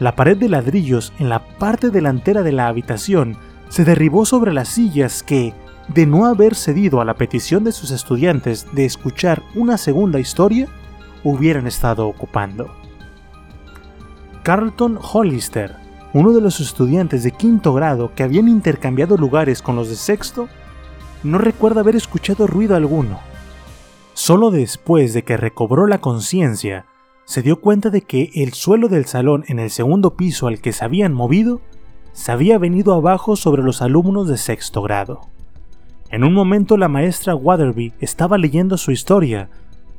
La 0.00 0.16
pared 0.16 0.36
de 0.36 0.48
ladrillos 0.48 1.12
en 1.20 1.28
la 1.28 1.46
parte 1.46 1.90
delantera 1.90 2.42
de 2.42 2.50
la 2.50 2.66
habitación 2.66 3.36
se 3.68 3.84
derribó 3.84 4.26
sobre 4.26 4.52
las 4.52 4.70
sillas 4.70 5.22
que, 5.22 5.54
de 5.94 6.06
no 6.06 6.26
haber 6.26 6.56
cedido 6.56 7.00
a 7.00 7.04
la 7.04 7.14
petición 7.14 7.62
de 7.62 7.70
sus 7.70 7.92
estudiantes 7.92 8.66
de 8.72 8.84
escuchar 8.84 9.44
una 9.54 9.78
segunda 9.78 10.18
historia, 10.18 10.66
hubieran 11.22 11.68
estado 11.68 12.08
ocupando. 12.08 12.87
Carlton 14.48 14.98
Hollister, 14.98 15.76
uno 16.14 16.32
de 16.32 16.40
los 16.40 16.60
estudiantes 16.60 17.22
de 17.22 17.32
quinto 17.32 17.74
grado 17.74 18.14
que 18.14 18.22
habían 18.22 18.48
intercambiado 18.48 19.18
lugares 19.18 19.60
con 19.60 19.76
los 19.76 19.90
de 19.90 19.96
sexto, 19.96 20.48
no 21.22 21.36
recuerda 21.36 21.82
haber 21.82 21.96
escuchado 21.96 22.46
ruido 22.46 22.74
alguno. 22.74 23.20
Solo 24.14 24.50
después 24.50 25.12
de 25.12 25.22
que 25.22 25.36
recobró 25.36 25.86
la 25.86 25.98
conciencia, 25.98 26.86
se 27.26 27.42
dio 27.42 27.60
cuenta 27.60 27.90
de 27.90 28.00
que 28.00 28.30
el 28.36 28.54
suelo 28.54 28.88
del 28.88 29.04
salón 29.04 29.44
en 29.48 29.58
el 29.58 29.68
segundo 29.68 30.16
piso 30.16 30.46
al 30.46 30.62
que 30.62 30.72
se 30.72 30.82
habían 30.82 31.12
movido 31.12 31.60
se 32.14 32.32
había 32.32 32.56
venido 32.56 32.94
abajo 32.94 33.36
sobre 33.36 33.62
los 33.62 33.82
alumnos 33.82 34.28
de 34.28 34.38
sexto 34.38 34.80
grado. 34.80 35.28
En 36.08 36.24
un 36.24 36.32
momento 36.32 36.78
la 36.78 36.88
maestra 36.88 37.34
Waterby 37.34 37.92
estaba 38.00 38.38
leyendo 38.38 38.78
su 38.78 38.92
historia 38.92 39.50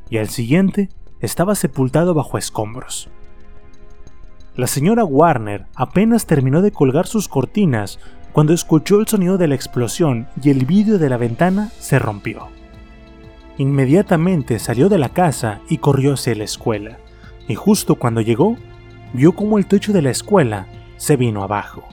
y 0.10 0.18
al 0.18 0.30
siguiente 0.30 0.90
estaba 1.20 1.54
sepultado 1.54 2.16
bajo 2.16 2.40
escombros. 2.40 3.12
La 4.60 4.68
señora 4.68 5.06
Warner 5.06 5.68
apenas 5.74 6.26
terminó 6.26 6.62
de 6.62 6.74
colgar 6.74 7.08
sus 7.08 7.30
cortinas 7.30 7.98
cuando 8.34 8.52
escuchó 8.52 9.00
el 9.00 9.08
sonido 9.08 9.38
de 9.38 9.48
la 9.48 9.56
explosión 9.56 10.28
y 10.44 10.50
el 10.50 10.66
vidrio 10.66 11.00
de 11.00 11.08
la 11.08 11.16
ventana 11.16 11.72
se 11.80 11.98
rompió. 11.98 12.50
Inmediatamente 13.58 14.60
salió 14.60 14.90
de 14.90 14.98
la 14.98 15.14
casa 15.14 15.62
y 15.70 15.78
corrió 15.78 16.16
hacia 16.16 16.36
la 16.36 16.44
escuela, 16.44 16.98
y 17.48 17.56
justo 17.56 17.96
cuando 17.96 18.20
llegó, 18.20 18.58
vio 19.14 19.32
como 19.32 19.60
el 19.60 19.66
techo 19.66 19.94
de 19.94 20.02
la 20.02 20.10
escuela 20.10 20.68
se 20.98 21.16
vino 21.16 21.42
abajo. 21.42 21.88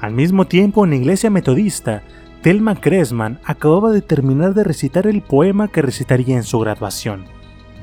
Al 0.00 0.14
mismo 0.14 0.46
tiempo, 0.46 0.84
en 0.84 0.90
la 0.92 0.96
iglesia 0.96 1.28
metodista, 1.28 2.04
Thelma 2.40 2.80
Cressman 2.80 3.38
acababa 3.44 3.90
de 3.90 4.00
terminar 4.00 4.54
de 4.54 4.64
recitar 4.64 5.06
el 5.06 5.20
poema 5.20 5.68
que 5.68 5.82
recitaría 5.82 6.36
en 6.36 6.44
su 6.44 6.58
graduación, 6.58 7.26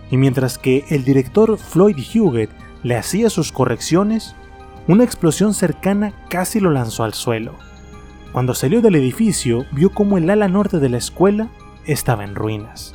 y 0.09 0.17
mientras 0.17 0.57
que 0.57 0.83
el 0.89 1.03
director 1.03 1.59
Floyd 1.59 1.97
Huguet 2.15 2.49
le 2.86 2.95
hacía 2.95 3.31
sus 3.31 3.51
correcciones, 3.51 4.36
una 4.88 5.03
explosión 5.03 5.55
cercana 5.55 6.13
casi 6.29 6.59
lo 6.59 6.69
lanzó 6.69 7.03
al 7.03 7.15
suelo. 7.15 7.55
Cuando 8.31 8.53
salió 8.53 8.79
del 8.79 8.93
edificio, 8.93 9.65
vio 9.71 9.89
como 9.89 10.19
el 10.19 10.29
ala 10.29 10.47
norte 10.47 10.77
de 10.77 10.89
la 10.89 10.97
escuela 10.97 11.49
estaba 11.88 12.23
en 12.23 12.36
ruinas. 12.36 12.93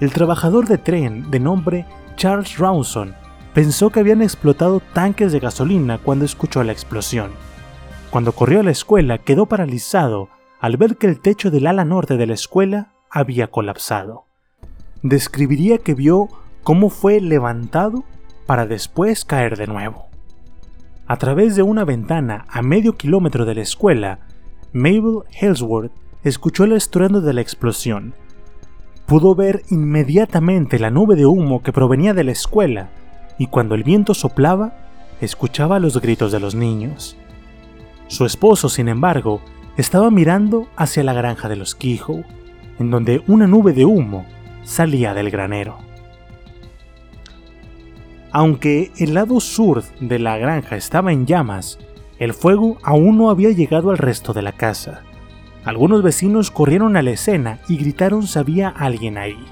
El 0.00 0.14
trabajador 0.14 0.66
de 0.66 0.78
tren, 0.78 1.30
de 1.30 1.40
nombre 1.40 1.84
Charles 2.16 2.56
Rawson, 2.56 3.14
pensó 3.52 3.90
que 3.90 4.00
habían 4.00 4.22
explotado 4.22 4.80
tanques 4.94 5.30
de 5.30 5.38
gasolina 5.38 5.98
cuando 5.98 6.24
escuchó 6.24 6.64
la 6.64 6.72
explosión. 6.72 7.32
Cuando 8.08 8.32
corrió 8.32 8.60
a 8.60 8.62
la 8.62 8.70
escuela 8.70 9.18
quedó 9.18 9.44
paralizado 9.44 10.30
al 10.58 10.78
ver 10.78 10.96
que 10.96 11.06
el 11.06 11.20
techo 11.20 11.50
del 11.50 11.66
ala 11.66 11.84
norte 11.84 12.16
de 12.16 12.26
la 12.26 12.32
escuela 12.32 12.92
había 13.10 13.48
colapsado. 13.48 14.24
Describiría 15.02 15.76
que 15.76 15.92
vio 15.92 16.30
cómo 16.66 16.90
fue 16.90 17.20
levantado 17.20 18.02
para 18.44 18.66
después 18.66 19.24
caer 19.24 19.56
de 19.56 19.68
nuevo. 19.68 20.06
A 21.06 21.16
través 21.16 21.54
de 21.54 21.62
una 21.62 21.84
ventana 21.84 22.44
a 22.48 22.60
medio 22.60 22.96
kilómetro 22.96 23.44
de 23.44 23.54
la 23.54 23.60
escuela, 23.60 24.18
Mabel 24.72 25.20
Hellsworth 25.40 25.92
escuchó 26.24 26.64
el 26.64 26.72
estruendo 26.72 27.20
de 27.20 27.34
la 27.34 27.40
explosión. 27.40 28.14
Pudo 29.06 29.36
ver 29.36 29.62
inmediatamente 29.70 30.80
la 30.80 30.90
nube 30.90 31.14
de 31.14 31.24
humo 31.24 31.62
que 31.62 31.72
provenía 31.72 32.14
de 32.14 32.24
la 32.24 32.32
escuela 32.32 32.90
y 33.38 33.46
cuando 33.46 33.76
el 33.76 33.84
viento 33.84 34.12
soplaba, 34.12 34.72
escuchaba 35.20 35.78
los 35.78 36.00
gritos 36.00 36.32
de 36.32 36.40
los 36.40 36.56
niños. 36.56 37.16
Su 38.08 38.26
esposo, 38.26 38.68
sin 38.68 38.88
embargo, 38.88 39.40
estaba 39.76 40.10
mirando 40.10 40.66
hacia 40.74 41.04
la 41.04 41.12
granja 41.12 41.48
de 41.48 41.54
los 41.54 41.76
Kehoe, 41.76 42.24
en 42.80 42.90
donde 42.90 43.22
una 43.28 43.46
nube 43.46 43.72
de 43.72 43.84
humo 43.84 44.26
salía 44.64 45.14
del 45.14 45.30
granero. 45.30 45.86
Aunque 48.38 48.92
el 48.98 49.14
lado 49.14 49.40
sur 49.40 49.82
de 49.98 50.18
la 50.18 50.36
granja 50.36 50.76
estaba 50.76 51.10
en 51.10 51.24
llamas, 51.24 51.78
el 52.18 52.34
fuego 52.34 52.76
aún 52.82 53.16
no 53.16 53.30
había 53.30 53.48
llegado 53.48 53.90
al 53.90 53.96
resto 53.96 54.34
de 54.34 54.42
la 54.42 54.52
casa. 54.52 55.00
Algunos 55.64 56.02
vecinos 56.02 56.50
corrieron 56.50 56.98
a 56.98 57.02
la 57.02 57.12
escena 57.12 57.60
y 57.66 57.78
gritaron 57.78 58.26
si 58.26 58.38
había 58.38 58.68
alguien 58.68 59.16
ahí. 59.16 59.42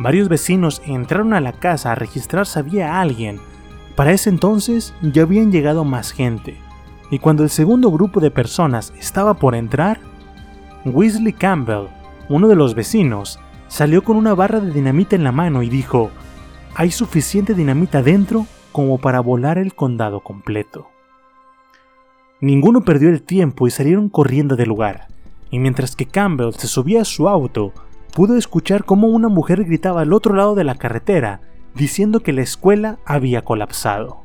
Varios 0.00 0.28
vecinos 0.28 0.82
entraron 0.84 1.34
a 1.34 1.40
la 1.40 1.52
casa 1.52 1.92
a 1.92 1.94
registrar 1.94 2.48
si 2.48 2.58
había 2.58 3.00
alguien. 3.00 3.38
Para 3.94 4.10
ese 4.10 4.28
entonces 4.28 4.92
ya 5.02 5.22
habían 5.22 5.52
llegado 5.52 5.84
más 5.84 6.10
gente, 6.10 6.56
y 7.12 7.20
cuando 7.20 7.44
el 7.44 7.50
segundo 7.50 7.92
grupo 7.92 8.18
de 8.18 8.32
personas 8.32 8.92
estaba 8.98 9.34
por 9.34 9.54
entrar, 9.54 10.00
Weasley 10.84 11.32
Campbell, 11.32 11.86
uno 12.28 12.48
de 12.48 12.56
los 12.56 12.74
vecinos, 12.74 13.38
salió 13.68 14.02
con 14.02 14.16
una 14.16 14.34
barra 14.34 14.58
de 14.58 14.72
dinamita 14.72 15.14
en 15.14 15.22
la 15.22 15.30
mano 15.30 15.62
y 15.62 15.68
dijo, 15.68 16.10
hay 16.74 16.90
suficiente 16.90 17.54
dinamita 17.54 18.02
dentro 18.02 18.46
como 18.72 18.98
para 18.98 19.20
volar 19.20 19.58
el 19.58 19.74
condado 19.74 20.20
completo. 20.20 20.88
Ninguno 22.40 22.82
perdió 22.82 23.10
el 23.10 23.22
tiempo 23.22 23.66
y 23.66 23.70
salieron 23.70 24.08
corriendo 24.08 24.56
del 24.56 24.68
lugar, 24.68 25.08
y 25.50 25.58
mientras 25.58 25.96
que 25.96 26.06
Campbell 26.06 26.54
se 26.54 26.68
subía 26.68 27.02
a 27.02 27.04
su 27.04 27.28
auto, 27.28 27.72
pudo 28.14 28.36
escuchar 28.36 28.84
cómo 28.84 29.08
una 29.08 29.28
mujer 29.28 29.64
gritaba 29.64 30.02
al 30.02 30.12
otro 30.12 30.34
lado 30.34 30.54
de 30.54 30.64
la 30.64 30.76
carretera 30.76 31.40
diciendo 31.74 32.20
que 32.20 32.32
la 32.32 32.42
escuela 32.42 32.98
había 33.04 33.42
colapsado. 33.42 34.22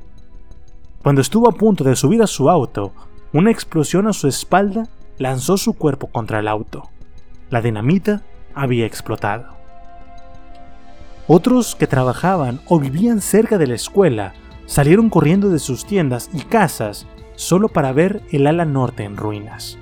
Cuando 1.04 1.22
estuvo 1.22 1.50
a 1.50 1.54
punto 1.54 1.84
de 1.84 1.96
subir 1.96 2.22
a 2.24 2.28
su 2.28 2.50
auto, 2.50 2.94
una 3.34 3.52
explosión 3.52 4.08
a 4.08 4.14
su 4.14 4.28
espalda 4.28 4.88
lanzó 5.18 5.58
su 5.58 5.74
cuerpo 5.74 6.08
contra 6.08 6.40
el 6.40 6.48
auto. 6.48 6.90
La 7.50 7.62
dinamita 7.62 8.24
había 8.54 8.86
explotado. 8.86 9.55
Otros 11.28 11.76
que 11.76 11.88
trabajaban 11.88 12.62
o 12.68 12.80
vivían 12.80 13.20
cerca 13.20 13.58
de 13.58 13.66
la 13.66 13.76
escuela 13.76 14.34
salieron 14.68 15.10
corriendo 15.10 15.50
de 15.50 15.60
sus 15.60 15.86
tiendas 15.86 16.30
y 16.34 16.42
casas 16.42 17.08
solo 17.36 17.68
para 17.68 17.92
ver 17.94 18.22
el 18.32 18.46
ala 18.46 18.66
norte 18.66 19.04
en 19.04 19.18
ruinas. 19.18 19.80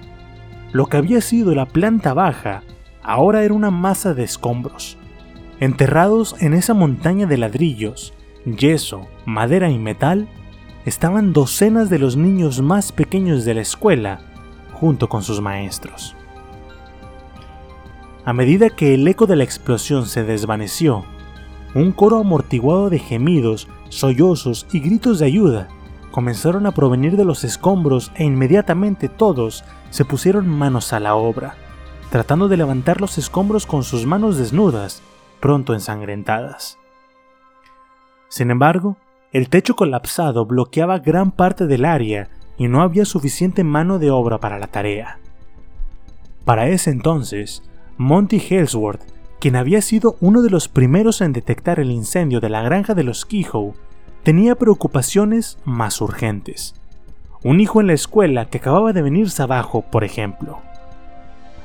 Lo 0.72 0.86
que 0.88 0.98
había 0.98 1.20
sido 1.22 1.54
la 1.54 1.66
planta 1.66 2.14
baja 2.14 2.64
ahora 3.02 3.44
era 3.44 3.54
una 3.54 3.72
masa 3.72 4.14
de 4.14 4.24
escombros. 4.24 4.98
Enterrados 5.60 6.36
en 6.40 6.54
esa 6.54 6.74
montaña 6.74 7.28
de 7.28 7.38
ladrillos, 7.38 8.14
yeso, 8.46 9.08
madera 9.26 9.70
y 9.70 9.78
metal, 9.78 10.30
estaban 10.86 11.34
docenas 11.34 11.90
de 11.90 12.00
los 12.00 12.16
niños 12.16 12.62
más 12.62 12.92
pequeños 12.92 13.44
de 13.44 13.54
la 13.54 13.62
escuela 13.62 14.20
junto 14.74 15.10
con 15.10 15.24
sus 15.24 15.42
maestros. 15.42 16.16
A 18.26 18.32
medida 18.32 18.70
que 18.70 18.94
el 18.94 19.06
eco 19.08 19.26
de 19.26 19.36
la 19.36 19.44
explosión 19.44 20.08
se 20.08 20.24
desvaneció 20.24 21.06
un 21.76 21.92
coro 21.92 22.20
amortiguado 22.20 22.90
de 22.90 23.00
gemidos, 23.00 23.68
sollozos 23.90 24.68
y 24.72 24.80
gritos 24.80 25.20
de 25.20 25.26
ayuda 25.26 25.68
comenzaron 26.14 26.68
a 26.68 26.72
provenir 26.74 27.18
de 27.18 27.26
los 27.26 27.44
escombros 27.44 28.12
e 28.14 28.24
inmediatamente 28.24 29.10
todos 29.10 29.64
se 29.90 30.06
pusieron 30.06 30.48
manos 30.48 30.94
a 30.94 31.00
la 31.00 31.16
obra, 31.16 31.56
tratando 32.12 32.48
de 32.48 32.56
levantar 32.56 33.02
los 33.02 33.18
escombros 33.18 33.66
con 33.66 33.84
sus 33.84 34.06
manos 34.06 34.38
desnudas, 34.38 35.02
pronto 35.40 35.74
ensangrentadas. 35.74 36.78
Sin 38.30 38.52
embargo, 38.52 38.96
el 39.32 39.50
techo 39.50 39.76
colapsado 39.76 40.46
bloqueaba 40.46 41.00
gran 41.00 41.32
parte 41.32 41.66
del 41.66 41.84
área 41.84 42.30
y 42.60 42.68
no 42.68 42.84
había 42.84 43.06
suficiente 43.06 43.64
mano 43.64 43.98
de 43.98 44.12
obra 44.12 44.38
para 44.38 44.60
la 44.60 44.68
tarea. 44.68 45.18
Para 46.46 46.68
ese 46.68 46.92
entonces, 46.92 47.64
Monty 47.98 48.38
Hellsworth 48.38 49.02
quien 49.44 49.58
había 49.58 49.82
sido 49.82 50.16
uno 50.22 50.42
de 50.42 50.50
los 50.50 50.70
primeros 50.70 51.20
en 51.20 51.34
detectar 51.34 51.78
el 51.82 51.92
incendio 51.92 52.40
de 52.40 52.48
la 52.48 52.62
granja 52.62 52.94
de 52.94 53.04
los 53.04 53.26
Kehoe, 53.26 53.74
tenía 54.24 54.56
preocupaciones 54.56 55.58
más 55.66 56.00
urgentes. 56.00 56.76
Un 57.44 57.60
hijo 57.60 57.82
en 57.82 57.88
la 57.88 57.94
escuela 57.94 58.46
que 58.46 58.60
acababa 58.60 58.94
de 58.94 59.02
venirse 59.02 59.44
abajo, 59.44 59.82
por 59.82 60.06
ejemplo. 60.06 60.62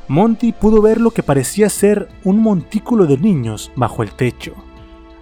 Monty 0.09 0.51
pudo 0.51 0.83
ver 0.83 1.01
lo 1.01 1.13
que 1.13 1.23
parecía 1.23 1.69
ser 1.69 2.09
un 2.25 2.43
montículo 2.43 3.07
de 3.07 3.17
niños 3.17 3.71
bajo 3.77 4.03
el 4.03 4.11
techo. 4.11 4.55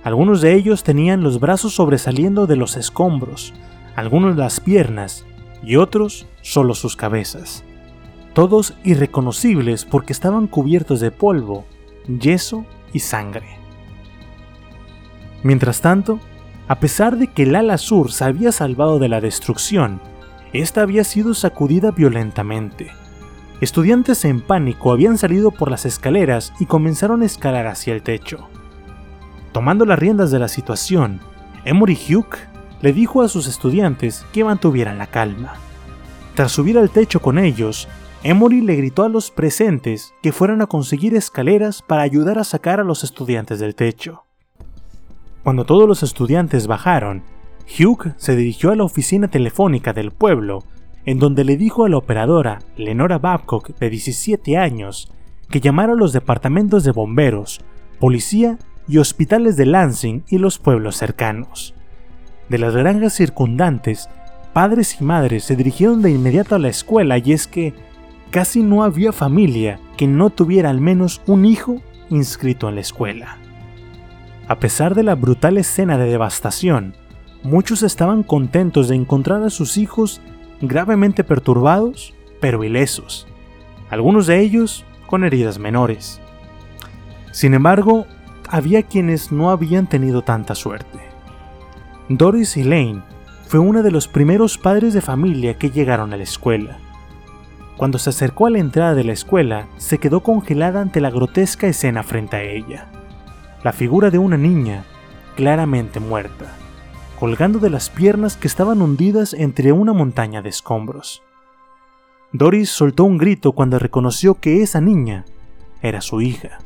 Algunos 0.03 0.41
de 0.41 0.55
ellos 0.55 0.83
tenían 0.83 1.23
los 1.23 1.41
brazos 1.41 1.75
sobresaliendo 1.75 2.47
de 2.47 2.57
los 2.57 2.79
escombros, 2.79 3.53
algunos 3.97 4.35
las 4.35 4.61
piernas 4.61 5.27
y 5.63 5.77
otros 5.77 6.27
solo 6.41 6.75
sus 6.75 6.97
cabezas. 6.97 7.65
Todos 8.33 8.73
irreconocibles 8.83 9.85
porque 9.85 10.15
estaban 10.15 10.47
cubiertos 10.47 11.01
de 11.01 11.11
polvo 11.11 11.67
yeso 12.09 12.65
y 12.93 13.01
sangre. 13.01 13.59
Mientras 15.43 15.81
tanto, 15.81 16.21
a 16.69 16.81
pesar 16.81 17.17
de 17.17 17.29
que 17.29 17.45
el 17.45 17.55
ala 17.55 17.79
sur 17.79 18.11
se 18.11 18.25
había 18.25 18.53
salvado 18.53 18.99
de 18.99 19.09
la 19.09 19.21
destrucción, 19.21 20.01
esta 20.53 20.83
había 20.83 21.05
sido 21.05 21.35
sacudida 21.35 21.91
violentamente. 21.91 22.91
Estudiantes 23.61 24.25
en 24.25 24.41
pánico 24.41 24.93
habían 24.93 25.19
salido 25.19 25.51
por 25.51 25.71
las 25.71 25.87
escaleras 25.87 26.53
y 26.59 26.67
comenzaron 26.67 27.23
a 27.23 27.27
escalar 27.27 27.67
hacia 27.67 27.95
el 27.95 28.03
techo. 28.03 28.49
Tomando 29.53 29.87
las 29.87 29.99
riendas 29.99 30.31
de 30.31 30.39
la 30.39 30.49
situación, 30.49 31.21
Emory 31.65 31.99
Hugh 32.09 32.37
le 32.83 32.93
dijo 32.93 33.23
a 33.23 33.29
sus 33.29 33.47
estudiantes 33.47 34.27
que 34.33 34.45
mantuvieran 34.45 34.99
la 34.99 35.07
calma. 35.07 35.55
Tras 36.35 36.53
subir 36.53 36.77
al 36.79 36.91
techo 36.91 37.21
con 37.21 37.39
ellos, 37.39 37.89
Emory 38.29 38.61
le 38.61 38.75
gritó 38.75 39.05
a 39.05 39.09
los 39.09 39.31
presentes 39.31 40.13
que 40.21 40.33
fueran 40.33 40.61
a 40.61 40.67
conseguir 40.67 41.15
escaleras 41.15 41.81
para 41.81 42.03
ayudar 42.03 42.41
a 42.41 42.45
sacar 42.45 42.81
a 42.81 42.83
los 42.83 43.05
estudiantes 43.05 43.61
del 43.61 43.77
techo. 43.77 44.25
Cuando 45.45 45.65
todos 45.65 45.87
los 45.87 46.03
estudiantes 46.03 46.67
bajaron, 46.67 47.23
Hugh 47.79 48.15
se 48.17 48.35
dirigió 48.35 48.73
a 48.73 48.75
la 48.75 48.83
oficina 48.83 49.29
telefónica 49.29 49.93
del 49.93 50.11
pueblo, 50.11 50.65
en 51.05 51.21
donde 51.21 51.45
le 51.45 51.57
dijo 51.57 51.85
a 51.85 51.89
la 51.89 51.99
operadora, 51.99 52.59
Lenora 52.77 53.19
Babcock, 53.19 53.79
de 53.79 53.91
17 53.91 54.57
años, 54.57 55.09
que 55.49 55.61
llamara 55.61 55.93
a 55.93 55.97
los 55.97 56.13
departamentos 56.13 56.83
de 56.83 56.91
bomberos, 56.91 57.61
policía 58.01 58.59
y 58.89 58.99
hospitales 58.99 59.57
de 59.57 59.67
Lansing 59.67 60.25
y 60.29 60.39
los 60.39 60.59
pueblos 60.59 60.97
cercanos. 60.97 61.75
De 62.49 62.59
las 62.59 62.75
granjas 62.75 63.15
circundantes, 63.15 64.11
padres 64.53 65.01
y 65.01 65.05
madres 65.05 65.45
se 65.45 65.55
dirigieron 65.55 66.03
de 66.03 66.11
inmediato 66.11 66.57
a 66.57 66.59
la 66.59 66.71
escuela 66.71 67.19
y 67.19 67.33
es 67.33 67.47
que 67.47 67.73
casi 68.31 68.63
no 68.63 68.83
había 68.83 69.13
familia 69.13 69.81
que 69.97 70.07
no 70.07 70.31
tuviera 70.31 70.71
al 70.71 70.81
menos 70.81 71.23
un 71.27 71.45
hijo 71.45 71.81
inscrito 72.11 72.69
en 72.69 72.77
la 72.77 72.81
escuela. 72.81 73.39
A 74.49 74.59
pesar 74.59 74.95
de 74.95 75.03
la 75.03 75.15
brutal 75.15 75.59
escena 75.59 75.99
de 75.99 76.09
devastación, 76.09 76.95
muchos 77.43 77.83
estaban 77.83 78.23
contentos 78.23 78.89
de 78.89 78.95
encontrar 78.95 79.43
a 79.43 79.51
sus 79.51 79.77
hijos 79.77 80.21
gravemente 80.61 81.25
perturbados, 81.25 82.15
pero 82.41 82.63
ilesos, 82.63 83.27
algunos 83.91 84.27
de 84.27 84.41
ellos 84.41 84.85
con 85.07 85.25
heridas 85.25 85.59
menores. 85.59 86.21
Sin 87.33 87.55
embargo, 87.55 88.07
había 88.49 88.83
quienes 88.83 89.33
no 89.33 89.51
habían 89.51 89.89
tenido 89.89 90.23
tanta 90.23 90.55
suerte. 90.55 90.99
Doris 92.09 92.57
Elaine 92.57 93.03
fue 93.47 93.61
una 93.61 93.83
de 93.83 93.91
los 93.91 94.09
primeros 94.09 94.59
padres 94.59 94.95
de 94.95 95.01
familia 95.01 95.55
que 95.55 95.71
llegaron 95.71 96.13
a 96.13 96.17
la 96.17 96.23
escuela. 96.23 96.79
Cuando 97.77 97.99
se 97.99 98.11
acercó 98.11 98.47
a 98.47 98.51
la 98.51 98.59
entrada 98.59 98.95
de 98.95 99.05
la 99.05 99.13
escuela, 99.13 99.69
se 99.77 99.99
quedó 99.99 100.21
congelada 100.21 100.81
ante 100.81 101.01
la 101.01 101.11
grotesca 101.11 101.67
escena 101.67 102.03
frente 102.03 102.37
a 102.37 102.43
ella. 102.43 102.89
La 103.63 103.73
figura 103.73 104.11
de 104.11 104.19
una 104.19 104.39
niña, 104.39 104.85
claramente 105.37 106.01
muerta, 106.01 106.47
colgando 107.21 107.59
de 107.59 107.69
las 107.69 107.91
piernas 107.91 108.39
que 108.39 108.49
estaban 108.49 108.81
hundidas 108.81 109.35
entre 109.35 109.73
una 109.73 109.93
montaña 109.93 110.41
de 110.41 110.49
escombros. 110.49 111.23
Doris 112.33 112.71
soltó 112.71 113.05
un 113.05 113.19
grito 113.19 113.53
cuando 113.53 113.79
reconoció 113.79 114.37
que 114.37 114.63
esa 114.63 114.81
niña 114.81 115.27
era 115.83 116.01
su 116.01 116.23
hija. 116.23 116.59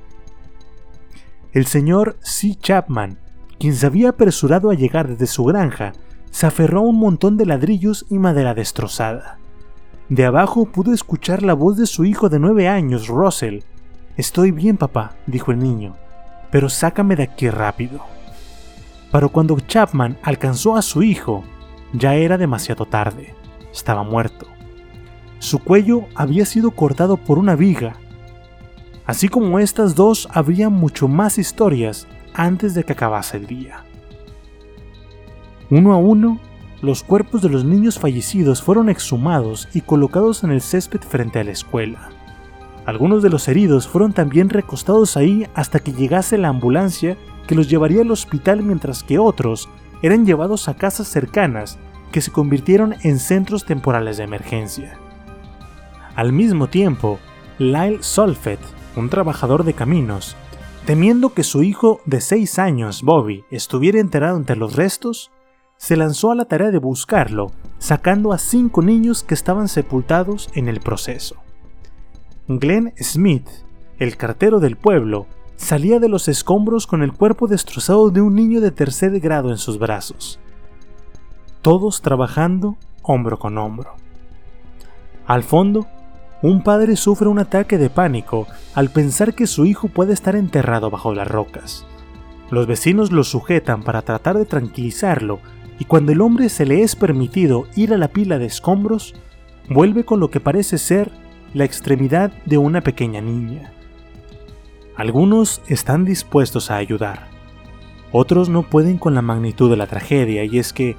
El 1.53 1.67
señor 1.67 2.17
C. 2.21 2.55
Chapman, 2.55 3.19
quien 3.59 3.75
se 3.75 3.87
había 3.87 4.11
apresurado 4.11 4.71
a 4.71 4.75
llegar 4.75 5.09
desde 5.09 5.27
su 5.27 5.45
granja, 5.45 5.93
se 6.31 6.47
aferró 6.47 6.81
a 6.81 6.85
un 6.85 6.97
montón 7.01 7.37
de 7.37 7.47
ladrillos 7.47 8.07
y 8.09 8.19
madera 8.21 8.55
destrozada. 8.55 9.40
De 10.11 10.27
abajo 10.27 10.67
pudo 10.67 10.93
escuchar 10.93 11.43
la 11.43 11.55
voz 11.55 11.79
de 11.79 11.87
su 11.87 12.05
hijo 12.05 12.29
de 12.29 12.39
nueve 12.39 12.69
años, 12.69 13.09
Russell. 13.09 13.61
Estoy 14.19 14.51
bien, 14.51 14.77
papá, 14.77 15.17
dijo 15.27 15.51
el 15.53 15.59
niño, 15.59 15.97
pero 16.51 16.69
sácame 16.69 17.17
de 17.17 17.23
aquí 17.23 17.49
rápido. 17.49 18.01
Pero 19.11 19.31
cuando 19.31 19.59
Chapman 19.59 20.19
alcanzó 20.23 20.77
a 20.77 20.83
su 20.83 21.03
hijo, 21.03 21.43
ya 21.95 22.15
era 22.15 22.37
demasiado 22.37 22.85
tarde. 22.85 23.35
Estaba 23.73 24.03
muerto. 24.03 24.47
Su 25.39 25.61
cuello 25.61 26.05
había 26.15 26.45
sido 26.45 26.73
cortado 26.73 27.17
por 27.17 27.39
una 27.39 27.57
viga 27.57 27.95
Así 29.11 29.29
como 29.29 29.59
estas 29.59 29.97
dos, 29.97 30.29
habría 30.31 30.69
mucho 30.69 31.09
más 31.09 31.37
historias 31.37 32.07
antes 32.33 32.75
de 32.75 32.85
que 32.85 32.93
acabase 32.93 33.39
el 33.39 33.49
día. 33.49 33.83
Uno 35.69 35.93
a 35.93 35.97
uno, 35.97 36.39
los 36.83 37.03
cuerpos 37.03 37.43
de 37.43 37.49
los 37.49 37.65
niños 37.65 37.99
fallecidos 37.99 38.63
fueron 38.63 38.89
exhumados 38.89 39.69
y 39.75 39.83
colocados 39.83 40.45
en 40.45 40.51
el 40.51 40.61
césped 40.61 41.01
frente 41.01 41.39
a 41.39 41.45
la 41.45 41.51
escuela. 41.51 42.11
Algunos 42.87 43.23
de 43.23 43.31
los 43.31 43.47
heridos 43.49 43.87
fueron 43.87 44.13
también 44.13 44.49
recostados 44.49 45.17
ahí 45.17 45.47
hasta 45.55 45.81
que 45.81 45.93
llegase 45.93 46.39
la 46.39 46.49
ambulancia 46.49 47.17
que 47.47 47.55
los 47.55 47.69
llevaría 47.69 48.03
al 48.03 48.11
hospital 48.11 48.63
mientras 48.63 49.03
que 49.03 49.19
otros 49.19 49.69
eran 50.03 50.25
llevados 50.25 50.69
a 50.69 50.75
casas 50.75 51.09
cercanas 51.09 51.79
que 52.11 52.21
se 52.21 52.33
convirtieron 52.33 52.97
en 53.03 53.19
centros 53.19 53.65
temporales 53.65 54.17
de 54.17 54.25
emergencia. 54.25 54.99
Al 56.17 56.33
mismo 56.33 56.69
tiempo, 56.69 57.19
Lyle 57.59 58.03
Solfet 58.03 58.59
un 58.97 59.09
trabajador 59.09 59.65
de 59.65 59.75
caminos, 59.75 60.37
temiendo 60.87 61.33
que 61.35 61.45
su 61.45 61.63
hijo 61.63 62.01
de 62.07 62.21
seis 62.21 62.59
años, 62.59 63.03
Bobby, 63.03 63.45
estuviera 63.51 64.01
enterrado 64.01 64.37
entre 64.37 64.57
los 64.57 64.77
restos, 64.77 65.31
se 65.81 65.97
lanzó 65.97 66.31
a 66.31 66.35
la 66.35 66.45
tarea 66.45 66.71
de 66.71 66.77
buscarlo, 66.77 67.53
sacando 67.79 68.35
a 68.35 68.39
cinco 68.39 68.83
niños 68.83 69.23
que 69.23 69.33
estaban 69.33 69.67
sepultados 69.67 70.51
en 70.53 70.69
el 70.69 70.81
proceso. 70.81 71.37
Glenn 72.49 72.93
Smith, 73.01 73.49
el 73.99 74.19
cartero 74.19 74.61
del 74.61 74.77
pueblo, 74.77 75.27
salía 75.57 75.99
de 75.99 76.11
los 76.11 76.29
escombros 76.29 76.87
con 76.87 77.03
el 77.03 77.15
cuerpo 77.15 77.47
destrozado 77.47 78.11
de 78.11 78.21
un 78.21 78.35
niño 78.35 78.61
de 78.61 78.73
tercer 78.73 79.19
grado 79.21 79.49
en 79.49 79.57
sus 79.57 79.79
brazos. 79.79 80.39
Todos 81.63 82.03
trabajando 82.03 82.77
hombro 83.03 83.39
con 83.39 83.57
hombro. 83.57 83.95
Al 85.27 85.43
fondo, 85.45 85.87
un 86.43 86.63
padre 86.63 86.95
sufre 86.97 87.27
un 87.27 87.39
ataque 87.39 87.79
de 87.79 87.89
pánico 87.89 88.47
al 88.75 88.91
pensar 88.91 89.35
que 89.35 89.47
su 89.47 89.65
hijo 89.65 89.89
puede 89.89 90.13
estar 90.13 90.37
enterrado 90.37 90.91
bajo 90.91 91.15
las 91.15 91.27
rocas. 91.27 91.87
Los 92.51 92.67
vecinos 92.67 93.13
lo 93.13 93.25
sujetan 93.25 93.83
para 93.83 94.03
tratar 94.03 94.37
de 94.37 94.45
tranquilizarlo 94.45 95.41
y 95.81 95.87
cuando 95.87 96.13
el 96.13 96.21
hombre 96.21 96.51
se 96.51 96.67
le 96.67 96.83
es 96.83 96.95
permitido 96.95 97.67
ir 97.75 97.95
a 97.95 97.99
la 97.99 98.09
pila 98.09 98.39
de 98.39 98.45
escombros, 98.45 99.15
vuelve 99.69 100.05
con 100.05 100.21
lo 100.21 100.31
que 100.31 100.39
parece 100.39 100.77
ser 100.77 101.11
la 101.55 101.65
extremidad 101.65 102.31
de 102.45 102.59
una 102.59 102.83
pequeña 102.83 103.23
niña. 103.23 103.73
Algunos 104.95 105.63
están 105.67 106.05
dispuestos 106.05 106.71
a 106.71 106.77
ayudar, 106.77 107.29
otros 108.13 108.51
no 108.51 108.63
pueden 108.63 108.99
con 108.99 109.15
la 109.15 109.23
magnitud 109.23 109.71
de 109.71 109.79
la 109.79 109.87
tragedia 109.87 110.45
y 110.45 110.59
es 110.59 110.75
que 110.75 110.97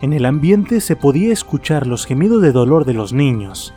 en 0.00 0.14
el 0.14 0.24
ambiente 0.24 0.80
se 0.80 0.96
podía 0.96 1.32
escuchar 1.32 1.86
los 1.86 2.06
gemidos 2.06 2.40
de 2.40 2.52
dolor 2.52 2.86
de 2.86 2.94
los 2.94 3.12
niños, 3.12 3.74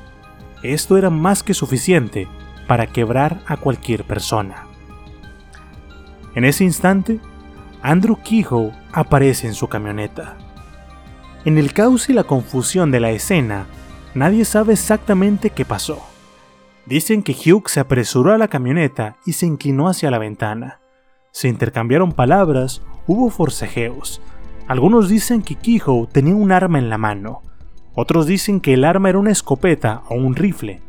esto 0.63 0.97
era 0.97 1.09
más 1.09 1.43
que 1.43 1.53
suficiente 1.53 2.29
para 2.65 2.87
quebrar 2.87 3.41
a 3.45 3.57
cualquier 3.57 4.05
persona. 4.05 4.67
En 6.33 6.45
ese 6.45 6.63
instante, 6.63 7.19
Andrew 7.81 8.17
Kehoe 8.23 8.71
aparece 8.93 9.47
en 9.47 9.53
su 9.53 9.67
camioneta. 9.67 10.37
En 11.45 11.59
el 11.59 11.73
caos 11.73 12.09
y 12.09 12.13
la 12.13 12.23
confusión 12.23 12.89
de 12.89 12.99
la 12.99 13.11
escena, 13.11 13.67
nadie 14.15 14.45
sabe 14.45 14.73
exactamente 14.73 15.51
qué 15.51 15.63
pasó. 15.63 15.99
Dicen 16.87 17.21
que 17.21 17.33
Hugh 17.33 17.69
se 17.69 17.79
apresuró 17.79 18.33
a 18.33 18.39
la 18.39 18.47
camioneta 18.47 19.17
y 19.27 19.33
se 19.33 19.45
inclinó 19.45 19.87
hacia 19.87 20.09
la 20.09 20.17
ventana. 20.17 20.79
Se 21.31 21.47
intercambiaron 21.47 22.13
palabras, 22.13 22.81
hubo 23.05 23.29
forcejeos. 23.29 24.23
Algunos 24.67 25.07
dicen 25.07 25.43
que 25.43 25.53
Kehoe 25.53 26.07
tenía 26.07 26.33
un 26.33 26.51
arma 26.51 26.79
en 26.79 26.89
la 26.89 26.97
mano, 26.97 27.43
otros 27.93 28.25
dicen 28.25 28.59
que 28.59 28.73
el 28.73 28.83
arma 28.83 29.09
era 29.09 29.19
una 29.19 29.31
escopeta 29.31 30.01
o 30.09 30.15
un 30.15 30.35
rifle. 30.35 30.81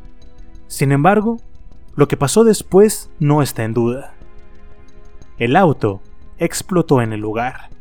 Sin 0.68 0.90
embargo, 0.90 1.36
lo 1.96 2.08
que 2.08 2.16
pasó 2.16 2.44
después 2.44 3.10
no 3.18 3.42
está 3.42 3.64
en 3.64 3.74
duda. 3.74 4.14
El 5.36 5.54
auto 5.54 6.00
explotó 6.38 7.02
en 7.02 7.12
el 7.12 7.20
lugar 7.20 7.75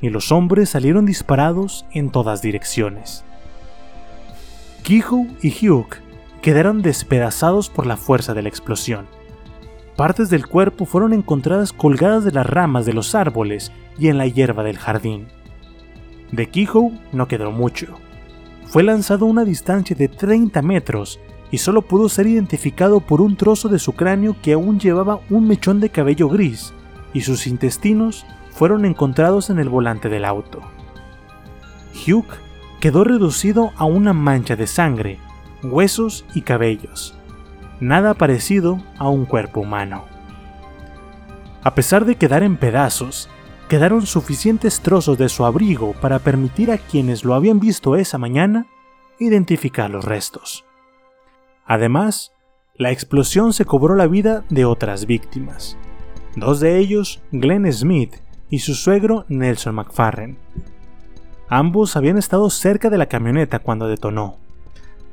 y 0.00 0.10
los 0.10 0.32
hombres 0.32 0.70
salieron 0.70 1.06
disparados 1.06 1.86
en 1.92 2.10
todas 2.10 2.42
direcciones. 2.42 3.24
Kijo 4.82 5.26
y 5.42 5.68
Hugh 5.68 5.96
quedaron 6.42 6.82
despedazados 6.82 7.68
por 7.68 7.86
la 7.86 7.96
fuerza 7.96 8.34
de 8.34 8.42
la 8.42 8.48
explosión. 8.48 9.06
Partes 9.96 10.30
del 10.30 10.46
cuerpo 10.46 10.86
fueron 10.86 11.12
encontradas 11.12 11.72
colgadas 11.72 12.24
de 12.24 12.32
las 12.32 12.46
ramas 12.46 12.86
de 12.86 12.94
los 12.94 13.14
árboles 13.14 13.72
y 13.98 14.08
en 14.08 14.18
la 14.18 14.26
hierba 14.26 14.62
del 14.62 14.78
jardín. 14.78 15.28
De 16.32 16.48
Kijo 16.48 16.92
no 17.12 17.28
quedó 17.28 17.50
mucho 17.50 17.98
fue 18.70 18.84
lanzado 18.84 19.26
a 19.26 19.28
una 19.28 19.44
distancia 19.44 19.96
de 19.96 20.06
30 20.06 20.62
metros 20.62 21.18
y 21.50 21.58
solo 21.58 21.82
pudo 21.82 22.08
ser 22.08 22.28
identificado 22.28 23.00
por 23.00 23.20
un 23.20 23.34
trozo 23.34 23.68
de 23.68 23.80
su 23.80 23.94
cráneo 23.94 24.36
que 24.40 24.52
aún 24.52 24.78
llevaba 24.78 25.18
un 25.28 25.48
mechón 25.48 25.80
de 25.80 25.90
cabello 25.90 26.28
gris, 26.28 26.72
y 27.12 27.22
sus 27.22 27.48
intestinos 27.48 28.24
fueron 28.60 28.84
encontrados 28.84 29.48
en 29.48 29.58
el 29.58 29.70
volante 29.70 30.10
del 30.10 30.26
auto. 30.26 30.60
Hugh 31.94 32.26
quedó 32.78 33.04
reducido 33.04 33.70
a 33.78 33.86
una 33.86 34.12
mancha 34.12 34.54
de 34.54 34.66
sangre, 34.66 35.18
huesos 35.62 36.26
y 36.34 36.42
cabellos, 36.42 37.14
nada 37.80 38.12
parecido 38.12 38.78
a 38.98 39.08
un 39.08 39.24
cuerpo 39.24 39.60
humano. 39.60 40.04
A 41.62 41.74
pesar 41.74 42.04
de 42.04 42.16
quedar 42.16 42.42
en 42.42 42.58
pedazos, 42.58 43.30
quedaron 43.70 44.04
suficientes 44.04 44.82
trozos 44.82 45.16
de 45.16 45.30
su 45.30 45.46
abrigo 45.46 45.94
para 45.94 46.18
permitir 46.18 46.70
a 46.70 46.76
quienes 46.76 47.24
lo 47.24 47.32
habían 47.32 47.60
visto 47.60 47.96
esa 47.96 48.18
mañana 48.18 48.66
identificar 49.18 49.88
los 49.88 50.04
restos. 50.04 50.66
Además, 51.64 52.32
la 52.76 52.90
explosión 52.90 53.54
se 53.54 53.64
cobró 53.64 53.94
la 53.94 54.06
vida 54.06 54.44
de 54.50 54.66
otras 54.66 55.06
víctimas. 55.06 55.78
Dos 56.36 56.60
de 56.60 56.76
ellos, 56.76 57.22
Glenn 57.32 57.72
Smith 57.72 58.16
y 58.50 58.58
su 58.58 58.74
suegro 58.74 59.24
Nelson 59.28 59.76
McFarren. 59.76 60.36
Ambos 61.48 61.96
habían 61.96 62.18
estado 62.18 62.50
cerca 62.50 62.90
de 62.90 62.98
la 62.98 63.06
camioneta 63.06 63.60
cuando 63.60 63.88
detonó. 63.88 64.36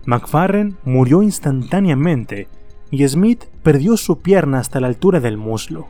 McFarren 0.06 0.78
murió 0.84 1.24
instantáneamente 1.24 2.48
y 2.92 3.08
Smith 3.08 3.46
perdió 3.64 3.98
su 3.98 4.20
pierna 4.20 4.60
hasta 4.60 4.80
la 4.80 4.88
altura 4.88 5.20
del 5.20 5.38
muslo. 5.38 5.88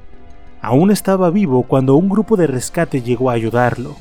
Aún 0.62 0.92
estaba 0.92 1.30
vivo 1.30 1.64
cuando 1.64 1.96
un 1.96 2.10
grupo 2.10 2.36
de 2.36 2.48
rescate 2.48 3.02
llegó 3.02 3.30
a 3.30 3.34
ayudarlo. 3.34 3.96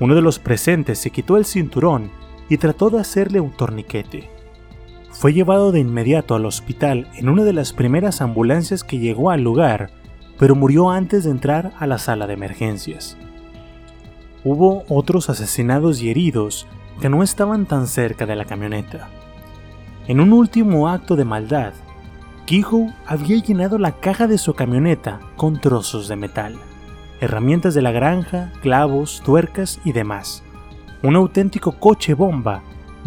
Uno 0.00 0.14
de 0.14 0.22
los 0.22 0.38
presentes 0.38 0.98
se 0.98 1.10
quitó 1.10 1.36
el 1.36 1.44
cinturón 1.44 2.10
y 2.48 2.56
trató 2.58 2.88
de 2.90 3.00
hacerle 3.00 3.40
un 3.40 3.50
torniquete. 3.50 4.30
Fue 5.10 5.32
llevado 5.32 5.72
de 5.72 5.80
inmediato 5.80 6.34
al 6.34 6.46
hospital 6.46 7.08
en 7.16 7.28
una 7.28 7.42
de 7.42 7.52
las 7.52 7.72
primeras 7.72 8.20
ambulancias 8.20 8.84
que 8.84 8.98
llegó 8.98 9.30
al 9.30 9.42
lugar, 9.42 9.90
pero 10.38 10.54
murió 10.54 10.90
antes 10.90 11.24
de 11.24 11.30
entrar 11.30 11.72
a 11.78 11.86
la 11.86 11.98
sala 11.98 12.26
de 12.26 12.34
emergencias. 12.34 13.16
Hubo 14.44 14.84
otros 14.88 15.28
asesinados 15.30 16.00
y 16.00 16.10
heridos 16.10 16.66
que 17.00 17.08
no 17.08 17.22
estaban 17.22 17.66
tan 17.66 17.86
cerca 17.86 18.26
de 18.26 18.36
la 18.36 18.44
camioneta. 18.44 19.08
En 20.06 20.20
un 20.20 20.32
último 20.32 20.88
acto 20.88 21.16
de 21.16 21.24
maldad, 21.24 21.72
Kehoe 22.46 22.94
había 23.06 23.36
llenado 23.42 23.78
la 23.78 23.92
caja 23.92 24.26
de 24.26 24.38
su 24.38 24.54
camioneta 24.54 25.20
con 25.36 25.60
trozos 25.60 26.08
de 26.08 26.16
metal, 26.16 26.56
herramientas 27.20 27.74
de 27.74 27.82
la 27.82 27.90
granja, 27.90 28.52
clavos, 28.62 29.20
tuercas 29.24 29.80
y 29.84 29.92
demás. 29.92 30.42
Un 31.02 31.16
auténtico 31.16 31.72
coche 31.72 32.14
bomba 32.14 32.62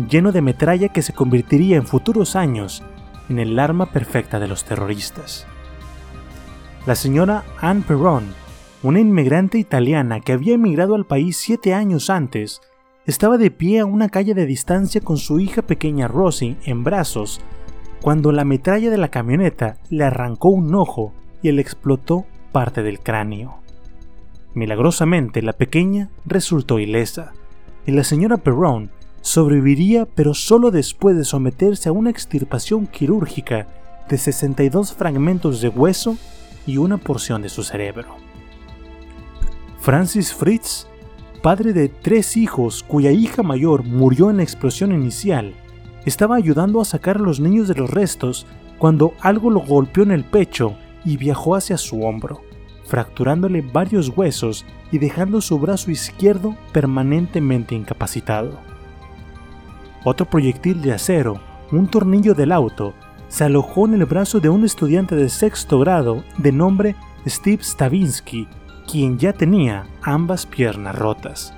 lleno 0.10 0.32
de 0.32 0.42
metralla 0.42 0.90
que 0.90 1.02
se 1.02 1.14
convertiría 1.14 1.78
en 1.78 1.88
futuros 1.88 2.36
años 2.36 2.84
en 3.30 3.40
el 3.40 3.58
arma 3.58 3.88
perfecta 3.88 4.40
de 4.40 4.48
los 4.48 4.64
terroristas. 4.64 5.48
La 6.88 6.96
señora 6.96 7.44
Anne 7.60 7.84
Perron, 7.88 8.34
una 8.82 9.00
inmigrante 9.00 9.60
italiana 9.60 10.20
que 10.20 10.34
había 10.34 10.56
emigrado 10.56 10.96
al 10.96 11.06
país 11.06 11.38
siete 11.38 11.76
años 11.76 12.10
antes, 12.10 12.60
estaba 13.06 13.38
de 13.38 13.52
pie 13.52 13.82
a 13.82 13.86
una 13.86 14.10
calle 14.10 14.34
de 14.34 14.48
distancia 14.48 15.00
con 15.00 15.18
su 15.18 15.40
hija 15.40 15.62
pequeña 15.62 16.08
Rosie 16.08 16.58
en 16.66 16.84
brazos 16.84 17.40
cuando 18.02 18.32
la 18.32 18.46
metralla 18.46 18.90
de 18.90 18.98
la 18.98 19.10
camioneta 19.10 19.78
le 19.92 20.06
arrancó 20.06 20.50
un 20.50 20.74
ojo 20.74 21.14
y 21.44 21.52
le 21.52 21.62
explotó 21.62 22.26
parte 22.52 22.82
del 22.82 23.00
cráneo. 23.00 23.60
Milagrosamente 24.56 25.44
la 25.44 25.54
pequeña 25.54 26.10
resultó 26.26 26.80
ilesa, 26.80 27.34
y 27.86 27.92
la 27.92 28.04
señora 28.04 28.38
Perron 28.38 28.90
sobreviviría 29.22 30.08
pero 30.08 30.34
solo 30.34 30.72
después 30.72 31.16
de 31.16 31.26
someterse 31.26 31.90
a 31.90 31.92
una 31.92 32.10
extirpación 32.10 32.88
quirúrgica 32.88 33.68
de 34.10 34.18
62 34.18 34.94
fragmentos 34.94 35.62
de 35.62 35.70
hueso 35.70 36.18
y 36.66 36.78
una 36.78 36.98
porción 36.98 37.42
de 37.42 37.50
su 37.50 37.64
cerebro. 37.64 38.16
Francis 39.80 40.34
Fritz, 40.34 40.88
padre 41.42 41.74
de 41.74 41.90
tres 41.90 42.38
hijos 42.38 42.84
cuya 42.84 43.12
hija 43.12 43.42
mayor 43.42 43.84
murió 43.84 44.30
en 44.30 44.38
la 44.38 44.44
explosión 44.44 44.92
inicial, 44.92 45.56
estaba 46.06 46.36
ayudando 46.36 46.82
a 46.82 46.86
sacar 46.86 47.18
a 47.18 47.22
los 47.22 47.40
niños 47.40 47.68
de 47.68 47.76
los 47.76 47.90
restos 47.90 48.46
cuando 48.78 49.14
algo 49.22 49.50
lo 49.50 49.60
golpeó 49.60 50.04
en 50.04 50.12
el 50.12 50.24
pecho 50.24 50.76
y 51.06 51.18
viajó 51.18 51.56
hacia 51.56 51.78
su 51.78 52.04
hombro, 52.04 52.42
fracturándole 52.86 53.62
varios 53.62 54.10
huesos 54.10 54.66
y 54.92 54.98
dejando 54.98 55.42
su 55.42 55.60
brazo 55.60 55.92
izquierdo 55.92 56.56
permanentemente 56.74 57.76
incapacitado. 57.76 58.60
Otro 60.04 60.28
proyectil 60.28 60.82
de 60.82 60.94
acero, 60.94 61.40
un 61.72 61.88
tornillo 61.88 62.34
del 62.34 62.52
auto, 62.52 62.94
se 63.32 63.46
alojó 63.46 63.86
en 63.86 63.94
el 63.94 64.06
brazo 64.06 64.42
de 64.42 64.50
un 64.50 64.66
estudiante 64.66 65.16
de 65.16 65.30
sexto 65.30 65.80
grado 65.80 66.26
de 66.38 66.52
nombre 66.52 66.98
Steve 67.26 67.64
Stavinsky, 67.64 68.46
quien 68.92 69.18
ya 69.18 69.32
tenía 69.32 69.88
ambas 70.02 70.46
piernas 70.46 70.98
rotas. 70.98 71.54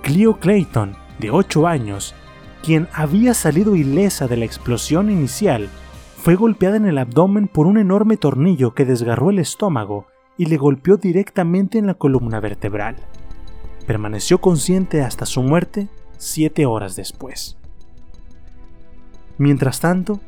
Cleo 0.00 0.40
Clayton, 0.40 0.96
de 1.18 1.30
8 1.30 1.66
años, 1.66 2.14
quien 2.62 2.88
había 2.94 3.34
salido 3.34 3.76
ilesa 3.76 4.28
de 4.28 4.38
la 4.38 4.46
explosión 4.46 5.10
inicial, 5.10 5.68
fue 6.16 6.36
golpeada 6.36 6.78
en 6.78 6.86
el 6.86 6.96
abdomen 6.96 7.48
por 7.48 7.66
un 7.66 7.76
enorme 7.76 8.16
tornillo 8.16 8.72
que 8.72 8.86
desgarró 8.86 9.28
el 9.28 9.40
estómago 9.40 10.06
y 10.38 10.46
le 10.46 10.56
golpeó 10.56 10.96
directamente 10.96 11.76
en 11.76 11.86
la 11.86 11.94
columna 11.94 12.40
vertebral. 12.40 12.96
Permaneció 13.86 14.40
consciente 14.40 15.02
hasta 15.02 15.26
su 15.26 15.42
muerte 15.42 15.88
siete 16.16 16.64
horas 16.64 16.96
después. 16.96 17.58
Mientras 19.36 19.80
tanto, 19.80 20.18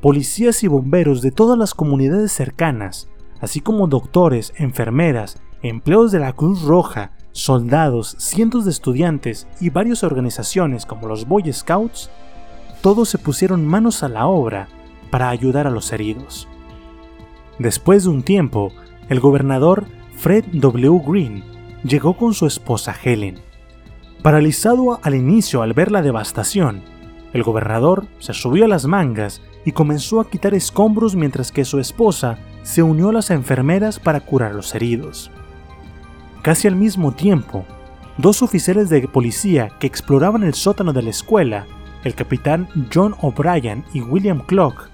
policías 0.00 0.62
y 0.62 0.68
bomberos 0.68 1.22
de 1.22 1.30
todas 1.30 1.58
las 1.58 1.74
comunidades 1.74 2.32
cercanas, 2.32 3.08
así 3.40 3.60
como 3.60 3.86
doctores, 3.86 4.52
enfermeras, 4.56 5.40
empleados 5.62 6.12
de 6.12 6.20
la 6.20 6.32
Cruz 6.32 6.62
Roja 6.62 7.12
soldados, 7.38 8.16
cientos 8.18 8.64
de 8.64 8.72
estudiantes 8.72 9.46
y 9.60 9.70
varias 9.70 10.02
organizaciones 10.02 10.84
como 10.84 11.06
los 11.06 11.26
Boy 11.26 11.52
Scouts, 11.52 12.10
todos 12.82 13.08
se 13.08 13.18
pusieron 13.18 13.64
manos 13.64 14.02
a 14.02 14.08
la 14.08 14.26
obra 14.26 14.68
para 15.10 15.30
ayudar 15.30 15.66
a 15.66 15.70
los 15.70 15.92
heridos. 15.92 16.48
Después 17.58 18.04
de 18.04 18.10
un 18.10 18.22
tiempo, 18.22 18.72
el 19.08 19.20
gobernador 19.20 19.84
Fred 20.16 20.44
W. 20.52 21.00
Green 21.06 21.44
llegó 21.84 22.16
con 22.16 22.34
su 22.34 22.46
esposa 22.46 22.94
Helen. 23.02 23.38
Paralizado 24.22 24.98
al 25.02 25.14
inicio 25.14 25.62
al 25.62 25.74
ver 25.74 25.92
la 25.92 26.02
devastación, 26.02 26.82
el 27.32 27.42
gobernador 27.42 28.06
se 28.18 28.34
subió 28.34 28.64
a 28.64 28.68
las 28.68 28.86
mangas 28.86 29.42
y 29.68 29.72
comenzó 29.72 30.18
a 30.18 30.30
quitar 30.30 30.54
escombros 30.54 31.14
mientras 31.14 31.52
que 31.52 31.62
su 31.62 31.78
esposa 31.78 32.38
se 32.62 32.82
unió 32.82 33.10
a 33.10 33.12
las 33.12 33.30
enfermeras 33.30 34.00
para 34.00 34.20
curar 34.20 34.54
los 34.54 34.74
heridos. 34.74 35.30
Casi 36.40 36.66
al 36.68 36.74
mismo 36.74 37.12
tiempo, 37.12 37.66
dos 38.16 38.40
oficiales 38.40 38.88
de 38.88 39.06
policía 39.06 39.68
que 39.78 39.86
exploraban 39.86 40.42
el 40.42 40.54
sótano 40.54 40.94
de 40.94 41.02
la 41.02 41.10
escuela, 41.10 41.66
el 42.02 42.14
capitán 42.14 42.66
John 42.90 43.14
O'Brien 43.20 43.84
y 43.92 44.00
William 44.00 44.40
Clock, 44.40 44.88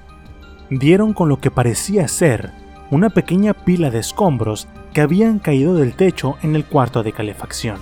dieron 0.70 1.12
con 1.12 1.28
lo 1.28 1.38
que 1.38 1.52
parecía 1.52 2.08
ser 2.08 2.50
una 2.90 3.10
pequeña 3.10 3.54
pila 3.54 3.90
de 3.90 4.00
escombros 4.00 4.66
que 4.92 5.02
habían 5.02 5.38
caído 5.38 5.76
del 5.76 5.94
techo 5.94 6.34
en 6.42 6.56
el 6.56 6.64
cuarto 6.64 7.04
de 7.04 7.12
calefacción. 7.12 7.78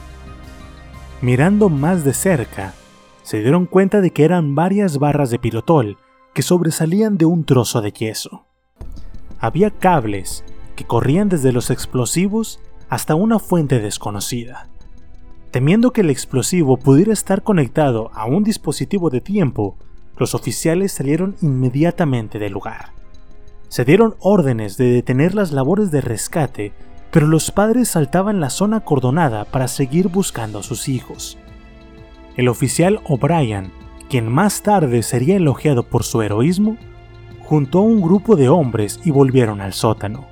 Mirando 1.23 1.71
más 1.71 2.05
de 2.05 2.13
cerca, 2.13 2.75
se 3.23 3.41
dieron 3.41 3.65
cuenta 3.65 4.03
de 4.03 4.11
que 4.11 4.27
eran 4.27 4.55
varias 4.55 4.99
barras 4.99 5.31
de 5.31 5.39
pilotol 5.39 5.97
que 6.35 6.43
sobresalían 6.43 7.19
de 7.19 7.27
un 7.27 7.45
trozo 7.45 7.81
de 7.81 7.93
yeso. 7.93 8.45
Había 9.39 9.71
cables 9.71 10.45
que 10.77 10.85
corrían 10.85 11.29
desde 11.29 11.53
los 11.53 11.71
explosivos 11.71 12.61
hasta 12.89 13.15
una 13.15 13.39
fuente 13.39 13.81
desconocida. 13.81 14.69
Temiendo 15.51 15.93
que 15.93 16.01
el 16.01 16.11
explosivo 16.11 16.79
pudiera 16.79 17.13
estar 17.13 17.43
conectado 17.43 18.11
a 18.15 18.25
un 18.25 18.43
dispositivo 18.43 19.11
de 19.11 19.21
tiempo, 19.21 19.77
los 20.17 20.35
oficiales 20.35 20.93
salieron 20.93 21.37
inmediatamente 21.43 22.39
del 22.39 22.53
lugar. 22.53 22.93
Se 23.69 23.85
dieron 23.85 24.15
órdenes 24.21 24.77
de 24.77 24.93
detener 24.93 25.35
las 25.35 25.53
labores 25.53 25.91
de 25.91 26.01
rescate, 26.01 26.73
pero 27.11 27.27
los 27.27 27.51
padres 27.51 27.89
saltaban 27.89 28.41
la 28.41 28.51
zona 28.51 28.79
acordonada 28.79 29.45
para 29.45 29.69
seguir 29.69 30.09
buscando 30.09 30.61
a 30.61 30.63
sus 30.63 30.89
hijos. 30.89 31.39
El 32.37 32.49
oficial 32.49 33.01
O'Brien, 33.07 33.73
quien 34.13 34.31
más 34.31 34.61
tarde 34.61 35.03
sería 35.03 35.37
elogiado 35.37 35.85
por 35.85 36.05
su 36.05 36.21
heroísmo, 36.21 36.77
juntó 37.41 37.79
a 37.79 37.85
un 37.85 38.03
grupo 38.03 38.37
de 38.37 38.51
hombres 38.51 39.01
y 39.07 39.11
volvieron 39.11 39.63
al 39.63 39.73
sótano. 39.73 40.27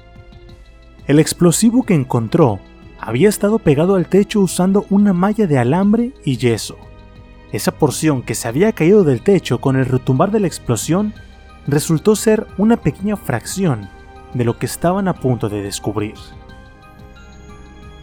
El 1.06 1.18
explosivo 1.18 1.82
que 1.84 1.94
encontró 1.94 2.60
había 2.98 3.30
estado 3.30 3.58
pegado 3.58 3.94
al 3.94 4.06
techo 4.06 4.40
usando 4.40 4.84
una 4.90 5.14
malla 5.14 5.46
de 5.46 5.56
alambre 5.56 6.12
y 6.26 6.36
yeso. 6.36 6.76
Esa 7.52 7.72
porción 7.72 8.20
que 8.20 8.34
se 8.34 8.48
había 8.48 8.70
caído 8.72 9.02
del 9.02 9.22
techo 9.22 9.62
con 9.62 9.76
el 9.76 9.86
retumbar 9.86 10.30
de 10.30 10.40
la 10.40 10.46
explosión 10.46 11.14
resultó 11.66 12.16
ser 12.16 12.46
una 12.58 12.76
pequeña 12.76 13.16
fracción 13.16 13.88
de 14.34 14.44
lo 14.44 14.58
que 14.58 14.66
estaban 14.66 15.08
a 15.08 15.14
punto 15.14 15.48
de 15.48 15.62
descubrir. 15.62 16.16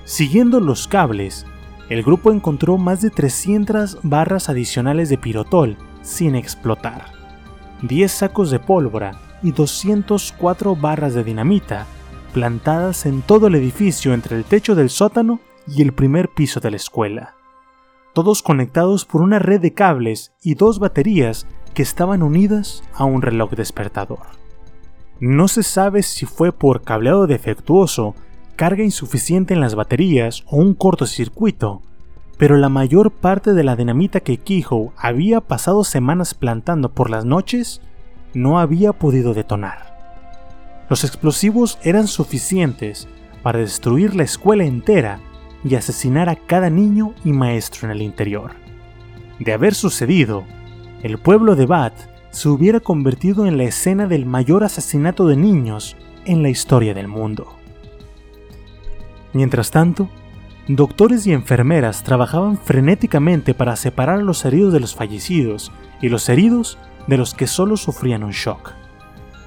Siguiendo 0.06 0.60
los 0.60 0.88
cables, 0.88 1.46
el 1.90 2.04
grupo 2.04 2.32
encontró 2.32 2.78
más 2.78 3.02
de 3.02 3.10
300 3.10 4.00
barras 4.04 4.50
adicionales 4.50 5.10
de 5.10 5.18
pirotol 5.18 5.78
sin 6.02 6.36
explotar, 6.36 7.06
10 7.82 8.12
sacos 8.12 8.52
de 8.52 8.60
pólvora 8.60 9.20
y 9.42 9.52
204 9.52 10.76
barras 10.76 11.14
de 11.14 11.24
dinamita 11.24 11.86
plantadas 12.34 13.06
en 13.06 13.22
todo 13.22 13.48
el 13.48 13.56
edificio 13.56 14.14
entre 14.14 14.36
el 14.36 14.44
techo 14.44 14.76
del 14.76 14.90
sótano 14.90 15.40
y 15.68 15.82
el 15.82 15.94
primer 15.94 16.30
piso 16.30 16.60
de 16.60 16.72
la 16.72 16.78
escuela, 16.78 17.36
todos 18.14 18.42
conectados 18.42 19.06
por 19.06 19.22
una 19.22 19.40
red 19.40 19.62
de 19.62 19.74
cables 19.74 20.34
y 20.42 20.56
dos 20.56 20.80
baterías 20.80 21.48
que 21.74 21.84
estaban 21.84 22.22
unidas 22.22 22.84
a 22.94 23.06
un 23.06 23.22
reloj 23.22 23.52
despertador. 23.52 24.28
No 25.20 25.48
se 25.48 25.64
sabe 25.64 26.04
si 26.04 26.26
fue 26.26 26.52
por 26.52 26.84
cableado 26.84 27.28
defectuoso 27.28 28.16
carga 28.58 28.84
insuficiente 28.84 29.54
en 29.54 29.62
las 29.62 29.76
baterías 29.76 30.44
o 30.48 30.58
un 30.58 30.74
cortocircuito, 30.74 31.84
pero 32.38 32.58
la 32.58 32.70
mayor 32.70 33.12
parte 33.12 33.54
de 33.54 33.64
la 33.64 33.76
dinamita 33.76 34.20
que 34.20 34.38
Kehoe 34.38 34.92
había 34.98 35.42
pasado 35.42 35.84
semanas 35.84 36.34
plantando 36.34 36.92
por 36.92 37.10
las 37.12 37.24
noches 37.24 37.82
no 38.34 38.60
había 38.60 38.94
podido 38.94 39.36
detonar. 39.36 39.96
Los 40.90 41.04
explosivos 41.04 41.78
eran 41.84 42.08
suficientes 42.08 43.08
para 43.44 43.60
destruir 43.60 44.16
la 44.16 44.24
escuela 44.24 44.66
entera 44.66 45.20
y 45.64 45.76
asesinar 45.76 46.28
a 46.28 46.36
cada 46.36 46.70
niño 46.72 47.14
y 47.24 47.34
maestro 47.34 47.88
en 47.88 47.92
el 47.92 48.02
interior. 48.02 48.54
De 49.40 49.54
haber 49.54 49.76
sucedido, 49.76 50.44
el 51.04 51.20
pueblo 51.20 51.56
de 51.56 51.68
Bath 51.68 52.10
se 52.32 52.50
hubiera 52.50 52.80
convertido 52.80 53.46
en 53.46 53.58
la 53.58 53.66
escena 53.66 54.08
del 54.08 54.26
mayor 54.26 54.64
asesinato 54.64 55.28
de 55.28 55.38
niños 55.38 55.96
en 56.26 56.42
la 56.42 56.50
historia 56.50 56.96
del 56.96 57.08
mundo. 57.08 57.57
Mientras 59.38 59.70
tanto, 59.70 60.10
doctores 60.68 61.28
y 61.28 61.32
enfermeras 61.32 62.04
trabajaban 62.04 62.58
frenéticamente 62.58 63.54
para 63.54 63.76
separar 63.76 64.18
a 64.18 64.24
los 64.24 64.44
heridos 64.46 64.74
de 64.74 64.80
los 64.80 64.96
fallecidos 64.96 65.72
y 66.02 66.10
los 66.10 66.28
heridos 66.28 66.80
de 67.06 67.18
los 67.18 67.36
que 67.36 67.46
solo 67.46 67.78
sufrían 67.78 68.24
un 68.24 68.32
shock. 68.32 68.72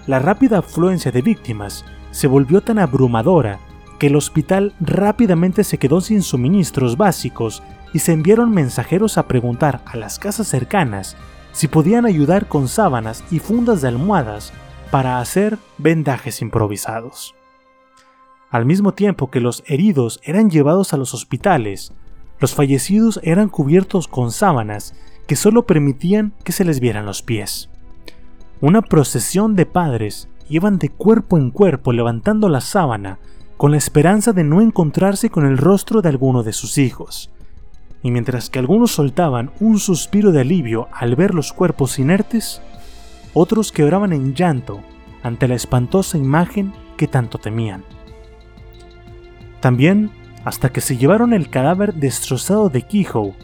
La 0.07 0.21
rápida 0.21 0.59
afluencia 0.59 1.11
de 1.11 1.23
víctimas 1.23 1.85
se 2.13 2.29
volvió 2.29 2.61
tan 2.61 2.79
abrumadora 2.79 3.59
que 3.99 4.07
el 4.07 4.15
hospital 4.15 4.75
rápidamente 4.79 5.65
se 5.65 5.79
quedó 5.79 6.01
sin 6.01 6.23
suministros 6.23 6.97
básicos 6.97 7.61
y 7.93 7.99
se 7.99 8.13
enviaron 8.13 8.53
mensajeros 8.53 9.19
a 9.19 9.27
preguntar 9.27 9.81
a 9.87 9.97
las 9.97 10.21
casas 10.21 10.47
cercanas 10.47 11.17
si 11.51 11.67
podían 11.67 12.07
ayudar 12.07 12.47
con 12.47 12.69
sábanas 12.69 13.25
y 13.33 13.41
fundas 13.41 13.81
de 13.81 13.89
almohadas 13.89 14.53
para 14.93 15.19
hacer 15.19 15.59
vendajes 15.79 16.43
improvisados. 16.43 17.35
Al 18.51 18.67
mismo 18.67 18.93
tiempo 18.93 19.31
que 19.31 19.41
los 19.41 19.63
heridos 19.67 20.21
eran 20.25 20.51
llevados 20.51 20.93
a 20.93 20.97
los 20.97 21.15
hospitales, 21.15 21.93
los 22.41 22.55
fallecidos 22.55 23.21
eran 23.23 23.49
cubiertos 23.49 24.09
con 24.09 24.33
sábanas 24.33 24.95
que 25.29 25.37
solo 25.37 25.67
permitían 25.67 26.33
que 26.43 26.51
se 26.51 26.65
les 26.65 26.81
vieran 26.81 27.07
los 27.07 27.23
pies. 27.23 27.71
Una 28.61 28.83
procesión 28.83 29.55
de 29.55 29.67
padres 29.67 30.29
iban 30.49 30.79
de 30.79 30.89
cuerpo 30.89 31.39
en 31.39 31.53
cuerpo 31.53 31.93
levantando 31.93 32.49
la 32.49 32.61
sábana 32.61 33.21
con 33.57 33.71
la 33.71 33.77
esperanza 33.77 34.33
de 34.33 34.43
no 34.43 34.61
encontrarse 34.61 35.31
con 35.31 35.47
el 35.47 35.57
rostro 35.57 36.03
de 36.03 36.09
alguno 36.09 36.43
de 36.43 36.53
sus 36.53 36.77
hijos, 36.77 37.31
y 38.03 38.11
mientras 38.11 38.51
que 38.51 38.59
algunos 38.59 38.91
soltaban 38.91 39.53
un 39.61 39.79
suspiro 39.79 40.33
de 40.33 40.41
alivio 40.41 40.89
al 40.93 41.15
ver 41.15 41.35
los 41.35 41.53
cuerpos 41.53 42.01
inertes, 42.01 42.61
otros 43.33 43.71
quebraban 43.71 44.13
en 44.13 44.35
llanto 44.35 44.81
ante 45.23 45.47
la 45.47 45.55
espantosa 45.55 46.19
imagen 46.19 46.73
que 46.97 47.07
tanto 47.07 47.39
temían. 47.39 47.85
También, 49.61 50.11
hasta 50.45 50.71
que 50.71 50.81
se 50.81 50.97
llevaron 50.97 51.33
el 51.33 51.51
cadáver 51.51 51.95
destrozado 51.95 52.71
de 52.71 52.83
Kehoe, 52.83 53.35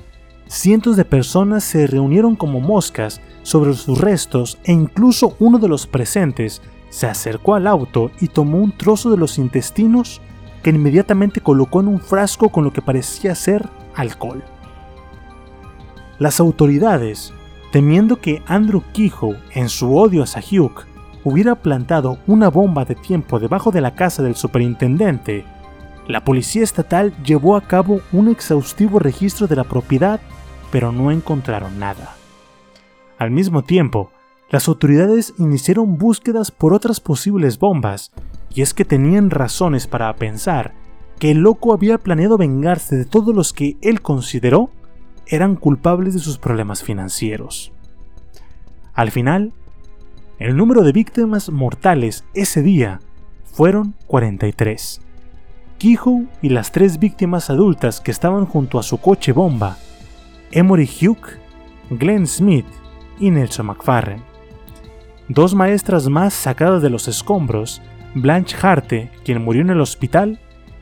cientos 0.49 0.97
de 0.97 1.05
personas 1.05 1.65
se 1.65 1.87
reunieron 1.87 2.37
como 2.37 2.61
moscas 2.61 3.21
sobre 3.43 3.75
sus 3.75 4.01
restos 4.01 4.59
e 4.65 4.73
incluso 4.73 5.37
uno 5.39 5.59
de 5.59 5.69
los 5.69 5.87
presentes 5.87 6.63
se 6.89 7.07
acercó 7.07 7.55
al 7.55 7.67
auto 7.67 8.11
y 8.21 8.29
tomó 8.29 8.59
un 8.59 8.73
trozo 8.73 9.11
de 9.11 9.19
los 9.19 9.39
intestinos 9.39 10.21
que 10.63 10.71
inmediatamente 10.71 11.41
colocó 11.41 11.81
en 11.81 11.89
un 11.89 12.01
frasco 12.01 12.49
con 12.49 12.65
lo 12.65 12.73
que 12.73 12.83
parecía 12.83 13.35
ser 13.35 13.69
alcohol. 13.95 14.43
Las 16.19 16.41
autoridades, 16.41 17.35
temiendo 17.73 18.17
que 18.17 18.43
Andrew 18.47 18.83
Kehoe, 18.95 19.37
en 19.53 19.69
su 19.69 19.97
odio 19.97 20.23
a 20.25 20.41
Hugh, 20.41 20.87
hubiera 21.25 21.57
plantado 21.57 22.19
una 22.27 22.49
bomba 22.49 22.85
de 22.85 22.95
tiempo 22.95 23.39
debajo 23.39 23.71
de 23.71 23.81
la 23.81 23.95
casa 23.95 24.23
del 24.23 24.35
superintendente, 24.35 25.45
la 26.09 26.25
policía 26.25 26.63
estatal 26.63 27.15
llevó 27.25 27.57
a 27.57 27.63
cabo 27.63 28.01
un 28.13 28.29
exhaustivo 28.29 28.99
registro 28.99 29.47
de 29.47 29.57
la 29.57 29.65
propiedad, 29.65 30.21
pero 30.71 30.93
no 30.93 31.11
encontraron 31.11 31.79
nada. 31.79 32.15
Al 33.19 33.31
mismo 33.31 33.63
tiempo, 33.63 34.11
las 34.51 34.69
autoridades 34.69 35.35
iniciaron 35.39 35.99
búsquedas 35.99 36.51
por 36.51 36.73
otras 36.73 37.01
posibles 37.01 37.59
bombas, 37.59 38.13
y 38.55 38.63
es 38.63 38.73
que 38.73 38.85
tenían 38.85 39.31
razones 39.31 39.87
para 39.87 40.15
pensar 40.15 40.75
que 41.19 41.31
el 41.33 41.39
loco 41.39 41.73
había 41.73 41.99
planeado 41.99 42.39
vengarse 42.39 42.97
de 42.97 43.05
todos 43.05 43.35
los 43.35 43.53
que 43.53 43.77
él 43.83 44.03
consideró 44.03 44.71
eran 45.27 45.57
culpables 45.57 46.15
de 46.15 46.21
sus 46.21 46.39
problemas 46.39 46.83
financieros. 46.83 47.73
Al 48.95 49.11
final, 49.11 49.53
el 50.39 50.57
número 50.57 50.83
de 50.83 50.93
víctimas 50.93 51.51
mortales 51.51 52.25
ese 52.35 52.63
día 52.63 53.01
fueron 53.45 53.95
43. 54.07 55.01
Kehoe 55.79 56.27
y 56.43 56.49
las 56.49 56.73
tres 56.73 56.99
víctimas 56.99 57.51
adultas 57.51 58.01
que 58.01 58.11
estaban 58.11 58.47
junto 58.47 58.79
a 58.79 58.83
su 58.83 58.99
coche 58.99 59.33
bomba, 59.33 59.77
Emory 60.51 60.89
Hugh, 60.89 61.39
Glenn 61.91 62.27
Smith 62.27 62.67
y 63.19 63.31
Nelson 63.31 63.67
McFarren. 63.67 64.23
Dos 65.29 65.55
maestras 65.55 66.09
más 66.09 66.35
sacadas 66.35 66.83
de 66.83 66.91
los 66.91 67.09
escombros, 67.09 67.83
Blanche 68.15 68.57
Harte, 68.61 69.11
quien 69.25 69.43
murió 69.43 69.63
en 69.63 69.71
el 69.71 69.81
hospital, 69.81 70.39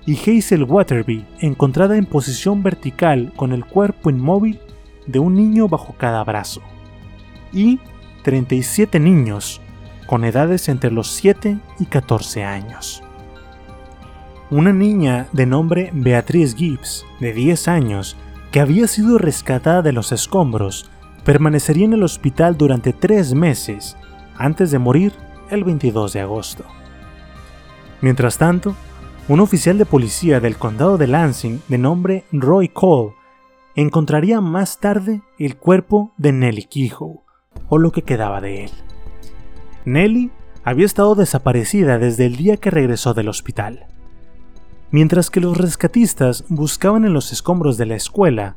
y 0.06 0.16
Hazel 0.18 0.64
Waterby, 0.64 1.24
encontrada 1.40 1.96
en 1.96 2.06
posición 2.06 2.62
vertical 2.62 3.32
con 3.36 3.52
el 3.52 3.64
cuerpo 3.64 4.10
inmóvil 4.10 4.60
de 5.06 5.18
un 5.18 5.34
niño 5.34 5.68
bajo 5.68 5.94
cada 5.98 6.22
brazo. 6.24 6.60
Y 7.52 7.78
37 8.22 9.00
niños, 9.00 9.60
con 10.06 10.24
edades 10.24 10.68
entre 10.68 10.90
los 10.90 11.08
7 11.08 11.58
y 11.78 11.86
14 11.86 12.44
años. 12.44 13.03
Una 14.54 14.72
niña 14.72 15.26
de 15.32 15.46
nombre 15.46 15.90
Beatriz 15.92 16.54
Gibbs, 16.54 17.04
de 17.18 17.32
10 17.32 17.66
años, 17.66 18.16
que 18.52 18.60
había 18.60 18.86
sido 18.86 19.18
rescatada 19.18 19.82
de 19.82 19.90
los 19.90 20.12
escombros, 20.12 20.88
permanecería 21.24 21.86
en 21.86 21.94
el 21.94 22.04
hospital 22.04 22.56
durante 22.56 22.92
tres 22.92 23.34
meses 23.34 23.96
antes 24.36 24.70
de 24.70 24.78
morir 24.78 25.12
el 25.50 25.64
22 25.64 26.12
de 26.12 26.20
agosto. 26.20 26.62
Mientras 28.00 28.38
tanto, 28.38 28.76
un 29.26 29.40
oficial 29.40 29.76
de 29.76 29.86
policía 29.86 30.38
del 30.38 30.54
condado 30.56 30.98
de 30.98 31.08
Lansing 31.08 31.60
de 31.66 31.78
nombre 31.78 32.24
Roy 32.30 32.68
Cole 32.68 33.14
encontraría 33.74 34.40
más 34.40 34.78
tarde 34.78 35.22
el 35.36 35.56
cuerpo 35.56 36.12
de 36.16 36.30
Nellie 36.30 36.68
Kehoe, 36.68 37.22
o 37.68 37.78
lo 37.78 37.90
que 37.90 38.02
quedaba 38.02 38.40
de 38.40 38.66
él. 38.66 38.70
Nellie 39.84 40.30
había 40.62 40.86
estado 40.86 41.16
desaparecida 41.16 41.98
desde 41.98 42.26
el 42.26 42.36
día 42.36 42.56
que 42.56 42.70
regresó 42.70 43.14
del 43.14 43.28
hospital. 43.28 43.88
Mientras 44.94 45.28
que 45.28 45.40
los 45.40 45.56
rescatistas 45.56 46.44
buscaban 46.48 47.04
en 47.04 47.14
los 47.14 47.32
escombros 47.32 47.76
de 47.76 47.84
la 47.84 47.96
escuela, 47.96 48.54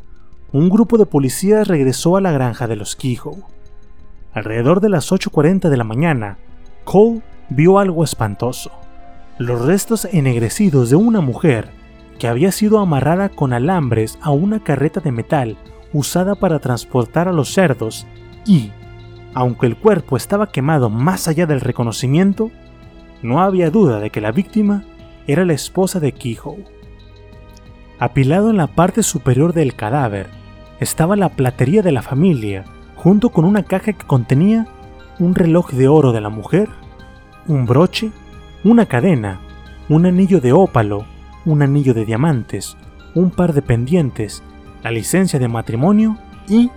un 0.51 0.69
grupo 0.69 0.99
de 0.99 1.07
policías 1.07 1.67
regresó 1.67 2.15
a 2.15 2.21
la 2.21 2.31
granja 2.31 2.67
de 2.67 2.75
los 2.75 2.95
Kehoe. 2.95 3.41
Alrededor 4.33 4.79
de 4.79 4.89
las 4.89 5.11
8.40 5.11 5.69
de 5.69 5.77
la 5.77 5.83
mañana, 5.83 6.37
Cole 6.83 7.23
vio 7.49 7.79
algo 7.79 8.03
espantoso 8.03 8.69
los 9.39 9.65
restos 9.65 10.05
ennegrecidos 10.05 10.91
de 10.91 10.95
una 10.95 11.21
mujer 11.21 11.71
que 12.19 12.27
había 12.27 12.51
sido 12.51 12.77
amarrada 12.77 13.29
con 13.29 13.51
alambres 13.51 14.19
a 14.21 14.29
una 14.29 14.63
carreta 14.63 14.99
de 14.99 15.11
metal 15.11 15.57
usada 15.91 16.35
para 16.35 16.59
transportar 16.59 17.27
a 17.27 17.33
los 17.33 17.51
cerdos 17.51 18.05
y, 18.45 18.71
aunque 19.33 19.65
el 19.65 19.75
cuerpo 19.75 20.15
estaba 20.15 20.51
quemado 20.51 20.91
más 20.91 21.27
allá 21.27 21.47
del 21.47 21.61
reconocimiento, 21.61 22.51
no 23.23 23.41
había 23.41 23.71
duda 23.71 23.99
de 23.99 24.11
que 24.11 24.21
la 24.21 24.31
víctima 24.31 24.83
era 25.27 25.45
la 25.45 25.53
esposa 25.53 25.99
de 25.99 26.13
Kehoe. 26.13 26.65
Apilado 27.99 28.49
en 28.49 28.57
la 28.57 28.67
parte 28.67 29.03
superior 29.03 29.53
del 29.53 29.75
cadáver 29.75 30.27
estaba 30.79 31.15
la 31.15 31.29
platería 31.29 31.81
de 31.81 31.91
la 31.91 32.01
familia, 32.01 32.65
junto 32.95 33.29
con 33.29 33.45
una 33.45 33.63
caja 33.63 33.93
que 33.93 34.05
contenía 34.05 34.67
un 35.19 35.35
reloj 35.35 35.71
de 35.71 35.87
oro 35.87 36.11
de 36.11 36.21
la 36.21 36.29
mujer, 36.29 36.69
un 37.47 37.65
broche 37.65 38.11
una 38.63 38.85
cadena, 38.85 39.39
un 39.87 40.05
anillo 40.05 40.41
de 40.41 40.51
ópalo, 40.51 41.05
un 41.45 41.61
anillo 41.61 41.93
de 41.93 42.05
diamantes, 42.05 42.75
un 43.13 43.29
par 43.29 43.53
de 43.53 43.61
pendientes, 43.61 44.43
la 44.83 44.91
licencia 44.91 45.39
de 45.39 45.47
matrimonio 45.47 46.17
y 46.49 46.69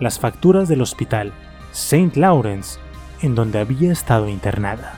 las 0.00 0.18
facturas 0.18 0.68
del 0.68 0.80
hospital 0.80 1.32
St. 1.72 2.18
Lawrence, 2.18 2.78
en 3.20 3.34
donde 3.34 3.58
había 3.58 3.92
estado 3.92 4.28
internada. 4.28 4.97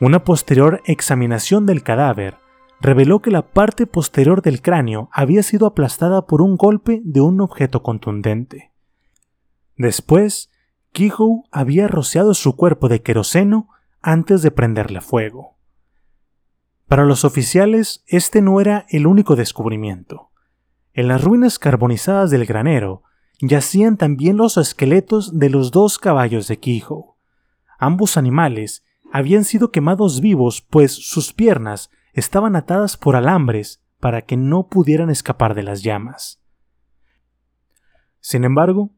Una 0.00 0.22
posterior 0.22 0.80
examinación 0.84 1.66
del 1.66 1.82
cadáver 1.82 2.36
reveló 2.80 3.20
que 3.20 3.32
la 3.32 3.42
parte 3.42 3.86
posterior 3.86 4.42
del 4.42 4.62
cráneo 4.62 5.10
había 5.12 5.42
sido 5.42 5.66
aplastada 5.66 6.26
por 6.26 6.40
un 6.40 6.56
golpe 6.56 7.00
de 7.04 7.20
un 7.20 7.40
objeto 7.40 7.82
contundente. 7.82 8.72
Después, 9.76 10.50
Kehoe 10.92 11.42
había 11.50 11.88
rociado 11.88 12.34
su 12.34 12.54
cuerpo 12.54 12.88
de 12.88 13.02
queroseno 13.02 13.68
antes 14.00 14.40
de 14.42 14.52
prenderle 14.52 15.00
fuego. 15.00 15.56
Para 16.86 17.04
los 17.04 17.24
oficiales, 17.24 18.04
este 18.06 18.40
no 18.40 18.60
era 18.60 18.86
el 18.90 19.06
único 19.06 19.34
descubrimiento. 19.34 20.30
En 20.92 21.08
las 21.08 21.24
ruinas 21.24 21.58
carbonizadas 21.58 22.30
del 22.30 22.46
granero 22.46 23.02
yacían 23.40 23.96
también 23.96 24.36
los 24.36 24.56
esqueletos 24.58 25.40
de 25.40 25.50
los 25.50 25.72
dos 25.72 25.98
caballos 25.98 26.46
de 26.46 26.58
Kehoe. 26.58 27.14
Ambos 27.80 28.16
animales 28.16 28.84
habían 29.12 29.44
sido 29.44 29.70
quemados 29.70 30.20
vivos, 30.20 30.60
pues 30.62 30.92
sus 30.92 31.32
piernas 31.32 31.90
estaban 32.12 32.56
atadas 32.56 32.96
por 32.96 33.16
alambres 33.16 33.82
para 34.00 34.22
que 34.22 34.36
no 34.36 34.68
pudieran 34.68 35.10
escapar 35.10 35.54
de 35.54 35.62
las 35.62 35.82
llamas. 35.82 36.40
Sin 38.20 38.44
embargo, 38.44 38.90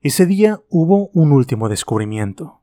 ese 0.00 0.26
día 0.26 0.60
hubo 0.68 1.08
un 1.08 1.32
último 1.32 1.68
descubrimiento. 1.68 2.62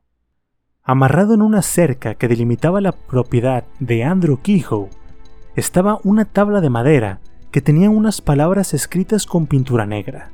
Amarrado 0.82 1.34
en 1.34 1.42
una 1.42 1.62
cerca 1.62 2.14
que 2.14 2.28
delimitaba 2.28 2.80
la 2.80 2.92
propiedad 2.92 3.64
de 3.80 4.04
Andrew 4.04 4.40
Kehoe, 4.40 4.90
estaba 5.56 6.00
una 6.04 6.24
tabla 6.24 6.60
de 6.60 6.70
madera 6.70 7.20
que 7.50 7.60
tenía 7.60 7.90
unas 7.90 8.20
palabras 8.20 8.74
escritas 8.74 9.26
con 9.26 9.46
pintura 9.46 9.86
negra, 9.86 10.30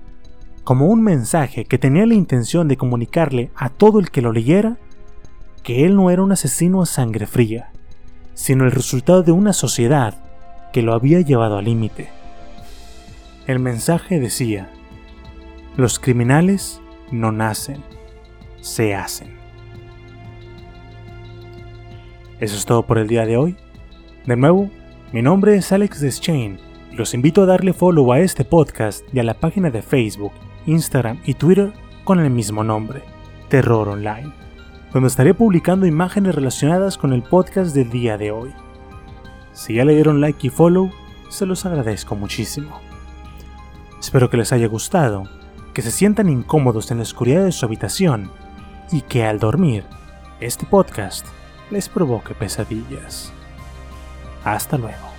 como 0.64 0.86
un 0.86 1.02
mensaje 1.02 1.64
que 1.64 1.78
tenía 1.78 2.06
la 2.06 2.14
intención 2.14 2.68
de 2.68 2.76
comunicarle 2.76 3.50
a 3.54 3.68
todo 3.68 3.98
el 3.98 4.10
que 4.10 4.22
lo 4.22 4.32
leyera 4.32 4.78
que 5.62 5.84
él 5.84 5.96
no 5.96 6.10
era 6.10 6.22
un 6.22 6.32
asesino 6.32 6.82
a 6.82 6.86
sangre 6.86 7.26
fría, 7.26 7.70
sino 8.34 8.64
el 8.64 8.72
resultado 8.72 9.22
de 9.22 9.32
una 9.32 9.52
sociedad 9.52 10.14
que 10.72 10.82
lo 10.82 10.94
había 10.94 11.20
llevado 11.20 11.58
al 11.58 11.64
límite. 11.64 12.08
El 13.46 13.58
mensaje 13.58 14.20
decía, 14.20 14.70
los 15.76 15.98
criminales 15.98 16.80
no 17.10 17.32
nacen, 17.32 17.82
se 18.60 18.94
hacen. 18.94 19.38
Eso 22.40 22.56
es 22.56 22.64
todo 22.64 22.84
por 22.84 22.98
el 22.98 23.08
día 23.08 23.26
de 23.26 23.36
hoy. 23.36 23.56
De 24.26 24.36
nuevo, 24.36 24.70
mi 25.12 25.22
nombre 25.22 25.56
es 25.56 25.72
Alex 25.72 26.00
Deschain 26.00 26.58
y 26.90 26.96
los 26.96 27.14
invito 27.14 27.42
a 27.42 27.46
darle 27.46 27.72
follow 27.72 28.12
a 28.12 28.20
este 28.20 28.44
podcast 28.44 29.04
y 29.12 29.18
a 29.18 29.24
la 29.24 29.34
página 29.34 29.70
de 29.70 29.82
Facebook, 29.82 30.32
Instagram 30.66 31.20
y 31.24 31.34
Twitter 31.34 31.72
con 32.04 32.20
el 32.20 32.30
mismo 32.30 32.64
nombre, 32.64 33.02
Terror 33.48 33.88
Online, 33.88 34.32
donde 34.92 35.08
estaré 35.08 35.34
publicando 35.34 35.86
imágenes 35.86 36.34
relacionadas 36.34 36.98
con 36.98 37.12
el 37.12 37.22
podcast 37.22 37.74
del 37.74 37.90
día 37.90 38.18
de 38.18 38.30
hoy. 38.32 38.52
Si 39.52 39.74
ya 39.74 39.84
le 39.84 39.94
dieron 39.94 40.20
like 40.20 40.46
y 40.46 40.50
follow, 40.50 40.90
se 41.28 41.46
los 41.46 41.64
agradezco 41.66 42.16
muchísimo. 42.16 42.80
Espero 44.00 44.30
que 44.30 44.36
les 44.36 44.52
haya 44.52 44.66
gustado, 44.66 45.24
que 45.74 45.82
se 45.82 45.90
sientan 45.90 46.28
incómodos 46.28 46.90
en 46.90 46.98
la 46.98 47.02
oscuridad 47.02 47.44
de 47.44 47.52
su 47.52 47.66
habitación 47.66 48.30
y 48.90 49.02
que 49.02 49.24
al 49.24 49.38
dormir, 49.38 49.84
este 50.40 50.66
podcast 50.66 51.26
les 51.70 51.88
provoque 51.88 52.34
pesadillas. 52.34 53.32
Hasta 54.44 54.78
luego. 54.78 55.09